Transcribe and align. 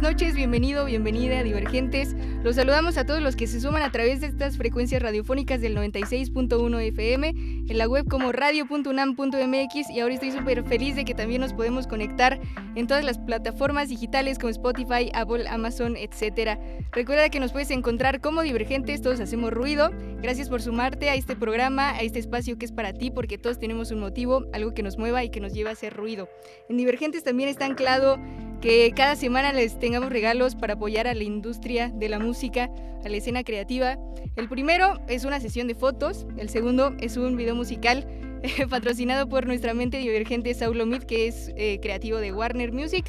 Buenas 0.00 0.14
noches, 0.14 0.34
bienvenido, 0.34 0.86
bienvenida 0.86 1.40
a 1.40 1.42
Divergentes. 1.42 2.16
Los 2.42 2.56
saludamos 2.56 2.96
a 2.96 3.04
todos 3.04 3.20
los 3.20 3.36
que 3.36 3.46
se 3.46 3.60
suman 3.60 3.82
a 3.82 3.92
través 3.92 4.22
de 4.22 4.28
estas 4.28 4.56
frecuencias 4.56 5.02
radiofónicas 5.02 5.60
del 5.60 5.76
96.1 5.76 6.80
FM, 6.80 7.28
en 7.68 7.78
la 7.78 7.86
web 7.86 8.08
como 8.08 8.32
radio.unam.mx 8.32 9.90
y 9.90 10.00
ahora 10.00 10.14
estoy 10.14 10.30
súper 10.30 10.64
feliz 10.64 10.96
de 10.96 11.04
que 11.04 11.14
también 11.14 11.42
nos 11.42 11.52
podemos 11.52 11.86
conectar 11.86 12.40
en 12.74 12.86
todas 12.86 13.04
las 13.04 13.18
plataformas 13.18 13.88
digitales 13.88 14.38
como 14.38 14.50
Spotify, 14.50 15.10
Apple, 15.14 15.48
Amazon, 15.48 15.96
etc. 15.96 16.58
Recuerda 16.92 17.28
que 17.28 17.40
nos 17.40 17.52
puedes 17.52 17.70
encontrar 17.70 18.20
como 18.20 18.42
Divergentes, 18.42 19.02
todos 19.02 19.20
hacemos 19.20 19.52
ruido. 19.52 19.90
Gracias 20.22 20.48
por 20.48 20.62
sumarte 20.62 21.10
a 21.10 21.14
este 21.14 21.36
programa, 21.36 21.90
a 21.90 22.00
este 22.02 22.18
espacio 22.18 22.58
que 22.58 22.66
es 22.66 22.72
para 22.72 22.92
ti, 22.92 23.10
porque 23.10 23.38
todos 23.38 23.58
tenemos 23.58 23.90
un 23.90 24.00
motivo, 24.00 24.46
algo 24.52 24.74
que 24.74 24.82
nos 24.82 24.98
mueva 24.98 25.24
y 25.24 25.30
que 25.30 25.40
nos 25.40 25.52
lleve 25.52 25.70
a 25.70 25.72
hacer 25.72 25.94
ruido. 25.94 26.28
En 26.68 26.76
Divergentes 26.76 27.24
también 27.24 27.48
está 27.48 27.64
anclado 27.64 28.18
que 28.60 28.92
cada 28.94 29.16
semana 29.16 29.52
les 29.52 29.78
tengamos 29.78 30.10
regalos 30.10 30.54
para 30.54 30.74
apoyar 30.74 31.06
a 31.06 31.14
la 31.14 31.24
industria 31.24 31.88
de 31.88 32.08
la 32.08 32.18
música, 32.18 32.70
a 33.04 33.08
la 33.08 33.16
escena 33.16 33.42
creativa. 33.42 33.98
El 34.36 34.48
primero 34.48 35.00
es 35.08 35.24
una 35.24 35.40
sesión 35.40 35.66
de 35.66 35.74
fotos, 35.74 36.26
el 36.36 36.50
segundo 36.50 36.94
es 37.00 37.16
un 37.16 37.36
video 37.36 37.54
musical 37.54 38.06
patrocinado 38.70 39.28
por 39.28 39.46
nuestra 39.46 39.74
mente 39.74 39.98
divergente 39.98 40.54
Saulo 40.54 40.86
Mid, 40.86 41.02
que 41.02 41.26
es 41.26 41.50
eh, 41.56 41.78
creativo 41.80 42.18
de 42.18 42.32
Warner 42.32 42.72
Music. 42.72 43.06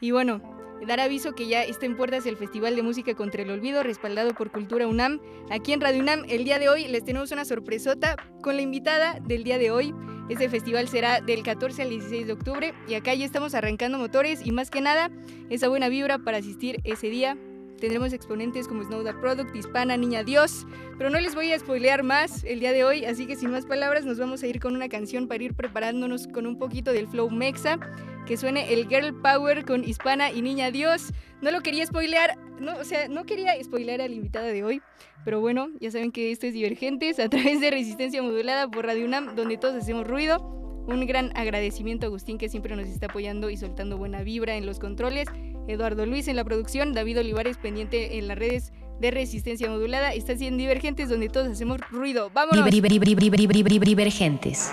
Y 0.00 0.10
bueno, 0.10 0.42
dar 0.86 1.00
aviso 1.00 1.32
que 1.32 1.46
ya 1.46 1.62
está 1.62 1.86
en 1.86 1.96
puertas 1.96 2.26
el 2.26 2.36
Festival 2.36 2.76
de 2.76 2.82
Música 2.82 3.14
contra 3.14 3.42
el 3.42 3.50
Olvido, 3.50 3.82
respaldado 3.82 4.34
por 4.34 4.50
Cultura 4.50 4.86
UNAM. 4.86 5.20
Aquí 5.50 5.72
en 5.72 5.80
Radio 5.80 6.00
UNAM, 6.00 6.24
el 6.28 6.44
día 6.44 6.58
de 6.58 6.68
hoy 6.68 6.88
les 6.88 7.04
tenemos 7.04 7.32
una 7.32 7.44
sorpresota 7.44 8.16
con 8.42 8.56
la 8.56 8.62
invitada 8.62 9.20
del 9.20 9.44
día 9.44 9.58
de 9.58 9.70
hoy. 9.70 9.94
Este 10.28 10.48
festival 10.48 10.88
será 10.88 11.20
del 11.20 11.42
14 11.42 11.82
al 11.82 11.90
16 11.90 12.26
de 12.26 12.32
octubre 12.32 12.74
y 12.88 12.94
acá 12.94 13.14
ya 13.14 13.26
estamos 13.26 13.54
arrancando 13.54 13.98
motores 13.98 14.44
y 14.44 14.52
más 14.52 14.70
que 14.70 14.80
nada 14.80 15.10
esa 15.50 15.68
buena 15.68 15.88
vibra 15.88 16.18
para 16.18 16.38
asistir 16.38 16.80
ese 16.84 17.08
día. 17.08 17.36
Tendremos 17.84 18.14
exponentes 18.14 18.66
como 18.66 18.82
Snow 18.82 19.04
the 19.04 19.12
Product, 19.12 19.54
Hispana, 19.54 19.98
Niña 19.98 20.24
Dios, 20.24 20.66
pero 20.96 21.10
no 21.10 21.20
les 21.20 21.34
voy 21.34 21.52
a 21.52 21.58
spoilear 21.58 22.02
más 22.02 22.42
el 22.44 22.58
día 22.58 22.72
de 22.72 22.82
hoy, 22.82 23.04
así 23.04 23.26
que 23.26 23.36
sin 23.36 23.50
más 23.50 23.66
palabras 23.66 24.06
nos 24.06 24.18
vamos 24.18 24.42
a 24.42 24.46
ir 24.46 24.58
con 24.58 24.74
una 24.74 24.88
canción 24.88 25.28
para 25.28 25.44
ir 25.44 25.52
preparándonos 25.52 26.26
con 26.26 26.46
un 26.46 26.56
poquito 26.56 26.94
del 26.94 27.06
flow 27.06 27.28
mexa, 27.28 27.78
que 28.24 28.38
suene 28.38 28.72
el 28.72 28.88
Girl 28.88 29.14
Power 29.20 29.66
con 29.66 29.84
Hispana 29.84 30.32
y 30.32 30.40
Niña 30.40 30.70
Dios. 30.70 31.12
No 31.42 31.50
lo 31.50 31.60
quería 31.60 31.84
spoilear, 31.84 32.38
no, 32.58 32.74
o 32.78 32.84
sea, 32.84 33.06
no 33.08 33.26
quería 33.26 33.52
spoilear 33.62 34.00
a 34.00 34.08
la 34.08 34.14
invitada 34.14 34.46
de 34.46 34.64
hoy, 34.64 34.80
pero 35.26 35.42
bueno, 35.42 35.68
ya 35.78 35.90
saben 35.90 36.10
que 36.10 36.32
esto 36.32 36.46
es 36.46 36.54
Divergentes 36.54 37.18
a 37.18 37.28
través 37.28 37.60
de 37.60 37.70
Resistencia 37.70 38.22
Modulada 38.22 38.66
por 38.66 38.86
Radio 38.86 39.04
UNAM, 39.04 39.36
donde 39.36 39.58
todos 39.58 39.74
hacemos 39.74 40.06
ruido. 40.06 40.63
Un 40.86 41.06
gran 41.06 41.30
agradecimiento 41.36 42.06
a 42.06 42.08
Agustín 42.08 42.36
que 42.38 42.48
siempre 42.48 42.76
nos 42.76 42.86
está 42.88 43.06
apoyando 43.06 43.48
y 43.50 43.56
soltando 43.56 43.96
buena 43.96 44.22
vibra 44.22 44.56
en 44.56 44.66
los 44.66 44.78
controles. 44.78 45.28
Eduardo 45.66 46.04
Luis 46.04 46.28
en 46.28 46.36
la 46.36 46.44
producción, 46.44 46.92
David 46.92 47.20
Olivares 47.20 47.56
pendiente 47.56 48.18
en 48.18 48.28
las 48.28 48.36
redes 48.38 48.72
de 49.00 49.10
Resistencia 49.10 49.68
Modulada. 49.70 50.12
Está 50.12 50.34
haciendo 50.34 50.58
Divergentes 50.58 51.08
donde 51.08 51.28
todos 51.30 51.48
hacemos 51.48 51.80
ruido. 51.90 52.30
¡Vámonos! 52.34 52.66
Diver- 52.66 53.84
Divergentes. 53.84 54.70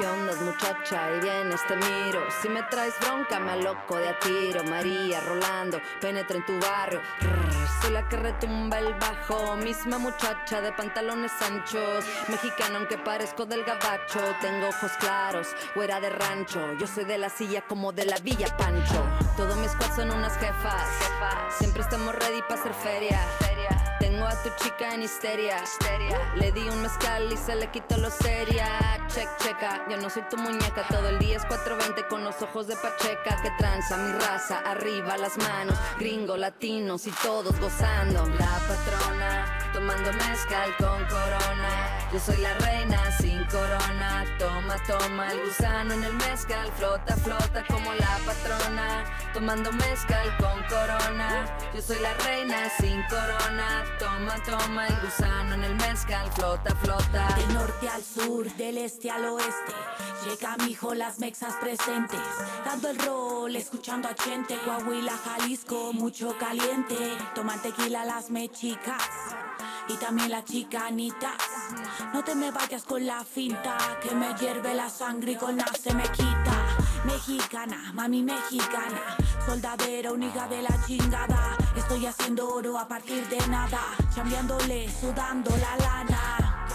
¿Qué 0.00 0.06
muchacha? 0.44 1.14
Y 1.14 1.20
vienes 1.20 1.60
te 1.66 1.76
miro. 1.76 2.22
Si 2.40 2.48
me 2.48 2.62
traes 2.62 2.94
bronca 3.00 3.38
me 3.38 3.62
loco 3.62 3.98
de 3.98 4.08
a 4.08 4.18
tiro. 4.18 4.64
María, 4.64 5.20
Rolando, 5.20 5.78
penetra 6.00 6.38
en 6.38 6.46
tu 6.46 6.58
barrio. 6.58 7.02
Soy 7.82 7.92
la 7.92 8.08
que 8.08 8.16
retumba 8.16 8.78
el 8.78 8.94
bajo. 8.94 9.56
Misma 9.56 9.98
muchacha 9.98 10.62
de 10.62 10.72
pantalones 10.72 11.32
anchos. 11.42 12.06
Mexicana 12.28 12.78
aunque 12.78 12.96
parezco 12.96 13.44
del 13.44 13.62
gabacho. 13.62 14.20
Tengo 14.40 14.68
ojos 14.68 14.92
claros, 15.00 15.48
fuera 15.74 16.00
de 16.00 16.08
rancho. 16.08 16.72
Yo 16.78 16.86
soy 16.86 17.04
de 17.04 17.18
la 17.18 17.28
silla 17.28 17.60
como 17.68 17.92
de 17.92 18.06
la 18.06 18.16
Villa 18.20 18.56
Pancho. 18.56 19.04
Todos 19.36 19.54
mis 19.58 19.70
squad 19.72 19.94
son 19.96 20.12
unas 20.12 20.34
jefas. 20.38 20.88
Siempre 21.58 21.82
estamos 21.82 22.14
ready 22.14 22.40
para 22.48 22.58
hacer 22.58 22.72
feria 22.72 23.20
tengo 24.00 24.26
a 24.26 24.34
tu 24.42 24.48
chica 24.56 24.94
en 24.94 25.02
histeria. 25.02 25.62
Le 26.34 26.50
di 26.50 26.68
un 26.68 26.82
mezcal 26.82 27.30
y 27.32 27.36
se 27.36 27.54
le 27.54 27.70
quitó 27.70 27.96
lo 27.98 28.10
seria. 28.10 28.66
Check, 29.08 29.28
checa, 29.38 29.86
yo 29.88 29.96
no 29.98 30.10
soy 30.10 30.22
tu 30.28 30.36
muñeca. 30.36 30.86
Todo 30.88 31.08
el 31.08 31.18
día 31.18 31.36
es 31.36 31.44
420 31.44 32.08
con 32.08 32.24
los 32.24 32.40
ojos 32.42 32.66
de 32.66 32.76
Pacheca. 32.76 33.40
Que 33.42 33.50
tranza 33.58 33.96
mi 33.98 34.12
raza, 34.12 34.58
arriba 34.60 35.16
las 35.18 35.36
manos. 35.38 35.78
Gringo, 35.98 36.36
latinos 36.36 37.06
y 37.06 37.12
todos 37.22 37.58
gozando. 37.60 38.26
La 38.26 38.58
patrona, 38.66 39.70
tomando 39.72 40.12
mezcal 40.14 40.74
con 40.78 41.04
corona. 41.04 41.69
Yo 42.12 42.18
soy 42.18 42.38
la 42.38 42.52
reina 42.54 42.98
sin 43.18 43.44
corona. 43.44 44.24
Toma, 44.36 44.74
toma 44.84 45.30
el 45.30 45.46
gusano 45.46 45.94
en 45.94 46.02
el 46.02 46.14
mezcal. 46.14 46.68
Flota, 46.76 47.16
flota 47.16 47.64
como 47.68 47.94
la 47.94 48.18
patrona. 48.26 49.04
Tomando 49.32 49.70
mezcal 49.70 50.36
con 50.38 50.60
corona. 50.64 51.46
Yo 51.72 51.80
soy 51.80 52.00
la 52.00 52.12
reina 52.14 52.68
sin 52.80 53.00
corona. 53.04 53.84
Toma, 54.00 54.34
toma 54.44 54.88
el 54.88 55.00
gusano 55.00 55.54
en 55.54 55.62
el 55.62 55.74
mezcal. 55.76 56.28
Flota, 56.32 56.74
flota. 56.82 57.28
Del 57.36 57.54
norte 57.54 57.88
al 57.88 58.02
sur, 58.02 58.50
del 58.56 58.78
este 58.78 59.08
al 59.08 59.26
oeste. 59.26 59.72
Llega 60.24 60.56
mi 60.64 60.72
hijo, 60.72 60.94
las 60.94 61.20
mexas 61.20 61.54
presentes. 61.60 62.20
Dando 62.64 62.90
el 62.90 62.98
rol, 62.98 63.54
escuchando 63.54 64.08
a 64.08 64.16
Chente. 64.16 64.58
Coahuila, 64.64 65.16
Jalisco, 65.16 65.92
mucho 65.92 66.36
caliente. 66.38 66.96
Toman 67.36 67.62
tequila 67.62 68.04
las 68.04 68.30
mechicas. 68.30 69.00
Y 69.88 69.94
también 69.94 70.30
las 70.30 70.44
chicanitas. 70.44 71.34
No 72.12 72.22
te 72.22 72.34
me 72.34 72.50
vayas 72.50 72.84
con 72.84 73.06
la 73.06 73.24
finta. 73.24 73.76
Que 74.02 74.14
me 74.14 74.34
hierve 74.34 74.74
la 74.74 74.88
sangre 74.88 75.32
y 75.32 75.36
con 75.36 75.56
la 75.56 75.66
se 75.66 75.94
me 75.94 76.04
quita. 76.04 76.76
Mexicana, 77.04 77.92
mami 77.94 78.22
mexicana. 78.22 79.16
Soldadera, 79.46 80.10
hija 80.20 80.48
de 80.48 80.62
la 80.62 80.86
chingada. 80.86 81.56
Estoy 81.76 82.06
haciendo 82.06 82.48
oro 82.48 82.78
a 82.78 82.86
partir 82.86 83.26
de 83.28 83.46
nada. 83.48 83.80
Chambeándole, 84.14 84.88
sudando 85.00 85.50
la 85.50 85.76
lana. 85.76 86.66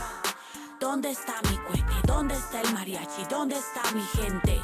¿Dónde 0.80 1.12
está 1.12 1.34
mi 1.50 1.58
cohete? 1.58 2.08
¿Dónde 2.08 2.36
está 2.36 2.62
el 2.62 2.74
mariachi? 2.74 3.24
¿Dónde 3.30 3.56
está 3.56 3.82
mi 3.94 4.02
gente? 4.02 4.62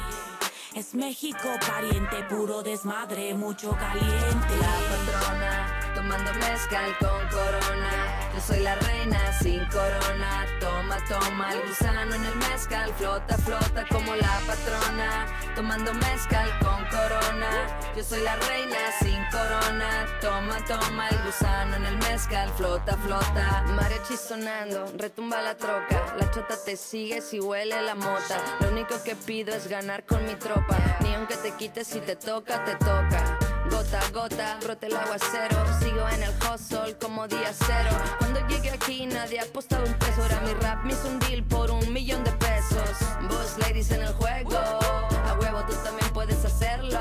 Es 0.74 0.94
México 0.94 1.48
pariente, 1.66 2.22
puro 2.30 2.62
desmadre, 2.62 3.34
mucho 3.34 3.72
caliente. 3.72 4.56
La 4.60 4.74
patrona, 4.88 5.61
tomando 6.02 6.34
mezcal 6.34 6.96
con 6.98 7.28
corona. 7.28 7.92
Yo 8.34 8.40
soy 8.40 8.60
la 8.60 8.74
reina 8.74 9.32
sin 9.40 9.64
corona. 9.66 10.46
Toma, 10.58 10.96
toma 11.08 11.52
el 11.52 11.62
gusano 11.68 12.14
en 12.14 12.24
el 12.24 12.36
mezcal. 12.36 12.92
Flota, 12.98 13.38
flota 13.38 13.86
como 13.88 14.14
la 14.16 14.40
patrona. 14.46 15.26
Tomando 15.54 15.94
mezcal 15.94 16.48
con 16.58 16.84
corona. 16.86 17.50
Yo 17.96 18.02
soy 18.02 18.20
la 18.22 18.34
reina 18.36 18.78
sin 19.00 19.22
corona. 19.30 20.06
Toma, 20.20 20.56
toma 20.66 21.08
el 21.08 21.18
gusano 21.24 21.76
en 21.76 21.86
el 21.86 21.96
mezcal. 21.98 22.50
Flota, 22.56 22.96
flota. 22.96 23.64
Mariachi 23.76 24.16
sonando, 24.16 24.92
retumba 24.96 25.40
la 25.40 25.56
troca. 25.56 26.14
La 26.18 26.30
chota 26.32 26.56
te 26.64 26.76
sigue 26.76 27.20
si 27.20 27.38
huele 27.38 27.80
la 27.80 27.94
mota. 27.94 28.40
Lo 28.60 28.70
único 28.70 29.02
que 29.04 29.14
pido 29.14 29.54
es 29.54 29.68
ganar 29.68 30.04
con 30.04 30.24
mi 30.26 30.34
tropa. 30.34 30.76
Ni 31.00 31.14
aunque 31.14 31.36
te 31.36 31.52
quites 31.52 31.86
si 31.86 32.00
te 32.00 32.16
toca, 32.16 32.64
te 32.64 32.74
toca. 32.76 33.41
Gota 33.70 34.00
a 34.00 34.10
gota, 34.10 34.58
brote 34.62 34.86
el 34.86 34.96
aguacero. 34.96 35.56
Sigo 35.80 36.08
en 36.08 36.22
el 36.22 36.34
hustle 36.42 36.96
como 37.00 37.26
día 37.28 37.52
cero. 37.52 37.90
Cuando 38.18 38.46
llegue 38.48 38.70
aquí 38.70 39.06
nadie 39.06 39.22
nadie 39.22 39.40
apostaba 39.40 39.84
un 39.84 39.94
peso. 39.94 40.24
Era 40.24 40.40
mi 40.40 40.52
rap, 40.54 40.84
me 40.84 40.92
hizo 40.92 41.08
un 41.08 41.18
deal 41.20 41.42
por 41.44 41.70
un 41.70 41.92
millón 41.92 42.24
de 42.24 42.32
pesos. 42.32 42.90
Boss 43.28 43.58
ladies 43.58 43.90
en 43.90 44.02
el 44.02 44.12
juego, 44.14 44.56
a 44.56 45.36
huevo 45.40 45.64
tú 45.66 45.74
también 45.84 46.10
puedes 46.12 46.44
hacerlo. 46.44 47.00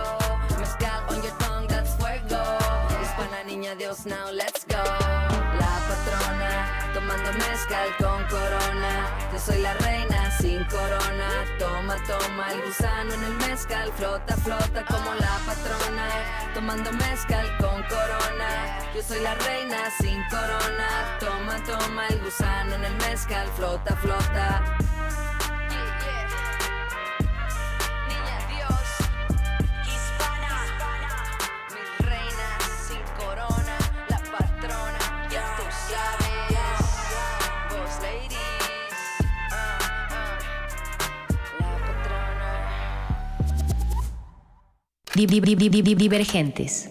Mezcal 0.60 1.04
on 1.10 1.22
your 1.22 1.38
tongue, 1.40 1.68
that's 1.68 1.96
fuego. 1.98 2.42
Hispana 3.02 3.44
niña 3.46 3.76
Dios, 3.76 4.06
now 4.06 4.32
let's 4.32 4.66
go. 4.66 4.71
Mezcal 7.72 7.96
con 7.98 8.24
corona. 8.26 9.08
Yo 9.32 9.40
soy 9.40 9.62
la 9.62 9.74
reina 9.76 10.30
sin 10.40 10.64
corona. 10.66 11.30
Toma, 11.58 11.96
toma 12.06 12.52
el 12.52 12.62
gusano 12.64 13.14
en 13.14 13.24
el 13.24 13.34
mezcal. 13.48 13.92
Flota, 13.94 14.36
flota 14.38 14.86
como 14.86 15.14
la 15.16 15.40
patrona. 15.46 16.08
Tomando 16.54 16.92
mezcal 16.92 17.48
con 17.60 17.82
corona. 17.84 18.80
Yo 18.94 19.02
soy 19.02 19.22
la 19.22 19.36
reina 19.36 19.90
sin 20.02 20.22
corona. 20.30 21.18
Toma, 21.20 21.64
toma 21.64 22.08
el 22.08 22.20
gusano 22.20 22.76
en 22.76 22.84
el 22.84 22.96
mezcal. 22.98 23.48
Flota, 23.56 23.96
flota. 23.98 24.78
Divergentes. 45.16 46.90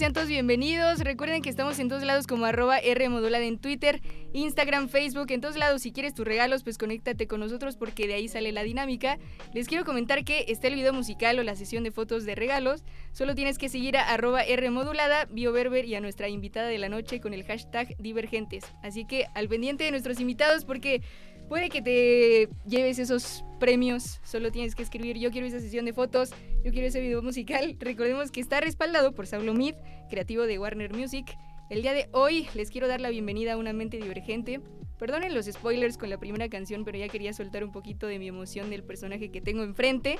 Sean 0.00 0.14
bienvenidos. 0.28 1.00
Recuerden 1.00 1.42
que 1.42 1.50
estamos 1.50 1.78
en 1.78 1.90
todos 1.90 2.02
lados 2.04 2.26
como 2.26 2.46
arroba 2.46 2.78
R 2.78 3.10
modulada 3.10 3.44
en 3.44 3.58
Twitter, 3.58 4.00
Instagram, 4.32 4.88
Facebook, 4.88 5.30
en 5.30 5.42
todos 5.42 5.58
lados. 5.58 5.82
Si 5.82 5.92
quieres 5.92 6.14
tus 6.14 6.24
regalos, 6.24 6.62
pues 6.62 6.78
conéctate 6.78 7.26
con 7.26 7.38
nosotros 7.38 7.76
porque 7.76 8.06
de 8.06 8.14
ahí 8.14 8.26
sale 8.26 8.50
la 8.52 8.62
dinámica. 8.62 9.18
Les 9.52 9.68
quiero 9.68 9.84
comentar 9.84 10.24
que 10.24 10.46
está 10.48 10.68
el 10.68 10.76
video 10.76 10.94
musical 10.94 11.38
o 11.38 11.42
la 11.42 11.54
sesión 11.54 11.84
de 11.84 11.90
fotos 11.90 12.24
de 12.24 12.34
regalos. 12.34 12.82
Solo 13.12 13.34
tienes 13.34 13.58
que 13.58 13.68
seguir 13.68 13.98
a 13.98 14.08
arroba 14.08 14.42
R 14.42 14.70
modulada, 14.70 15.26
BioBerber 15.26 15.84
y 15.84 15.94
a 15.96 16.00
nuestra 16.00 16.30
invitada 16.30 16.68
de 16.68 16.78
la 16.78 16.88
noche 16.88 17.20
con 17.20 17.34
el 17.34 17.44
hashtag 17.44 17.94
divergentes. 17.98 18.64
Así 18.82 19.04
que 19.04 19.26
al 19.34 19.50
pendiente 19.50 19.84
de 19.84 19.90
nuestros 19.90 20.18
invitados 20.18 20.64
porque 20.64 21.02
puede 21.50 21.68
que 21.68 21.82
te 21.82 22.48
lleves 22.64 23.00
esos 23.00 23.44
premios. 23.58 24.20
Solo 24.22 24.52
tienes 24.52 24.76
que 24.76 24.84
escribir 24.84 25.18
yo 25.18 25.32
quiero 25.32 25.48
esa 25.48 25.58
sesión 25.58 25.84
de 25.84 25.92
fotos, 25.92 26.30
yo 26.64 26.70
quiero 26.70 26.86
ese 26.86 27.00
video 27.00 27.22
musical. 27.22 27.76
Recordemos 27.80 28.30
que 28.30 28.40
está 28.40 28.60
respaldado 28.60 29.12
por 29.12 29.26
Saulo 29.26 29.52
Mid, 29.52 29.74
creativo 30.08 30.44
de 30.44 30.60
Warner 30.60 30.94
Music. 30.94 31.36
El 31.68 31.82
día 31.82 31.92
de 31.92 32.08
hoy 32.12 32.46
les 32.54 32.70
quiero 32.70 32.86
dar 32.86 33.00
la 33.00 33.10
bienvenida 33.10 33.54
a 33.54 33.56
una 33.56 33.72
mente 33.72 33.96
divergente. 33.96 34.60
Perdonen 35.00 35.34
los 35.34 35.46
spoilers 35.46 35.96
con 35.96 36.10
la 36.10 36.18
primera 36.18 36.50
canción, 36.50 36.84
pero 36.84 36.98
ya 36.98 37.08
quería 37.08 37.32
soltar 37.32 37.64
un 37.64 37.72
poquito 37.72 38.06
de 38.06 38.18
mi 38.18 38.28
emoción 38.28 38.68
del 38.68 38.84
personaje 38.84 39.30
que 39.30 39.40
tengo 39.40 39.62
enfrente. 39.62 40.18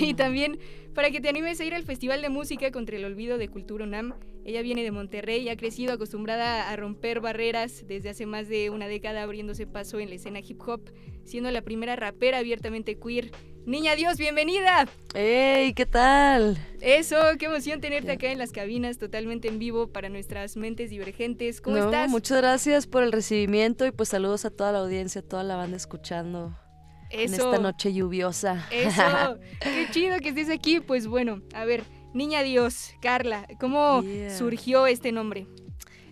Y 0.00 0.14
también 0.14 0.58
para 0.94 1.10
que 1.10 1.20
te 1.20 1.28
animes 1.28 1.60
a 1.60 1.64
ir 1.64 1.74
al 1.74 1.82
Festival 1.82 2.22
de 2.22 2.30
Música 2.30 2.70
contra 2.70 2.96
el 2.96 3.04
Olvido 3.04 3.36
de 3.36 3.48
Cultura 3.48 3.84
UNAM. 3.84 4.14
Ella 4.46 4.62
viene 4.62 4.82
de 4.82 4.90
Monterrey 4.90 5.42
y 5.42 5.50
ha 5.50 5.56
crecido 5.58 5.92
acostumbrada 5.92 6.70
a 6.70 6.76
romper 6.76 7.20
barreras 7.20 7.84
desde 7.86 8.08
hace 8.08 8.24
más 8.24 8.48
de 8.48 8.70
una 8.70 8.88
década 8.88 9.22
abriéndose 9.22 9.66
paso 9.66 10.00
en 10.00 10.08
la 10.08 10.14
escena 10.14 10.40
hip 10.40 10.60
hop, 10.66 10.90
siendo 11.24 11.50
la 11.50 11.60
primera 11.60 11.94
rapera 11.94 12.38
abiertamente 12.38 12.98
queer. 12.98 13.30
Niña 13.64 13.94
Dios, 13.94 14.18
bienvenida. 14.18 14.88
¡Ey! 15.14 15.72
¿Qué 15.74 15.86
tal? 15.86 16.58
Eso, 16.80 17.16
qué 17.38 17.46
emoción 17.46 17.80
tenerte 17.80 18.10
acá 18.10 18.32
en 18.32 18.38
las 18.38 18.50
cabinas 18.50 18.98
totalmente 18.98 19.46
en 19.46 19.60
vivo 19.60 19.86
para 19.86 20.08
nuestras 20.08 20.56
mentes 20.56 20.90
divergentes. 20.90 21.60
¿Cómo 21.60 21.76
No, 21.76 21.84
estás? 21.84 22.10
Muchas 22.10 22.38
gracias 22.38 22.88
por 22.88 23.04
el 23.04 23.12
recibimiento 23.12 23.86
y 23.86 23.92
pues 23.92 24.14
saludos 24.22 24.44
a 24.44 24.50
toda 24.50 24.70
la 24.70 24.78
audiencia, 24.78 25.20
a 25.20 25.24
toda 25.24 25.42
la 25.42 25.56
banda 25.56 25.76
escuchando 25.76 26.56
en 27.10 27.34
esta 27.34 27.58
noche 27.58 27.92
lluviosa. 27.92 28.64
Eso, 28.70 29.02
qué 29.60 29.88
chido 29.90 30.20
que 30.20 30.28
estés 30.28 30.48
aquí. 30.48 30.78
Pues 30.78 31.08
bueno, 31.08 31.42
a 31.54 31.64
ver, 31.64 31.82
Niña 32.14 32.44
Dios, 32.44 32.92
Carla, 33.00 33.48
¿cómo 33.58 34.00
Yeah. 34.02 34.30
surgió 34.30 34.86
este 34.86 35.10
nombre? 35.10 35.48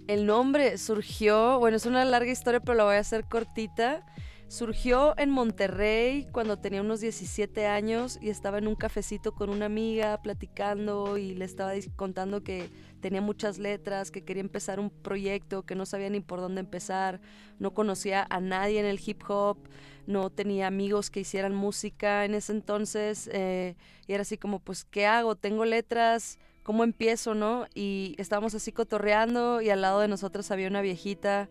El 0.09 0.27
nombre 0.27 0.77
surgió, 0.77 1.61
bueno, 1.61 1.77
es 1.77 1.87
una 1.87 2.05
larga 2.05 2.33
historia, 2.33 2.59
pero 2.59 2.79
la 2.79 2.83
voy 2.85 2.97
a 2.97 2.99
hacer 2.99 3.29
cortita. 3.29 4.05
Surgió 4.49 5.15
en 5.17 5.31
Monterrey 5.31 6.27
cuando 6.33 6.59
tenía 6.59 6.81
unos 6.81 6.99
17 7.01 7.69
años 7.69 8.19
y 8.21 8.31
estaba 8.31 8.59
en 8.59 8.67
un 8.67 8.75
cafecito 8.75 9.37
con 9.37 9.51
una 9.51 9.67
amiga 9.67 10.21
platicando 10.21 11.17
y 11.17 11.37
le 11.37 11.45
estaba 11.45 11.75
contando 11.95 12.43
que 12.43 12.69
tenía 13.01 13.21
muchas 13.21 13.59
letras, 13.59 14.11
que 14.11 14.23
quería 14.23 14.43
empezar 14.43 14.79
un 14.79 14.91
proyecto, 14.91 15.63
que 15.63 15.75
no 15.75 15.87
sabía 15.87 16.11
ni 16.11 16.21
por 16.21 16.41
dónde 16.41 16.61
empezar, 16.61 17.21
no 17.59 17.73
conocía 17.73 18.27
a 18.31 18.41
nadie 18.41 18.81
en 18.81 18.87
el 18.87 19.01
hip 19.05 19.23
hop, 19.29 19.59
no 20.07 20.31
tenía 20.31 20.67
amigos 20.67 21.11
que 21.11 21.21
hicieran 21.21 21.55
música 21.55 22.25
en 22.25 22.35
ese 22.35 22.53
entonces 22.53 23.29
eh, 23.33 23.77
y 24.07 24.13
era 24.13 24.23
así 24.23 24.39
como, 24.39 24.59
pues, 24.59 24.85
¿qué 24.85 25.07
hago? 25.07 25.37
Tengo 25.37 25.65
letras, 25.65 26.39
¿cómo 26.63 26.85
empiezo, 26.85 27.35
no? 27.35 27.67
Y 27.75 28.15
estábamos 28.19 28.55
así 28.55 28.73
cotorreando 28.73 29.61
y 29.61 29.71
al 29.71 29.81
lado 29.81 30.01
de 30.01 30.09
nosotros 30.09 30.51
había 30.51 30.69
una 30.69 30.83
viejita 30.83 31.49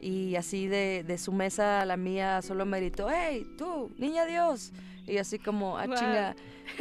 y 0.00 0.36
así 0.36 0.68
de, 0.68 1.04
de 1.06 1.18
su 1.18 1.32
mesa 1.32 1.80
a 1.80 1.86
la 1.86 1.96
mía 1.96 2.40
solo 2.42 2.64
me 2.66 2.78
gritó, 2.80 3.08
hey, 3.10 3.46
tú, 3.56 3.90
niña 3.98 4.24
Dios. 4.26 4.72
Y 5.08 5.18
así 5.18 5.38
como, 5.38 5.78
ah, 5.78 5.86
Guau. 5.86 5.98
chinga. 5.98 6.36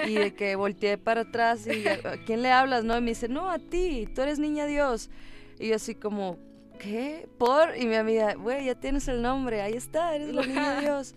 Y 0.05 0.13
de 0.15 0.33
que 0.33 0.55
volteé 0.55 0.97
para 0.97 1.21
atrás 1.21 1.65
y, 1.65 1.87
¿a 1.87 2.11
a 2.13 2.17
quién 2.17 2.41
le 2.41 2.51
hablas, 2.51 2.83
no? 2.83 2.97
Y 2.97 3.01
me 3.01 3.09
dice, 3.11 3.27
no, 3.29 3.49
a 3.49 3.57
ti, 3.57 4.07
tú 4.13 4.21
eres 4.21 4.37
niña 4.39 4.65
Dios. 4.65 5.09
Y 5.59 5.69
yo 5.69 5.75
así 5.75 5.95
como, 5.95 6.37
¿qué? 6.79 7.27
¿Por? 7.37 7.77
Y 7.77 7.85
mi 7.85 7.95
amiga, 7.95 8.33
güey, 8.35 8.65
ya 8.65 8.75
tienes 8.75 9.07
el 9.07 9.21
nombre, 9.21 9.61
ahí 9.61 9.73
está, 9.73 10.13
eres 10.15 10.33
la 10.35 10.45
niña 10.45 10.79
Dios. 10.81 11.15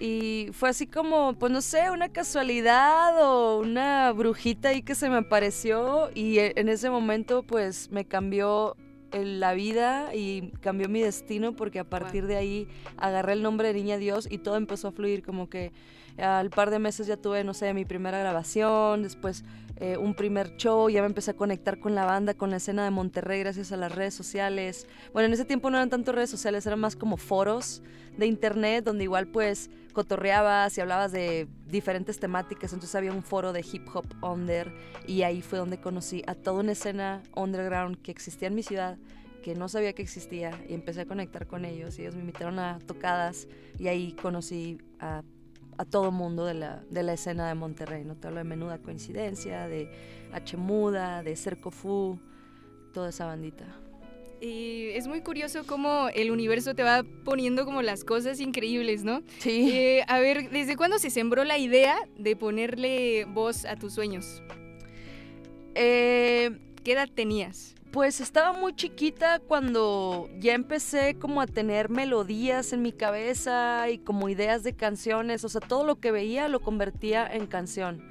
Y 0.00 0.48
fue 0.52 0.68
así 0.68 0.86
como, 0.86 1.34
pues 1.34 1.50
no 1.52 1.60
sé, 1.60 1.90
una 1.90 2.08
casualidad 2.08 3.20
o 3.22 3.58
una 3.58 4.12
brujita 4.12 4.68
ahí 4.70 4.82
que 4.82 4.94
se 4.94 5.10
me 5.10 5.16
apareció 5.16 6.10
y 6.14 6.38
e- 6.38 6.52
en 6.56 6.68
ese 6.68 6.88
momento 6.88 7.42
pues 7.42 7.90
me 7.90 8.04
cambió 8.04 8.76
la 9.12 9.54
vida 9.54 10.14
y 10.14 10.52
cambió 10.60 10.88
mi 10.88 11.00
destino 11.00 11.56
porque 11.56 11.78
a 11.80 11.84
partir 11.84 12.26
de 12.26 12.36
ahí 12.36 12.68
agarré 12.96 13.32
el 13.32 13.42
nombre 13.42 13.68
de 13.68 13.74
Niña 13.74 13.96
Dios 13.96 14.28
y 14.30 14.38
todo 14.38 14.56
empezó 14.56 14.88
a 14.88 14.92
fluir 14.92 15.22
como 15.24 15.48
que 15.48 15.72
al 16.18 16.50
par 16.50 16.70
de 16.70 16.78
meses 16.78 17.06
ya 17.06 17.16
tuve, 17.16 17.44
no 17.44 17.54
sé, 17.54 17.72
mi 17.74 17.84
primera 17.84 18.18
grabación, 18.18 19.02
después 19.02 19.44
eh, 19.80 19.96
un 19.96 20.14
primer 20.14 20.56
show, 20.56 20.88
ya 20.88 21.00
me 21.02 21.06
empecé 21.06 21.30
a 21.30 21.34
conectar 21.34 21.78
con 21.78 21.94
la 21.94 22.04
banda, 22.04 22.34
con 22.34 22.50
la 22.50 22.56
escena 22.56 22.82
de 22.82 22.90
Monterrey 22.90 23.38
gracias 23.40 23.70
a 23.70 23.76
las 23.76 23.94
redes 23.94 24.12
sociales. 24.12 24.88
Bueno, 25.12 25.26
en 25.26 25.32
ese 25.32 25.44
tiempo 25.44 25.70
no 25.70 25.76
eran 25.76 25.88
tanto 25.88 26.10
redes 26.10 26.30
sociales, 26.30 26.66
eran 26.66 26.80
más 26.80 26.96
como 26.96 27.16
foros 27.16 27.82
de 28.16 28.26
internet 28.26 28.84
donde 28.84 29.04
igual 29.04 29.28
pues 29.28 29.70
cotorreabas 29.92 30.76
y 30.76 30.80
hablabas 30.80 31.12
de 31.12 31.46
diferentes 31.66 32.18
temáticas, 32.18 32.72
entonces 32.72 32.96
había 32.96 33.12
un 33.12 33.22
foro 33.22 33.52
de 33.52 33.64
hip 33.72 33.86
hop 33.94 34.06
under 34.20 34.72
y 35.06 35.22
ahí 35.22 35.42
fue 35.42 35.60
donde 35.60 35.80
conocí 35.80 36.24
a 36.26 36.34
toda 36.34 36.60
una 36.60 36.72
escena 36.72 37.22
underground 37.36 38.02
que 38.02 38.10
existía 38.10 38.48
en 38.48 38.56
mi 38.56 38.64
ciudad 38.64 38.98
que 39.42 39.54
no 39.54 39.68
sabía 39.68 39.92
que 39.92 40.02
existía 40.02 40.60
y 40.68 40.74
empecé 40.74 41.02
a 41.02 41.06
conectar 41.06 41.46
con 41.46 41.64
ellos 41.64 41.98
y 41.98 42.02
ellos 42.02 42.16
me 42.16 42.22
invitaron 42.22 42.58
a 42.58 42.80
tocadas 42.80 43.46
y 43.78 43.86
ahí 43.86 44.12
conocí 44.20 44.78
a, 44.98 45.22
a 45.78 45.84
todo 45.84 46.10
mundo 46.10 46.44
de 46.44 46.54
la, 46.54 46.82
de 46.90 47.02
la 47.02 47.14
escena 47.14 47.48
de 47.48 47.54
Monterrey, 47.54 48.04
no 48.04 48.16
te 48.16 48.26
hablo 48.26 48.38
de 48.38 48.44
Menuda 48.44 48.78
Coincidencia, 48.78 49.68
de 49.68 49.88
H 50.32 50.56
Muda, 50.56 51.22
de 51.22 51.36
Cerco 51.36 51.70
Fu, 51.70 52.18
toda 52.92 53.10
esa 53.10 53.26
bandita. 53.26 53.64
Y 54.40 54.90
es 54.90 55.08
muy 55.08 55.20
curioso 55.20 55.64
cómo 55.66 56.08
el 56.14 56.30
universo 56.30 56.74
te 56.74 56.82
va 56.82 57.04
poniendo 57.24 57.64
como 57.64 57.82
las 57.82 58.04
cosas 58.04 58.40
increíbles, 58.40 59.02
¿no? 59.02 59.22
Sí. 59.38 59.70
Eh, 59.72 60.04
a 60.06 60.20
ver, 60.20 60.50
¿desde 60.50 60.76
cuándo 60.76 60.98
se 60.98 61.10
sembró 61.10 61.44
la 61.44 61.58
idea 61.58 61.96
de 62.16 62.36
ponerle 62.36 63.24
voz 63.24 63.64
a 63.64 63.76
tus 63.76 63.94
sueños? 63.94 64.42
Eh, 65.74 66.56
¿Qué 66.84 66.92
edad 66.92 67.08
tenías? 67.12 67.74
Pues 67.92 68.20
estaba 68.20 68.52
muy 68.52 68.74
chiquita 68.74 69.38
cuando 69.38 70.28
ya 70.38 70.52
empecé 70.52 71.14
como 71.14 71.40
a 71.40 71.46
tener 71.46 71.88
melodías 71.88 72.74
en 72.74 72.82
mi 72.82 72.92
cabeza 72.92 73.88
y 73.88 73.96
como 73.96 74.28
ideas 74.28 74.62
de 74.62 74.74
canciones, 74.74 75.42
o 75.44 75.48
sea, 75.48 75.62
todo 75.62 75.84
lo 75.84 75.96
que 75.96 76.12
veía 76.12 76.48
lo 76.48 76.60
convertía 76.60 77.26
en 77.26 77.46
canción. 77.46 78.02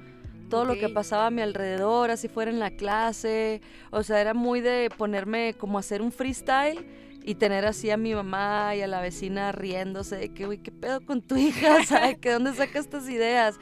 Todo 0.50 0.64
lo 0.64 0.74
que 0.74 0.88
pasaba 0.88 1.26
a 1.26 1.30
mi 1.30 1.42
alrededor, 1.42 2.10
así 2.10 2.26
fuera 2.26 2.50
en 2.50 2.58
la 2.58 2.70
clase, 2.70 3.60
o 3.90 4.02
sea, 4.02 4.20
era 4.20 4.34
muy 4.34 4.60
de 4.60 4.90
ponerme 4.96 5.54
como 5.54 5.78
a 5.78 5.80
hacer 5.80 6.02
un 6.02 6.10
freestyle 6.10 6.84
y 7.28 7.34
tener 7.34 7.66
así 7.66 7.90
a 7.90 7.98
mi 7.98 8.14
mamá 8.14 8.74
y 8.74 8.80
a 8.80 8.86
la 8.86 9.02
vecina 9.02 9.52
riéndose 9.52 10.16
de 10.16 10.30
que, 10.30 10.46
güey, 10.46 10.56
¿qué 10.56 10.72
pedo 10.72 11.04
con 11.04 11.20
tu 11.20 11.36
hija? 11.36 11.84
¿Sabes? 11.84 12.16
¿Que 12.16 12.32
dónde 12.32 12.54
saca 12.54 12.78
estas 12.78 13.06
ideas? 13.06 13.56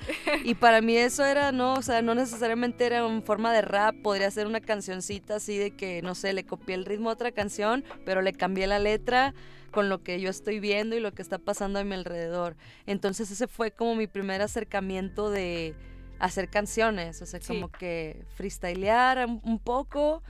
Y 0.45 0.55
para 0.55 0.81
mí 0.81 0.97
eso 0.97 1.25
era, 1.25 1.51
no, 1.51 1.75
o 1.75 1.83
sea, 1.83 2.01
no 2.01 2.15
necesariamente 2.15 2.87
era 2.87 3.05
en 3.05 3.25
forma 3.25 3.53
de 3.53 3.63
rap, 3.63 3.97
podría 4.05 4.31
ser 4.31 4.47
una 4.47 4.61
cancioncita 4.61 5.35
así 5.35 5.59
de 5.59 5.73
que, 5.73 6.01
no 6.01 6.15
sé, 6.15 6.33
le 6.33 6.47
copié 6.47 6.77
el 6.77 6.85
ritmo 6.85 7.11
a 7.11 7.15
otra 7.15 7.33
canción, 7.33 7.83
pero 8.05 8.23
le 8.23 8.33
cambié 8.35 8.69
la 8.69 8.79
letra 8.79 9.35
con 9.73 9.89
lo 9.89 10.01
que 10.01 10.21
yo 10.21 10.31
estoy 10.31 10.61
viendo 10.61 10.95
y 10.95 11.01
lo 11.01 11.13
que 11.13 11.23
está 11.23 11.39
pasando 11.39 11.81
a 11.81 11.85
mi 11.85 11.97
alrededor. 11.97 12.55
Entonces 12.87 13.33
ese 13.33 13.49
fue 13.49 13.73
como 13.73 13.97
mi 13.97 14.07
primer 14.07 14.43
acercamiento 14.43 15.29
de, 15.29 15.75
hacer 16.21 16.49
canciones, 16.49 17.21
o 17.21 17.27
sea, 17.27 17.41
como 17.41 17.69
que 17.69 18.25
freestylear 18.37 19.27
un 19.27 19.59
poco 19.59 20.23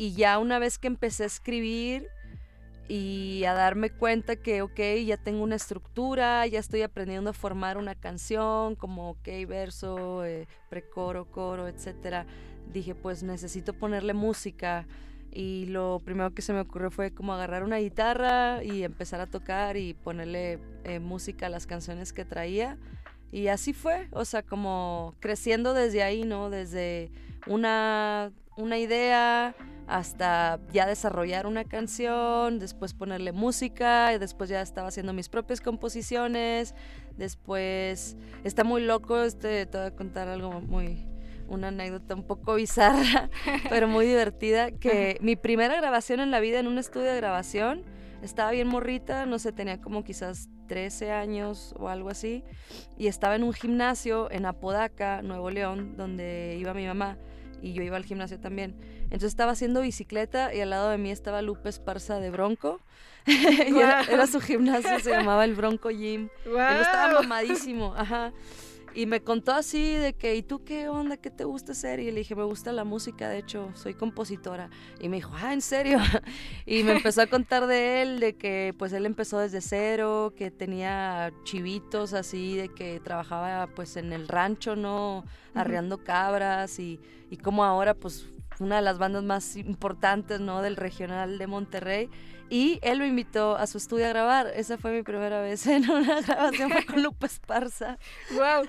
y 0.00 0.14
ya 0.14 0.38
una 0.38 0.58
vez 0.58 0.78
que 0.78 0.86
empecé 0.86 1.24
a 1.24 1.26
escribir 1.26 2.08
y 2.90 3.44
a 3.44 3.54
darme 3.54 3.90
cuenta 3.90 4.34
que, 4.34 4.62
ok, 4.62 4.80
ya 5.06 5.16
tengo 5.16 5.44
una 5.44 5.54
estructura, 5.54 6.44
ya 6.48 6.58
estoy 6.58 6.82
aprendiendo 6.82 7.30
a 7.30 7.32
formar 7.32 7.78
una 7.78 7.94
canción, 7.94 8.74
como, 8.74 9.10
ok, 9.10 9.28
verso, 9.46 10.24
eh, 10.24 10.48
precoro, 10.68 11.30
coro, 11.30 11.68
etcétera, 11.68 12.26
dije, 12.72 12.96
pues 12.96 13.22
necesito 13.22 13.74
ponerle 13.74 14.12
música. 14.12 14.88
Y 15.30 15.66
lo 15.66 16.00
primero 16.04 16.34
que 16.34 16.42
se 16.42 16.52
me 16.52 16.58
ocurrió 16.58 16.90
fue 16.90 17.14
como 17.14 17.32
agarrar 17.32 17.62
una 17.62 17.76
guitarra 17.76 18.64
y 18.64 18.82
empezar 18.82 19.20
a 19.20 19.28
tocar 19.28 19.76
y 19.76 19.94
ponerle 19.94 20.58
eh, 20.82 20.98
música 20.98 21.46
a 21.46 21.48
las 21.48 21.68
canciones 21.68 22.12
que 22.12 22.24
traía. 22.24 22.76
Y 23.30 23.46
así 23.46 23.72
fue, 23.72 24.08
o 24.10 24.24
sea, 24.24 24.42
como 24.42 25.14
creciendo 25.20 25.74
desde 25.74 26.02
ahí, 26.02 26.24
¿no? 26.24 26.50
Desde 26.50 27.12
una, 27.46 28.32
una 28.56 28.78
idea 28.78 29.54
hasta 29.86 30.60
ya 30.72 30.86
desarrollar 30.86 31.46
una 31.46 31.64
canción, 31.64 32.58
después 32.58 32.94
ponerle 32.94 33.32
música 33.32 34.12
y 34.14 34.18
después 34.18 34.48
ya 34.50 34.62
estaba 34.62 34.88
haciendo 34.88 35.12
mis 35.12 35.28
propias 35.28 35.60
composiciones. 35.60 36.74
Después 37.16 38.16
está 38.44 38.64
muy 38.64 38.82
loco, 38.82 39.22
este, 39.22 39.66
te 39.66 39.78
voy 39.78 39.86
a 39.88 39.90
contar 39.94 40.28
algo 40.28 40.60
muy, 40.60 41.06
una 41.48 41.68
anécdota 41.68 42.14
un 42.14 42.22
poco 42.22 42.54
bizarra, 42.54 43.30
pero 43.68 43.88
muy 43.88 44.06
divertida, 44.06 44.70
que 44.70 45.18
mi 45.20 45.36
primera 45.36 45.76
grabación 45.76 46.20
en 46.20 46.30
la 46.30 46.40
vida 46.40 46.60
en 46.60 46.66
un 46.66 46.78
estudio 46.78 47.06
de 47.06 47.16
grabación, 47.16 47.82
estaba 48.22 48.50
bien 48.52 48.68
morrita, 48.68 49.26
no 49.26 49.38
sé, 49.38 49.52
tenía 49.52 49.80
como 49.80 50.04
quizás 50.04 50.48
13 50.68 51.10
años 51.10 51.74
o 51.78 51.88
algo 51.88 52.10
así, 52.10 52.44
y 52.96 53.08
estaba 53.08 53.34
en 53.34 53.42
un 53.42 53.52
gimnasio 53.52 54.30
en 54.30 54.46
Apodaca, 54.46 55.20
Nuevo 55.22 55.50
León, 55.50 55.96
donde 55.96 56.56
iba 56.58 56.72
mi 56.74 56.86
mamá 56.86 57.18
y 57.62 57.72
yo 57.72 57.82
iba 57.82 57.96
al 57.96 58.04
gimnasio 58.04 58.38
también. 58.38 58.74
Entonces 59.04 59.28
estaba 59.28 59.52
haciendo 59.52 59.80
bicicleta 59.80 60.54
y 60.54 60.60
al 60.60 60.70
lado 60.70 60.90
de 60.90 60.98
mí 60.98 61.10
estaba 61.10 61.42
Lupe 61.42 61.68
Esparza 61.68 62.20
de 62.20 62.30
Bronco. 62.30 62.80
y 63.26 63.78
era, 63.78 64.26
su 64.26 64.40
gimnasio, 64.40 64.98
se 65.00 65.10
llamaba 65.10 65.44
el 65.44 65.54
Bronco 65.54 65.90
Gym. 65.90 66.28
Él 66.46 66.80
estaba 66.80 67.20
mamadísimo, 67.20 67.94
ajá. 67.96 68.32
Y 68.94 69.06
me 69.06 69.22
contó 69.22 69.52
así 69.52 69.94
de 69.94 70.14
que, 70.14 70.34
¿y 70.34 70.42
tú 70.42 70.64
qué 70.64 70.88
onda? 70.88 71.16
¿Qué 71.16 71.30
te 71.30 71.44
gusta 71.44 71.72
hacer? 71.72 72.00
Y 72.00 72.10
le 72.10 72.20
dije, 72.20 72.34
me 72.34 72.42
gusta 72.42 72.72
la 72.72 72.84
música, 72.84 73.28
de 73.28 73.38
hecho, 73.38 73.70
soy 73.74 73.94
compositora. 73.94 74.68
Y 75.00 75.08
me 75.08 75.16
dijo, 75.16 75.32
ah, 75.34 75.52
¿en 75.52 75.60
serio? 75.60 75.98
y 76.66 76.82
me 76.82 76.92
empezó 76.92 77.22
a 77.22 77.26
contar 77.26 77.66
de 77.66 78.02
él, 78.02 78.20
de 78.20 78.36
que 78.36 78.74
pues 78.76 78.92
él 78.92 79.06
empezó 79.06 79.38
desde 79.38 79.60
cero, 79.60 80.32
que 80.36 80.50
tenía 80.50 81.32
chivitos 81.44 82.14
así, 82.14 82.56
de 82.56 82.68
que 82.68 82.98
trabajaba 83.00 83.68
pues 83.68 83.96
en 83.96 84.12
el 84.12 84.26
rancho, 84.26 84.74
¿no? 84.74 85.24
Arreando 85.54 86.02
cabras 86.02 86.78
y, 86.80 87.00
y 87.30 87.36
como 87.36 87.64
ahora 87.64 87.94
pues 87.94 88.26
una 88.58 88.76
de 88.76 88.82
las 88.82 88.98
bandas 88.98 89.22
más 89.22 89.56
importantes, 89.56 90.40
¿no? 90.40 90.62
Del 90.62 90.76
regional 90.76 91.38
de 91.38 91.46
Monterrey. 91.46 92.10
Y 92.50 92.80
él 92.82 92.98
lo 92.98 93.06
invitó 93.06 93.56
a 93.56 93.66
su 93.68 93.78
estudio 93.78 94.06
a 94.06 94.10
grabar. 94.10 94.48
Esa 94.54 94.76
fue 94.76 94.92
mi 94.92 95.02
primera 95.02 95.40
vez 95.40 95.66
en 95.68 95.88
una 95.88 96.20
grabación 96.20 96.70
con 96.86 97.02
Lupe 97.02 97.26
Esparza. 97.26 97.96
¡Wow! 98.32 98.66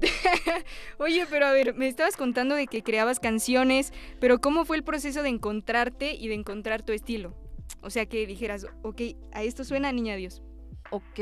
Oye, 0.98 1.26
pero 1.28 1.46
a 1.46 1.52
ver, 1.52 1.74
me 1.74 1.88
estabas 1.88 2.16
contando 2.16 2.54
de 2.54 2.66
que 2.66 2.82
creabas 2.82 3.20
canciones, 3.20 3.92
pero 4.20 4.40
¿cómo 4.40 4.64
fue 4.64 4.76
el 4.76 4.84
proceso 4.84 5.22
de 5.22 5.28
encontrarte 5.28 6.14
y 6.14 6.28
de 6.28 6.34
encontrar 6.34 6.82
tu 6.82 6.92
estilo? 6.92 7.34
O 7.82 7.90
sea, 7.90 8.06
que 8.06 8.26
dijeras, 8.26 8.66
ok, 8.82 9.00
a 9.32 9.42
esto 9.42 9.64
suena 9.64 9.92
Niña 9.92 10.16
Dios. 10.16 10.42
Ok, 10.90 11.20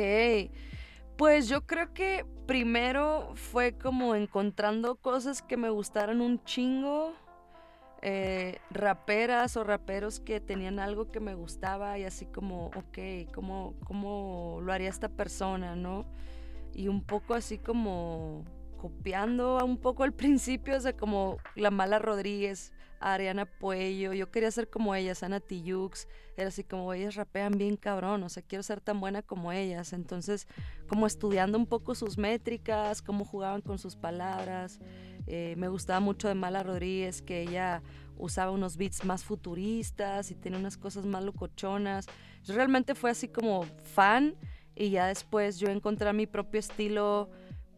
pues 1.16 1.48
yo 1.48 1.66
creo 1.66 1.92
que 1.92 2.24
primero 2.46 3.32
fue 3.34 3.76
como 3.76 4.14
encontrando 4.14 4.96
cosas 4.96 5.42
que 5.42 5.56
me 5.56 5.70
gustaran 5.70 6.20
un 6.20 6.42
chingo 6.44 7.14
eh, 8.02 8.58
raperas 8.70 9.56
o 9.56 9.64
raperos 9.64 10.20
que 10.20 10.40
tenían 10.40 10.78
algo 10.78 11.10
que 11.10 11.20
me 11.20 11.34
gustaba 11.34 11.98
y 11.98 12.04
así 12.04 12.26
como, 12.26 12.66
ok, 12.66 12.98
¿cómo, 13.34 13.74
¿cómo 13.84 14.58
lo 14.62 14.72
haría 14.72 14.88
esta 14.88 15.08
persona, 15.08 15.76
no? 15.76 16.06
Y 16.72 16.88
un 16.88 17.02
poco 17.02 17.34
así 17.34 17.58
como 17.58 18.44
copiando 18.80 19.62
un 19.62 19.76
poco 19.76 20.04
al 20.04 20.14
principio, 20.14 20.74
o 20.74 20.80
sea, 20.80 20.96
como 20.96 21.36
la 21.54 21.70
Mala 21.70 21.98
Rodríguez, 21.98 22.72
Ariana 22.98 23.44
Puello, 23.44 24.14
yo 24.14 24.30
quería 24.30 24.50
ser 24.50 24.70
como 24.70 24.94
ellas, 24.94 25.22
Ana 25.22 25.38
Tijux, 25.38 26.08
era 26.38 26.48
así 26.48 26.64
como 26.64 26.90
ellas 26.94 27.14
rapean 27.14 27.58
bien 27.58 27.76
cabrón, 27.76 28.22
o 28.22 28.28
sea, 28.30 28.42
quiero 28.42 28.62
ser 28.62 28.80
tan 28.80 28.98
buena 28.98 29.20
como 29.20 29.52
ellas, 29.52 29.92
entonces 29.92 30.48
como 30.88 31.06
estudiando 31.06 31.58
un 31.58 31.66
poco 31.66 31.94
sus 31.94 32.16
métricas, 32.16 33.02
cómo 33.02 33.26
jugaban 33.26 33.60
con 33.60 33.78
sus 33.78 33.96
palabras, 33.96 34.80
eh, 35.26 35.54
me 35.58 35.68
gustaba 35.68 36.00
mucho 36.00 36.28
de 36.28 36.34
Mala 36.34 36.62
Rodríguez, 36.62 37.20
que 37.20 37.42
ella 37.42 37.82
usaba 38.16 38.50
unos 38.50 38.78
beats 38.78 39.04
más 39.04 39.24
futuristas 39.24 40.30
y 40.30 40.34
tenía 40.34 40.58
unas 40.58 40.78
cosas 40.78 41.04
más 41.04 41.22
locochonas, 41.22 42.06
yo 42.44 42.54
realmente 42.54 42.94
fue 42.94 43.10
así 43.10 43.28
como 43.28 43.64
fan 43.82 44.36
y 44.74 44.88
ya 44.88 45.06
después 45.06 45.58
yo 45.58 45.68
encontré 45.68 46.10
mi 46.14 46.26
propio 46.26 46.60
estilo, 46.60 47.30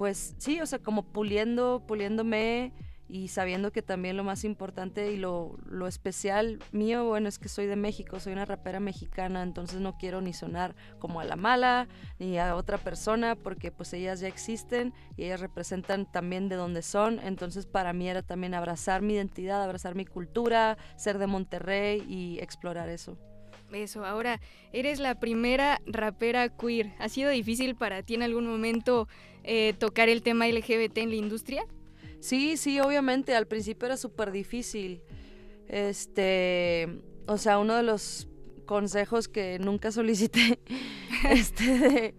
pues 0.02 0.35
sí, 0.38 0.61
o 0.61 0.66
sea, 0.66 0.80
como 0.80 1.04
puliendo, 1.04 1.85
puliéndome 1.87 2.73
y 3.09 3.28
sabiendo 3.28 3.71
que 3.71 3.82
también 3.82 4.16
lo 4.16 4.25
más 4.25 4.42
importante 4.42 5.12
y 5.12 5.16
lo, 5.16 5.56
lo, 5.64 5.87
especial 5.87 6.59
mío, 6.73 7.04
bueno, 7.04 7.28
es 7.28 7.38
que 7.38 7.49
soy 7.49 7.66
de 7.66 7.76
México, 7.76 8.18
soy 8.18 8.32
una 8.32 8.44
rapera 8.44 8.80
mexicana, 8.80 9.44
entonces 9.44 9.80
no 9.80 9.97
quiero 9.99 10.21
ni 10.21 10.32
sonar 10.32 10.75
como 10.99 11.21
a 11.21 11.25
la 11.25 11.37
mala 11.37 11.87
ni 12.18 12.37
a 12.37 12.56
otra 12.56 12.78
persona 12.78 13.37
porque 13.37 13.71
pues 13.71 13.92
ellas 13.92 14.18
ya 14.18 14.26
existen 14.26 14.92
y 15.16 15.23
ellas 15.23 15.38
representan 15.38 16.11
también 16.11 16.49
de 16.49 16.56
donde 16.56 16.82
son, 16.82 17.21
entonces 17.21 17.64
para 17.66 17.92
mí 17.92 18.09
era 18.09 18.23
también 18.23 18.54
abrazar 18.54 19.02
mi 19.02 19.14
identidad, 19.14 19.62
abrazar 19.62 19.94
mi 19.94 20.04
cultura, 20.04 20.78
ser 20.97 21.18
de 21.18 21.28
Monterrey 21.28 22.04
y 22.09 22.40
explorar 22.40 22.88
eso. 22.88 23.16
Eso, 23.73 24.04
ahora 24.04 24.40
eres 24.73 24.99
la 24.99 25.18
primera 25.18 25.80
rapera 25.87 26.49
queer. 26.49 26.92
¿Ha 26.99 27.09
sido 27.09 27.30
difícil 27.30 27.75
para 27.75 28.02
ti 28.02 28.14
en 28.14 28.23
algún 28.23 28.47
momento 28.47 29.09
eh, 29.45 29.75
tocar 29.79 30.09
el 30.09 30.23
tema 30.23 30.47
LGBT 30.47 30.99
en 30.99 31.11
la 31.11 31.17
industria? 31.17 31.67
Sí, 32.21 32.57
sí, 32.57 32.81
obviamente, 32.81 33.35
al 33.35 33.47
principio 33.47 33.87
era 33.87 33.97
súper 33.97 34.31
difícil. 34.31 35.03
Este, 35.69 36.89
o 37.27 37.37
sea, 37.39 37.59
uno 37.59 37.75
de 37.75 37.83
los 37.83 38.29
consejos 38.67 39.29
que 39.29 39.59
nunca 39.59 39.91
solicité, 39.91 40.61
este, 41.31 41.79
de 41.79 42.15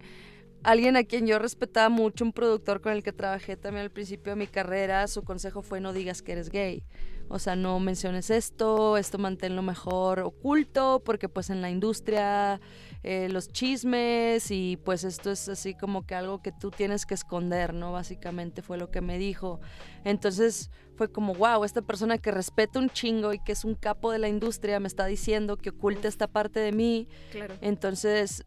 alguien 0.64 0.98
a 0.98 1.04
quien 1.04 1.28
yo 1.28 1.40
respetaba 1.40 1.90
mucho, 1.90 2.26
un 2.26 2.34
productor 2.34 2.82
con 2.82 2.94
el 2.94 3.04
que 3.04 3.12
trabajé 3.12 3.58
también 3.58 3.84
al 3.84 3.92
principio 3.92 4.34
de 4.34 4.38
mi 4.38 4.48
carrera, 4.48 5.08
su 5.08 5.24
consejo 5.24 5.62
fue 5.62 5.80
no 5.80 5.94
digas 5.94 6.22
que 6.22 6.34
eres 6.34 6.50
gay. 6.50 6.84
O 7.30 7.40
sea, 7.40 7.56
no 7.56 7.80
menciones 7.80 8.30
esto, 8.30 8.98
esto 8.98 9.18
manténlo 9.18 9.62
mejor 9.62 10.20
oculto, 10.20 11.02
porque 11.04 11.30
pues 11.30 11.50
en 11.50 11.62
la 11.62 11.70
industria 11.70 12.60
eh, 13.04 13.28
los 13.30 13.50
chismes 13.50 14.50
y 14.50 14.78
pues 14.78 15.04
esto 15.04 15.32
es 15.32 15.50
así 15.50 15.76
como 15.76 16.06
que 16.06 16.16
algo 16.16 16.42
que 16.42 16.54
tú 16.54 16.72
tienes 16.72 17.06
que 17.06 17.14
esconder, 17.14 17.74
¿no? 17.74 17.92
Básicamente 17.92 18.62
fue 18.62 18.78
lo 18.78 18.92
que 18.92 19.02
me 19.02 19.18
dijo. 19.18 19.60
Entonces 20.06 20.72
fue 20.96 21.12
como, 21.12 21.34
wow, 21.34 21.66
esta 21.66 21.82
persona 21.82 22.18
que 22.18 22.32
respeta 22.32 22.80
un 22.80 22.90
chingo 22.90 23.34
y 23.34 23.40
que 23.40 23.52
es 23.52 23.66
un 23.66 23.76
capo 23.76 24.12
de 24.12 24.20
la 24.20 24.30
industria 24.30 24.80
me 24.80 24.88
está 24.88 25.06
diciendo 25.06 25.58
que 25.58 25.72
oculta 25.72 26.08
esta 26.08 26.28
parte 26.28 26.62
de 26.62 26.72
mí. 26.72 27.10
Claro. 27.32 27.56
Entonces, 27.60 28.46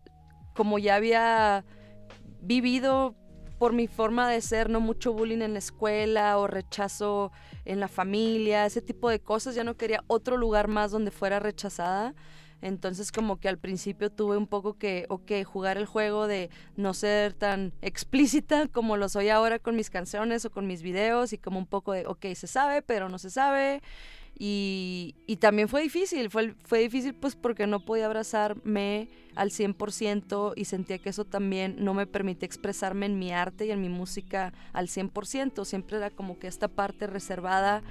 como 0.55 0.79
ya 0.79 0.95
había 0.95 1.67
vivido 2.41 3.15
por 3.59 3.73
mi 3.73 3.87
forma 3.89 4.31
de 4.31 4.41
ser, 4.41 4.71
no 4.71 4.81
mucho 4.81 5.13
bullying 5.13 5.43
en 5.43 5.53
la 5.53 5.59
escuela 5.59 6.39
o 6.39 6.47
rechazo 6.47 7.31
en 7.65 7.81
la 7.81 7.89
familia, 7.89 8.67
ese 8.67 8.83
tipo 8.83 9.09
de 9.11 9.21
cosas, 9.21 9.55
ya 9.55 9.65
no 9.65 9.77
quería 9.77 10.03
otro 10.07 10.37
lugar 10.37 10.69
más 10.69 10.91
donde 10.91 11.11
fuera 11.11 11.41
rechazada. 11.41 12.15
Entonces 12.63 13.13
como 13.13 13.39
que 13.39 13.49
al 13.49 13.59
principio 13.59 14.11
tuve 14.11 14.37
un 14.37 14.47
poco 14.47 14.79
que, 14.79 15.07
ok, 15.09 15.45
jugar 15.45 15.77
el 15.77 15.87
juego 15.87 16.27
de 16.27 16.51
no 16.77 16.95
ser 16.95 17.35
tan 17.35 17.73
explícita 17.83 18.69
como 18.73 18.97
lo 18.97 19.09
soy 19.09 19.29
ahora 19.29 19.59
con 19.59 19.77
mis 19.77 19.91
canciones 19.91 20.45
o 20.45 20.51
con 20.51 20.67
mis 20.67 20.83
videos 20.83 21.33
y 21.33 21.39
como 21.39 21.59
un 21.59 21.67
poco 21.67 21.93
de, 21.93 22.07
ok, 22.07 22.27
se 22.35 22.47
sabe, 22.47 22.83
pero 22.83 23.09
no 23.09 23.19
se 23.19 23.31
sabe. 23.31 23.83
Y, 24.39 25.15
y 25.27 25.37
también 25.37 25.67
fue 25.67 25.81
difícil, 25.83 26.29
fue, 26.29 26.55
fue 26.65 26.81
difícil 26.81 27.15
pues 27.15 27.35
porque 27.35 27.67
no 27.67 27.81
podía 27.81 28.05
abrazarme 28.05 29.09
al 29.35 29.51
100% 29.51 30.53
y 30.57 30.67
sentía 30.67 30.99
que 30.99 31.09
eso 31.09 31.25
también 31.25 31.77
no 31.79 31.95
me 31.95 32.07
permitía 32.07 32.47
expresarme 32.47 33.07
en 33.07 33.19
mi 33.19 33.33
arte 33.33 33.65
y 33.65 33.71
en 33.71 33.81
mi 33.81 33.89
música 33.89 34.53
al 34.75 34.89
100%, 34.89 35.65
siempre 35.65 35.97
era 35.97 36.11
como 36.11 36.39
que 36.39 36.49
esta 36.49 36.69
parte 36.69 37.07
reservada 37.07 37.83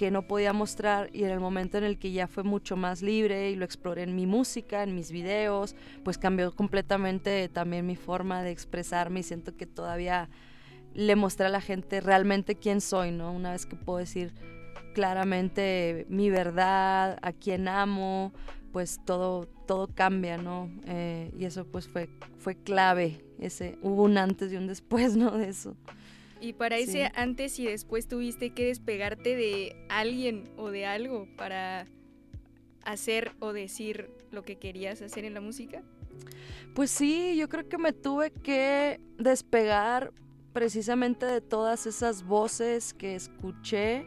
que 0.00 0.10
no 0.10 0.22
podía 0.22 0.54
mostrar 0.54 1.10
y 1.12 1.24
en 1.24 1.30
el 1.30 1.40
momento 1.40 1.76
en 1.76 1.84
el 1.84 1.98
que 1.98 2.10
ya 2.10 2.26
fue 2.26 2.42
mucho 2.42 2.74
más 2.74 3.02
libre 3.02 3.50
y 3.50 3.54
lo 3.54 3.66
exploré 3.66 4.02
en 4.02 4.16
mi 4.16 4.26
música, 4.26 4.82
en 4.82 4.94
mis 4.94 5.12
videos, 5.12 5.76
pues 6.04 6.16
cambió 6.16 6.52
completamente 6.56 7.50
también 7.50 7.84
mi 7.84 7.96
forma 7.96 8.42
de 8.42 8.50
expresarme 8.50 9.20
y 9.20 9.24
siento 9.24 9.54
que 9.58 9.66
todavía 9.66 10.30
le 10.94 11.16
mostré 11.16 11.44
a 11.44 11.50
la 11.50 11.60
gente 11.60 12.00
realmente 12.00 12.54
quién 12.54 12.80
soy, 12.80 13.10
¿no? 13.10 13.30
Una 13.30 13.52
vez 13.52 13.66
que 13.66 13.76
puedo 13.76 13.98
decir 13.98 14.32
claramente 14.94 16.06
mi 16.08 16.30
verdad, 16.30 17.18
a 17.20 17.32
quién 17.34 17.68
amo, 17.68 18.32
pues 18.72 19.00
todo, 19.04 19.48
todo 19.66 19.86
cambia, 19.88 20.38
¿no? 20.38 20.70
Eh, 20.86 21.30
y 21.38 21.44
eso 21.44 21.66
pues 21.66 21.86
fue, 21.86 22.08
fue 22.38 22.54
clave, 22.56 23.22
ese, 23.38 23.76
hubo 23.82 24.04
un 24.04 24.16
antes 24.16 24.50
y 24.50 24.56
un 24.56 24.66
después, 24.66 25.14
¿no? 25.18 25.32
De 25.32 25.50
eso. 25.50 25.76
Y 26.40 26.54
para 26.54 26.78
ese 26.78 27.10
antes 27.14 27.58
y 27.58 27.66
después 27.66 28.08
tuviste 28.08 28.50
que 28.50 28.66
despegarte 28.66 29.36
de 29.36 29.76
alguien 29.88 30.50
o 30.56 30.70
de 30.70 30.86
algo 30.86 31.28
para 31.36 31.86
hacer 32.84 33.32
o 33.40 33.52
decir 33.52 34.10
lo 34.30 34.42
que 34.42 34.56
querías 34.56 35.02
hacer 35.02 35.24
en 35.24 35.34
la 35.34 35.40
música. 35.40 35.82
Pues 36.74 36.90
sí, 36.90 37.36
yo 37.36 37.48
creo 37.48 37.68
que 37.68 37.78
me 37.78 37.92
tuve 37.92 38.30
que 38.30 39.00
despegar 39.18 40.12
precisamente 40.52 41.26
de 41.26 41.40
todas 41.40 41.86
esas 41.86 42.24
voces 42.24 42.94
que 42.94 43.14
escuché, 43.14 44.04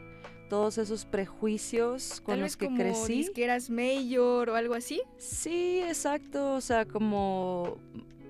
todos 0.48 0.78
esos 0.78 1.04
prejuicios 1.04 2.20
con 2.20 2.40
los 2.40 2.56
que 2.56 2.68
crecí. 2.68 3.30
que 3.34 3.44
eras 3.44 3.70
mayor 3.70 4.50
o 4.50 4.56
algo 4.56 4.74
así. 4.74 5.02
Sí, 5.18 5.80
exacto, 5.80 6.54
o 6.54 6.60
sea, 6.60 6.84
como 6.84 7.78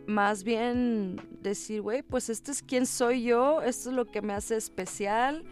más 0.07 0.45
bien 0.45 1.21
decir, 1.41 1.83
güey, 1.83 2.03
pues 2.03 2.29
este 2.29 2.51
es 2.51 2.63
quién 2.63 2.87
soy 2.87 3.25
yo, 3.25 3.63
esto 3.63 3.91
es 3.91 3.97
lo 3.97 4.07
que 4.07 4.23
me 4.23 4.33
hace 4.33 4.57
especial. 4.57 5.45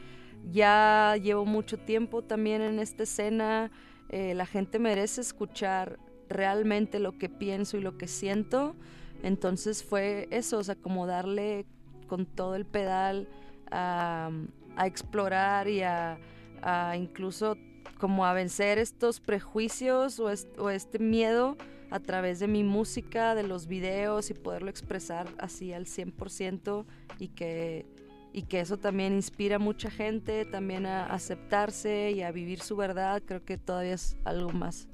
Ya 0.50 1.16
llevo 1.22 1.44
mucho 1.44 1.78
tiempo 1.78 2.22
también 2.22 2.62
en 2.62 2.78
esta 2.78 3.04
escena, 3.04 3.70
eh, 4.08 4.34
la 4.34 4.46
gente 4.46 4.78
merece 4.78 5.20
escuchar 5.20 5.98
realmente 6.28 6.98
lo 6.98 7.16
que 7.16 7.28
pienso 7.28 7.76
y 7.76 7.80
lo 7.80 7.96
que 7.96 8.08
siento. 8.08 8.74
Entonces 9.22 9.84
fue 9.84 10.28
eso, 10.30 10.58
o 10.58 10.64
sea, 10.64 10.74
como 10.74 11.06
darle 11.06 11.66
con 12.08 12.26
todo 12.26 12.56
el 12.56 12.66
pedal 12.66 13.28
a, 13.70 14.30
explorar 14.84 15.68
y 15.68 15.82
a, 15.82 16.18
incluso 16.96 17.56
como 17.98 18.26
a 18.26 18.32
vencer 18.32 18.78
estos 18.78 19.20
prejuicios 19.20 20.18
o 20.18 20.70
este 20.70 20.98
miedo 20.98 21.56
a 21.92 22.00
través 22.00 22.40
de 22.40 22.48
mi 22.48 22.64
música, 22.64 23.34
de 23.34 23.42
los 23.42 23.66
videos 23.66 24.30
y 24.30 24.34
poderlo 24.34 24.70
expresar 24.70 25.28
así 25.38 25.74
al 25.74 25.84
100% 25.84 26.86
y 27.18 27.28
que, 27.28 27.86
y 28.32 28.42
que 28.44 28.60
eso 28.60 28.78
también 28.78 29.12
inspira 29.12 29.56
a 29.56 29.58
mucha 29.58 29.90
gente 29.90 30.46
también 30.46 30.86
a 30.86 31.04
aceptarse 31.06 32.10
y 32.12 32.22
a 32.22 32.32
vivir 32.32 32.60
su 32.60 32.76
verdad, 32.76 33.22
creo 33.24 33.44
que 33.44 33.58
todavía 33.58 33.92
es 33.92 34.16
algo 34.24 34.50
más, 34.52 34.88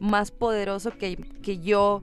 más 0.00 0.30
poderoso 0.30 0.96
que, 0.96 1.16
que 1.42 1.58
yo 1.58 2.02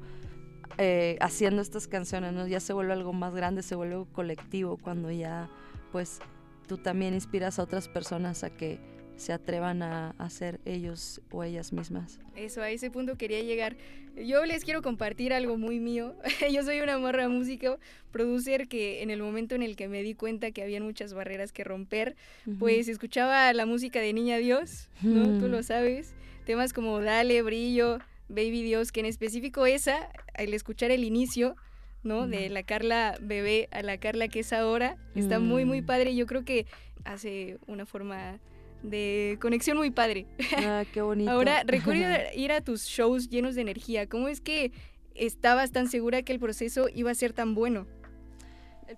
eh, 0.77 1.17
haciendo 1.21 1.61
estas 1.61 1.87
canciones, 1.87 2.33
¿no? 2.33 2.45
Ya 2.45 2.59
se 2.59 2.73
vuelve 2.73 2.93
algo 2.93 3.13
más 3.13 3.33
grande, 3.33 3.63
se 3.63 3.75
vuelve 3.75 4.05
colectivo 4.11 4.77
cuando 4.77 5.09
ya 5.09 5.49
pues 5.91 6.19
tú 6.67 6.77
también 6.77 7.13
inspiras 7.13 7.57
a 7.57 7.63
otras 7.63 7.87
personas 7.87 8.43
a 8.43 8.51
que 8.51 8.79
se 9.17 9.33
atrevan 9.33 9.81
a, 9.81 10.11
hacer 10.17 10.59
ellos 10.65 11.21
o 11.31 11.43
ellas 11.43 11.73
mismas. 11.73 12.19
Eso, 12.35 12.61
a 12.61 12.69
ese 12.69 12.91
punto 12.91 13.17
quería 13.17 13.41
llegar. 13.41 13.75
Yo 14.15 14.45
les 14.45 14.63
quiero 14.63 14.81
compartir 14.81 15.33
algo 15.33 15.57
muy 15.57 15.79
mío. 15.79 16.15
Yo 16.51 16.63
soy 16.63 16.79
una 16.81 16.97
morra 16.97 17.27
músico, 17.27 17.79
producer 18.11 18.67
que 18.67 19.01
en 19.03 19.09
el 19.09 19.21
momento 19.21 19.55
en 19.55 19.63
el 19.63 19.75
que 19.75 19.87
me 19.87 20.03
di 20.03 20.15
cuenta 20.15 20.51
que 20.51 20.63
había 20.63 20.81
muchas 20.81 21.13
barreras 21.13 21.51
que 21.51 21.63
romper, 21.63 22.15
pues 22.59 22.87
escuchaba 22.87 23.51
la 23.53 23.65
música 23.65 23.99
de 23.99 24.13
Niña 24.13 24.37
Dios, 24.37 24.89
¿no? 25.01 25.39
Tú 25.39 25.47
lo 25.47 25.63
sabes. 25.63 26.13
Temas 26.45 26.73
como 26.73 27.01
Dale, 27.01 27.41
Brillo, 27.41 27.99
Baby 28.29 28.63
Dios, 28.63 28.91
que 28.91 28.99
en 28.99 29.07
específico 29.07 29.65
esa, 29.65 30.09
al 30.33 30.53
escuchar 30.53 30.91
el 30.91 31.03
inicio, 31.03 31.55
¿no? 32.03 32.27
De 32.27 32.49
la 32.49 32.63
Carla 32.63 33.17
bebé 33.19 33.67
a 33.71 33.81
la 33.81 33.97
Carla 33.97 34.27
que 34.27 34.41
es 34.41 34.53
ahora, 34.53 34.97
está 35.15 35.39
muy, 35.39 35.65
muy 35.65 35.81
mm. 35.81 35.85
padre. 35.85 36.15
Yo 36.15 36.25
creo 36.27 36.45
que 36.45 36.67
hace 37.03 37.57
una 37.67 37.85
forma 37.85 38.39
de 38.83 39.37
conexión 39.41 39.77
muy 39.77 39.91
padre. 39.91 40.25
Ah, 40.57 40.83
qué 40.91 41.01
bonito. 41.01 41.31
Ahora, 41.31 41.63
recuerdo 41.65 42.03
ir 42.35 42.51
a 42.51 42.61
tus 42.61 42.83
shows 42.85 43.29
llenos 43.29 43.55
de 43.55 43.61
energía. 43.61 44.07
¿Cómo 44.07 44.27
es 44.27 44.41
que 44.41 44.71
estabas 45.13 45.71
tan 45.71 45.87
segura 45.87 46.23
que 46.23 46.33
el 46.33 46.39
proceso 46.39 46.87
iba 46.93 47.11
a 47.11 47.15
ser 47.15 47.33
tan 47.33 47.55
bueno? 47.55 47.87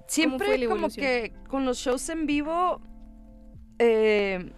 Siempre 0.07 0.67
como 0.67 0.89
que 0.89 1.33
con 1.47 1.65
los 1.65 1.77
shows 1.77 2.09
en 2.09 2.25
vivo, 2.25 2.81
eh, 3.79 4.51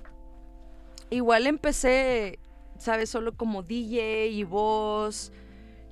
igual 1.09 1.45
empecé, 1.47 2.39
¿sabes? 2.77 3.09
Solo 3.09 3.35
como 3.35 3.61
DJ 3.61 4.27
y 4.27 4.43
voz 4.43 5.31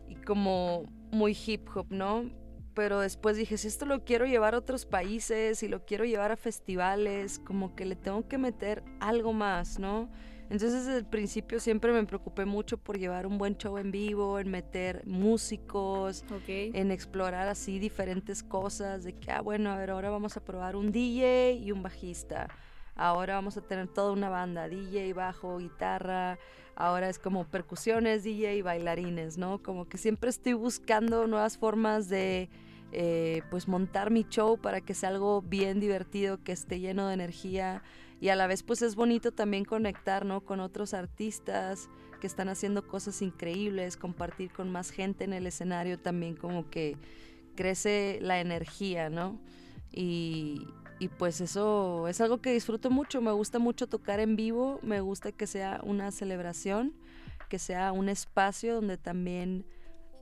y 0.07 0.15
como 0.15 0.85
muy 1.11 1.37
hip 1.45 1.67
hop, 1.75 1.87
¿no? 1.89 2.29
Pero 2.77 2.99
después 2.99 3.35
dije, 3.35 3.57
si 3.57 3.67
esto 3.67 3.87
lo 3.87 4.05
quiero 4.05 4.27
llevar 4.27 4.53
a 4.53 4.59
otros 4.59 4.85
países 4.85 5.63
y 5.63 5.67
lo 5.67 5.83
quiero 5.83 6.05
llevar 6.05 6.31
a 6.31 6.37
festivales, 6.37 7.39
como 7.39 7.75
que 7.75 7.85
le 7.85 7.95
tengo 7.95 8.27
que 8.27 8.37
meter 8.37 8.83
algo 8.99 9.33
más, 9.33 9.79
¿no? 9.79 10.07
Entonces 10.51 10.85
desde 10.85 10.99
el 10.99 11.05
principio 11.05 11.59
siempre 11.59 11.91
me 11.91 12.03
preocupé 12.03 12.45
mucho 12.45 12.77
por 12.77 12.99
llevar 12.99 13.25
un 13.25 13.39
buen 13.39 13.57
show 13.57 13.79
en 13.79 13.89
vivo, 13.89 14.37
en 14.37 14.51
meter 14.51 15.01
músicos, 15.07 16.23
en 16.47 16.91
explorar 16.91 17.47
así 17.47 17.79
diferentes 17.79 18.43
cosas, 18.43 19.03
de 19.03 19.13
que, 19.13 19.31
ah, 19.31 19.41
bueno, 19.41 19.71
a 19.71 19.77
ver, 19.77 19.89
ahora 19.89 20.11
vamos 20.11 20.37
a 20.37 20.45
probar 20.45 20.75
un 20.75 20.91
DJ 20.91 21.53
y 21.53 21.71
un 21.71 21.81
bajista. 21.81 22.47
Ahora 22.95 23.33
vamos 23.33 23.57
a 23.57 23.61
tener 23.61 23.87
toda 23.87 24.11
una 24.11 24.29
banda, 24.29 24.69
DJ, 24.69 25.13
bajo, 25.13 25.57
guitarra. 25.57 26.37
Ahora 26.79 27.09
es 27.09 27.17
como 27.17 27.43
percusiones, 27.43 28.23
DJ 28.23 28.57
y 28.57 28.61
bailarines, 28.61 29.39
¿no? 29.39 29.63
Como 29.63 29.89
que 29.89 29.97
siempre 29.97 30.29
estoy 30.29 30.53
buscando 30.53 31.25
nuevas 31.25 31.57
formas 31.57 32.07
de 32.07 32.51
eh, 32.91 33.41
pues 33.49 33.67
montar 33.67 34.11
mi 34.11 34.27
show 34.29 34.59
para 34.59 34.79
que 34.81 34.93
sea 34.93 35.09
algo 35.09 35.41
bien 35.41 35.79
divertido, 35.79 36.43
que 36.43 36.51
esté 36.51 36.79
lleno 36.79 37.07
de 37.07 37.15
energía 37.15 37.81
y 38.21 38.29
a 38.29 38.35
la 38.35 38.45
vez 38.45 38.61
pues 38.61 38.83
es 38.83 38.93
bonito 38.95 39.31
también 39.31 39.65
conectar 39.65 40.23
¿no? 40.23 40.41
con 40.41 40.59
otros 40.59 40.93
artistas 40.93 41.89
que 42.21 42.27
están 42.27 42.47
haciendo 42.47 42.87
cosas 42.87 43.23
increíbles, 43.23 43.97
compartir 43.97 44.51
con 44.51 44.69
más 44.69 44.91
gente 44.91 45.23
en 45.23 45.33
el 45.33 45.47
escenario 45.47 45.97
también 45.97 46.35
como 46.35 46.69
que 46.69 46.95
crece 47.55 48.19
la 48.21 48.39
energía, 48.39 49.09
¿no? 49.09 49.39
Y, 49.91 50.67
y 50.99 51.09
pues 51.09 51.41
eso 51.41 52.07
es 52.07 52.21
algo 52.21 52.41
que 52.41 52.51
disfruto 52.51 52.89
mucho, 52.89 53.21
me 53.21 53.31
gusta 53.31 53.59
mucho 53.59 53.87
tocar 53.87 54.19
en 54.19 54.35
vivo, 54.35 54.79
me 54.81 55.01
gusta 55.01 55.31
que 55.31 55.47
sea 55.47 55.81
una 55.83 56.11
celebración, 56.11 56.93
que 57.49 57.59
sea 57.59 57.91
un 57.91 58.09
espacio 58.09 58.75
donde 58.75 58.97
también 58.97 59.65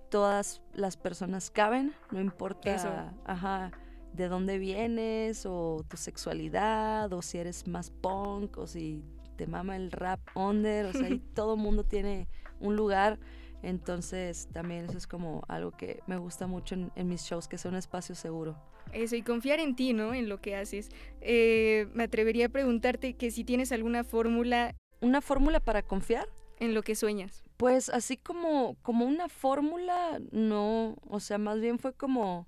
todas 0.09 0.61
las 0.73 0.97
personas 0.97 1.49
caben, 1.49 1.93
no 2.11 2.19
importa 2.19 3.13
Ajá, 3.25 3.71
de 4.13 4.27
dónde 4.27 4.57
vienes 4.59 5.45
o 5.45 5.83
tu 5.87 5.97
sexualidad 5.97 7.11
o 7.11 7.21
si 7.21 7.37
eres 7.37 7.67
más 7.67 7.89
punk 7.89 8.57
o 8.57 8.67
si 8.67 9.03
te 9.35 9.47
mama 9.47 9.75
el 9.75 9.91
rap 9.91 10.19
under, 10.35 10.85
o 10.85 10.93
sea, 10.93 11.07
ahí 11.07 11.19
todo 11.35 11.57
mundo 11.57 11.83
tiene 11.83 12.27
un 12.59 12.75
lugar. 12.75 13.19
Entonces 13.61 14.47
también 14.53 14.85
eso 14.85 14.97
es 14.97 15.07
como 15.07 15.43
algo 15.47 15.71
que 15.71 16.01
me 16.07 16.17
gusta 16.17 16.47
mucho 16.47 16.75
en, 16.75 17.07
mis 17.07 17.23
shows, 17.23 17.47
que 17.47 17.57
sea 17.57 17.71
un 17.71 17.77
espacio 17.77 18.15
seguro. 18.15 18.55
Eso, 18.95 19.17
y 19.17 19.23
confiar 19.23 19.59
en 19.59 19.75
ti, 19.75 19.91
¿no? 19.91 20.13
En 20.13 20.29
lo 20.29 20.39
que 20.39 20.55
haces. 20.55 20.89
Eh, 21.19 21.87
me 21.93 22.03
atrevería 22.03 22.45
a 22.45 22.49
preguntarte 22.49 23.13
que 23.15 23.29
si 23.29 23.43
tienes 23.43 23.73
alguna 23.73 24.05
fórmula. 24.05 24.73
¿Una 25.01 25.19
fórmula 25.19 25.59
para 25.59 25.81
confiar? 25.81 26.29
En 26.59 26.73
lo 26.73 26.81
que 26.81 26.95
sueñas. 26.95 27.43
Pues 27.57 27.89
así 27.89 28.15
como, 28.15 28.77
como 28.81 29.05
una 29.05 29.27
fórmula, 29.27 30.21
no, 30.31 30.95
o 31.09 31.19
sea, 31.19 31.37
más 31.37 31.59
bien 31.59 31.77
fue 31.77 31.93
como 31.93 32.47